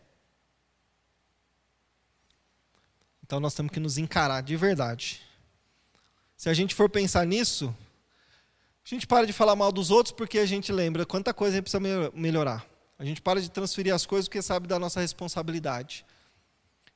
Então, 3.22 3.38
nós 3.40 3.54
temos 3.54 3.70
que 3.70 3.80
nos 3.80 3.98
encarar 3.98 4.42
de 4.42 4.56
verdade. 4.56 5.20
Se 6.36 6.48
a 6.48 6.54
gente 6.54 6.74
for 6.74 6.88
pensar 6.88 7.26
nisso, 7.26 7.74
a 8.84 8.88
gente 8.88 9.06
para 9.06 9.26
de 9.26 9.32
falar 9.32 9.54
mal 9.54 9.70
dos 9.70 9.90
outros 9.90 10.12
porque 10.12 10.38
a 10.38 10.46
gente 10.46 10.72
lembra 10.72 11.06
quanta 11.06 11.32
coisa 11.32 11.54
a 11.54 11.56
gente 11.56 11.70
precisa 11.70 12.10
melhorar. 12.14 12.66
A 12.98 13.04
gente 13.04 13.20
para 13.20 13.40
de 13.40 13.50
transferir 13.50 13.94
as 13.94 14.06
coisas 14.06 14.28
porque 14.28 14.42
sabe 14.42 14.66
da 14.66 14.78
nossa 14.78 15.00
responsabilidade. 15.00 16.04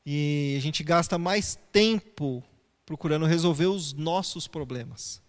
E 0.05 0.55
a 0.57 0.61
gente 0.61 0.83
gasta 0.83 1.19
mais 1.19 1.59
tempo 1.71 2.43
procurando 2.87 3.27
resolver 3.27 3.67
os 3.67 3.93
nossos 3.93 4.49
problemas. 4.49 5.21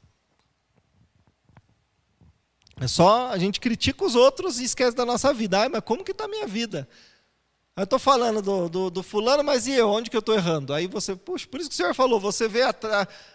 É 2.80 2.88
só 2.88 3.28
a 3.28 3.38
gente 3.38 3.60
critica 3.60 4.06
os 4.06 4.16
outros 4.16 4.60
e 4.60 4.64
esquece 4.64 4.96
da 4.96 5.06
nossa 5.06 5.34
vida. 5.34 5.68
Mas 5.68 5.82
como 5.82 6.04
que 6.04 6.12
está 6.12 6.26
a 6.26 6.30
minha 6.30 6.48
vida? 6.48 6.88
Eu 7.76 7.84
estou 7.84 8.00
falando 8.00 8.42
do, 8.42 8.70
do, 8.70 8.90
do, 8.90 9.04
fulano, 9.04 9.44
mas 9.44 9.66
e 9.68 9.72
eu? 9.72 9.90
Onde 9.90 10.10
que 10.10 10.16
eu 10.16 10.20
estou 10.20 10.36
errando? 10.36 10.74
Aí 10.74 10.86
você, 10.86 11.16
puxa, 11.16 11.48
por 11.48 11.60
isso 11.60 11.70
que 11.70 11.74
o 11.74 11.78
senhor 11.78 11.94
falou, 11.94 12.20
você 12.20 12.46
vê 12.46 12.62
a, 12.62 12.76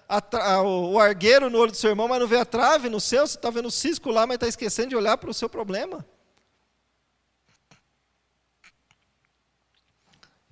a, 0.07 0.63
o 0.63 0.99
argueiro 0.99 1.49
no 1.49 1.59
olho 1.59 1.71
do 1.71 1.77
seu 1.77 1.89
irmão, 1.91 2.07
mas 2.07 2.21
não 2.21 2.27
vê 2.27 2.37
a 2.37 2.45
trave 2.45 2.91
no 2.91 3.01
seu, 3.01 3.27
você 3.27 3.37
está 3.37 3.49
vendo 3.49 3.69
o 3.69 3.71
cisco 3.71 4.11
lá, 4.11 4.27
mas 4.27 4.35
está 4.35 4.47
esquecendo 4.47 4.91
de 4.91 4.97
olhar 4.97 5.17
para 5.17 5.31
o 5.31 5.35
seu 5.35 5.49
problema. 5.49 6.05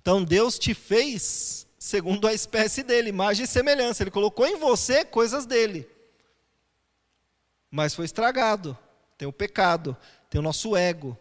Então 0.01 0.25
Deus 0.25 0.59
te 0.59 0.73
fez 0.73 1.67
segundo 1.79 2.27
a 2.27 2.33
espécie 2.33 2.83
dele, 2.83 3.11
imagem 3.11 3.45
e 3.45 3.49
semelhança. 3.49 4.03
Ele 4.03 4.11
colocou 4.11 4.47
em 4.47 4.57
você 4.57 5.05
coisas 5.05 5.45
dele. 5.45 5.87
Mas 7.73 7.95
foi 7.95 8.05
estragado. 8.05 8.77
Tem 9.17 9.27
o 9.27 9.33
pecado, 9.33 9.97
tem 10.29 10.39
o 10.39 10.43
nosso 10.43 10.77
ego. 10.77 11.19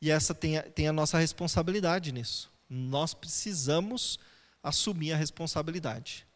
E 0.00 0.10
essa 0.10 0.34
tem 0.34 0.56
a, 0.56 0.62
tem 0.62 0.88
a 0.88 0.92
nossa 0.92 1.18
responsabilidade 1.18 2.10
nisso. 2.10 2.50
Nós 2.70 3.12
precisamos 3.12 4.18
assumir 4.62 5.12
a 5.12 5.16
responsabilidade. 5.16 6.26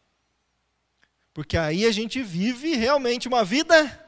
Porque 1.33 1.57
aí 1.57 1.83
a 1.85 1.91
gente 1.91 2.21
vive 2.21 2.75
realmente 2.75 3.27
uma 3.27 3.43
vida 3.43 3.99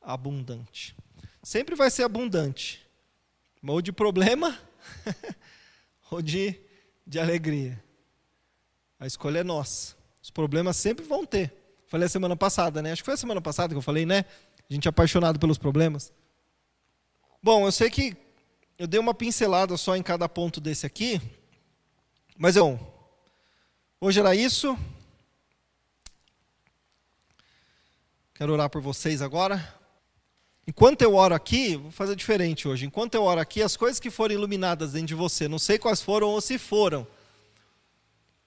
abundante. 0.00 0.94
Sempre 1.42 1.74
vai 1.74 1.90
ser 1.90 2.04
abundante. 2.04 2.86
Ou 3.66 3.82
de 3.82 3.90
problema 3.90 4.56
ou 6.08 6.22
de, 6.22 6.60
de 7.04 7.18
alegria. 7.18 7.82
A 9.00 9.06
escolha 9.06 9.40
é 9.40 9.44
nossa. 9.44 9.96
Os 10.22 10.30
problemas 10.30 10.76
sempre 10.76 11.04
vão 11.04 11.26
ter. 11.26 11.65
Falei 11.86 12.06
a 12.06 12.08
semana 12.08 12.36
passada, 12.36 12.82
né? 12.82 12.92
Acho 12.92 13.02
que 13.02 13.06
foi 13.06 13.14
a 13.14 13.18
semana 13.18 13.40
passada 13.40 13.72
que 13.72 13.78
eu 13.78 13.82
falei, 13.82 14.04
né? 14.04 14.24
A 14.68 14.74
gente 14.74 14.88
é 14.88 14.90
apaixonado 14.90 15.38
pelos 15.38 15.58
problemas. 15.58 16.12
Bom, 17.42 17.64
eu 17.64 17.72
sei 17.72 17.88
que 17.88 18.16
eu 18.78 18.86
dei 18.86 18.98
uma 18.98 19.14
pincelada 19.14 19.76
só 19.76 19.96
em 19.96 20.02
cada 20.02 20.28
ponto 20.28 20.60
desse 20.60 20.84
aqui, 20.84 21.20
mas 22.36 22.56
eu 22.56 22.78
hoje 24.00 24.18
era 24.18 24.34
isso. 24.34 24.76
Quero 28.34 28.52
orar 28.52 28.68
por 28.68 28.82
vocês 28.82 29.22
agora. 29.22 29.74
Enquanto 30.66 31.02
eu 31.02 31.14
oro 31.14 31.34
aqui, 31.34 31.76
vou 31.76 31.92
fazer 31.92 32.16
diferente 32.16 32.66
hoje. 32.66 32.84
Enquanto 32.84 33.14
eu 33.14 33.22
oro 33.22 33.40
aqui, 33.40 33.62
as 33.62 33.76
coisas 33.76 34.00
que 34.00 34.10
foram 34.10 34.34
iluminadas 34.34 34.92
dentro 34.92 35.06
de 35.06 35.14
você, 35.14 35.46
não 35.46 35.58
sei 35.58 35.78
quais 35.78 36.02
foram 36.02 36.26
ou 36.28 36.40
se 36.40 36.58
foram. 36.58 37.06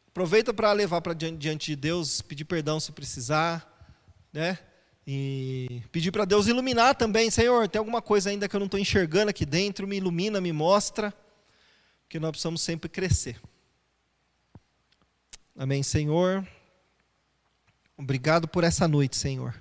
Aproveita 0.10 0.54
para 0.54 0.72
levar 0.74 1.02
para 1.02 1.14
diante 1.14 1.68
de 1.68 1.76
Deus, 1.76 2.22
pedir 2.22 2.44
perdão 2.44 2.80
se 2.80 2.92
precisar, 2.92 3.66
né? 4.34 4.58
E 5.06 5.82
pedir 5.92 6.12
para 6.12 6.26
Deus 6.26 6.48
iluminar 6.48 6.96
também, 6.96 7.30
Senhor, 7.30 7.68
tem 7.68 7.80
alguma 7.80 8.02
coisa 8.02 8.30
ainda 8.30 8.50
que 8.50 8.56
eu 8.56 8.60
não 8.60 8.66
estou 8.66 8.80
enxergando 8.80 9.30
aqui 9.30 9.46
dentro, 9.46 9.88
me 9.88 9.98
ilumina, 9.98 10.42
me 10.42 10.52
mostra, 10.52 11.14
porque 12.04 12.20
nós 12.20 12.32
precisamos 12.32 12.62
sempre 12.62 12.90
crescer. 12.90 13.40
Amém, 15.56 15.84
Senhor. 15.84 16.46
Obrigado 17.96 18.48
por 18.48 18.64
essa 18.64 18.88
noite, 18.88 19.16
Senhor. 19.16 19.54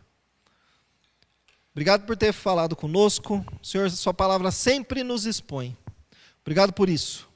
Obrigado 1.72 2.06
por 2.06 2.16
ter 2.16 2.32
falado 2.32 2.74
conosco. 2.74 3.44
Senhor, 3.62 3.90
Sua 3.90 4.14
palavra 4.14 4.50
sempre 4.50 5.04
nos 5.04 5.26
expõe. 5.26 5.76
Obrigado 6.40 6.72
por 6.72 6.88
isso. 6.88 7.27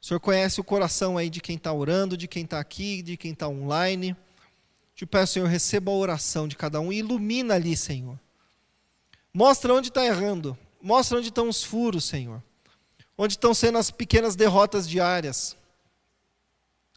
O 0.00 0.06
Senhor 0.06 0.20
conhece 0.20 0.60
o 0.60 0.64
coração 0.64 1.18
aí 1.18 1.28
de 1.28 1.40
quem 1.40 1.56
está 1.56 1.72
orando, 1.72 2.16
de 2.16 2.26
quem 2.26 2.44
está 2.44 2.58
aqui, 2.58 3.02
de 3.02 3.16
quem 3.16 3.32
está 3.32 3.46
online. 3.46 4.16
Te 4.94 5.04
peço, 5.04 5.34
Senhor, 5.34 5.46
receba 5.46 5.90
a 5.90 5.94
oração 5.94 6.48
de 6.48 6.56
cada 6.56 6.80
um 6.80 6.92
e 6.92 6.98
ilumina 6.98 7.54
ali, 7.54 7.76
Senhor. 7.76 8.18
Mostra 9.32 9.74
onde 9.74 9.88
está 9.88 10.04
errando. 10.04 10.56
Mostra 10.80 11.18
onde 11.18 11.28
estão 11.28 11.48
os 11.48 11.62
furos, 11.62 12.04
Senhor. 12.06 12.42
Onde 13.16 13.34
estão 13.34 13.52
sendo 13.52 13.76
as 13.76 13.90
pequenas 13.90 14.34
derrotas 14.34 14.88
diárias. 14.88 15.54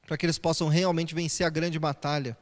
Para 0.07 0.17
que 0.17 0.25
eles 0.25 0.37
possam 0.37 0.69
realmente 0.69 1.13
vencer 1.13 1.45
a 1.45 1.49
grande 1.49 1.77
batalha. 1.77 2.37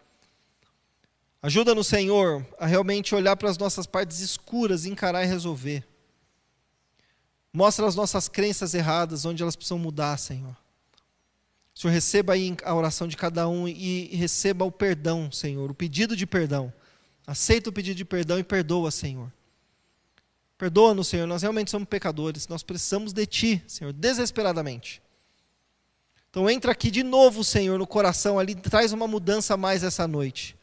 Ajuda-nos, 1.42 1.88
Senhor, 1.88 2.46
a 2.60 2.68
realmente 2.68 3.16
olhar 3.16 3.36
para 3.36 3.50
as 3.50 3.58
nossas 3.58 3.88
partes 3.88 4.20
escuras, 4.20 4.86
encarar 4.86 5.24
e 5.24 5.28
resolver. 5.28 5.84
Mostra 7.54 7.86
as 7.86 7.96
nossas 7.96 8.28
crenças 8.28 8.74
erradas, 8.74 9.26
onde 9.26 9.44
elas 9.44 9.56
precisam 9.56 9.78
mudar, 9.78 10.18
Senhor. 10.18 10.56
Senhor 11.74 11.94
receba 11.94 12.34
aí 12.34 12.56
a 12.64 12.74
oração 12.74 13.08
de 13.08 13.18
cada 13.18 13.48
um 13.48 13.68
e 13.68 14.16
receba 14.16 14.64
o 14.64 14.72
perdão, 14.72 15.32
Senhor, 15.32 15.72
o 15.72 15.74
pedido 15.74 16.16
de 16.16 16.26
perdão. 16.26 16.72
Aceita 17.26 17.70
o 17.70 17.74
pedido 17.74 17.96
de 17.96 18.06
perdão 18.06 18.40
e 18.40 18.44
perdoa, 18.44 18.92
Senhor. 18.92 19.32
Perdoa-nos, 20.58 21.08
Senhor, 21.08 21.26
nós 21.26 21.42
realmente 21.42 21.72
somos 21.72 21.88
pecadores, 21.88 22.48
nós 22.48 22.62
precisamos 22.62 23.14
de 23.14 23.26
Ti, 23.26 23.64
Senhor, 23.68 23.92
desesperadamente. 23.92 25.02
Então 26.30 26.50
entra 26.50 26.72
aqui 26.72 26.90
de 26.92 27.04
novo, 27.04 27.44
Senhor, 27.44 27.78
no 27.78 27.88
coração 27.88 28.38
ali, 28.38 28.56
traz 28.56 28.94
uma 28.94 29.08
mudança 29.08 29.56
a 29.56 29.58
mais 29.58 29.84
essa 29.84 30.08
noite. 30.08 30.56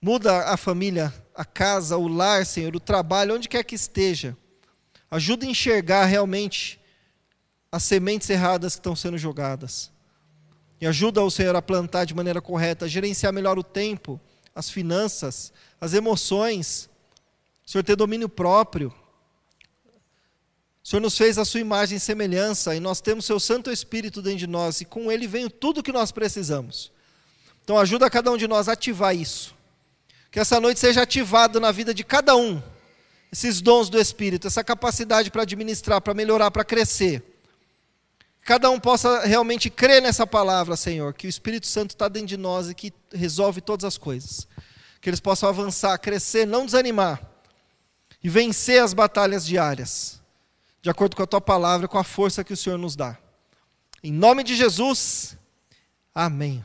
Muda 0.00 0.44
a 0.44 0.56
família, 0.56 1.12
a 1.34 1.44
casa, 1.44 1.96
o 1.96 2.08
lar, 2.08 2.46
Senhor, 2.46 2.74
o 2.74 2.80
trabalho, 2.80 3.34
onde 3.34 3.48
quer 3.48 3.64
que 3.64 3.74
esteja. 3.74 4.36
Ajuda 5.10 5.44
a 5.44 5.48
enxergar 5.48 6.04
realmente 6.04 6.80
as 7.72 7.82
sementes 7.82 8.28
erradas 8.30 8.74
que 8.74 8.80
estão 8.80 8.94
sendo 8.94 9.18
jogadas. 9.18 9.90
E 10.80 10.86
ajuda 10.86 11.22
o 11.22 11.30
Senhor 11.30 11.54
a 11.54 11.62
plantar 11.62 12.04
de 12.04 12.14
maneira 12.14 12.40
correta, 12.40 12.84
a 12.84 12.88
gerenciar 12.88 13.32
melhor 13.32 13.58
o 13.58 13.62
tempo, 13.62 14.20
as 14.54 14.70
finanças, 14.70 15.52
as 15.80 15.94
emoções. 15.94 16.88
O 17.66 17.70
Senhor 17.70 17.82
ter 17.82 17.96
domínio 17.96 18.28
próprio. 18.28 18.94
O 20.82 20.88
Senhor 20.88 21.00
nos 21.00 21.16
fez 21.16 21.38
a 21.38 21.44
sua 21.44 21.60
imagem 21.60 21.96
e 21.96 22.00
semelhança, 22.00 22.74
e 22.74 22.80
nós 22.80 23.00
temos 23.00 23.26
seu 23.26 23.38
Santo 23.38 23.70
Espírito 23.70 24.22
dentro 24.22 24.38
de 24.38 24.46
nós, 24.46 24.80
e 24.80 24.84
com 24.84 25.12
ele 25.12 25.26
vem 25.26 25.48
tudo 25.48 25.78
o 25.78 25.82
que 25.82 25.92
nós 25.92 26.10
precisamos. 26.10 26.90
Então 27.62 27.78
ajuda 27.78 28.08
cada 28.08 28.32
um 28.32 28.36
de 28.36 28.48
nós 28.48 28.68
a 28.68 28.72
ativar 28.72 29.14
isso 29.14 29.54
que 30.30 30.38
essa 30.38 30.60
noite 30.60 30.78
seja 30.78 31.02
ativado 31.02 31.58
na 31.58 31.72
vida 31.72 31.92
de 31.92 32.04
cada 32.04 32.36
um 32.36 32.62
esses 33.32 33.60
dons 33.60 33.88
do 33.88 33.98
Espírito, 33.98 34.46
essa 34.46 34.64
capacidade 34.64 35.30
para 35.30 35.42
administrar, 35.42 36.00
para 36.00 36.14
melhorar, 36.14 36.50
para 36.50 36.64
crescer. 36.64 37.22
cada 38.42 38.70
um 38.70 38.80
possa 38.80 39.20
realmente 39.24 39.70
crer 39.70 40.02
nessa 40.02 40.26
palavra, 40.26 40.74
Senhor, 40.76 41.14
que 41.14 41.26
o 41.26 41.30
Espírito 41.30 41.66
Santo 41.66 41.90
está 41.90 42.08
dentro 42.08 42.28
de 42.28 42.36
nós 42.36 42.68
e 42.68 42.74
que 42.74 42.92
resolve 43.12 43.60
todas 43.60 43.84
as 43.84 43.96
coisas. 43.96 44.48
Que 45.00 45.08
eles 45.08 45.20
possam 45.20 45.48
avançar, 45.48 45.96
crescer, 45.98 46.46
não 46.46 46.66
desanimar 46.66 47.20
e 48.22 48.28
vencer 48.28 48.82
as 48.82 48.92
batalhas 48.92 49.46
diárias, 49.46 50.20
de 50.82 50.90
acordo 50.90 51.16
com 51.16 51.22
a 51.22 51.26
tua 51.26 51.40
palavra, 51.40 51.88
com 51.88 51.98
a 51.98 52.04
força 52.04 52.44
que 52.44 52.52
o 52.52 52.56
Senhor 52.56 52.78
nos 52.78 52.96
dá. 52.96 53.16
Em 54.02 54.12
nome 54.12 54.42
de 54.42 54.56
Jesus, 54.56 55.36
amém. 56.14 56.64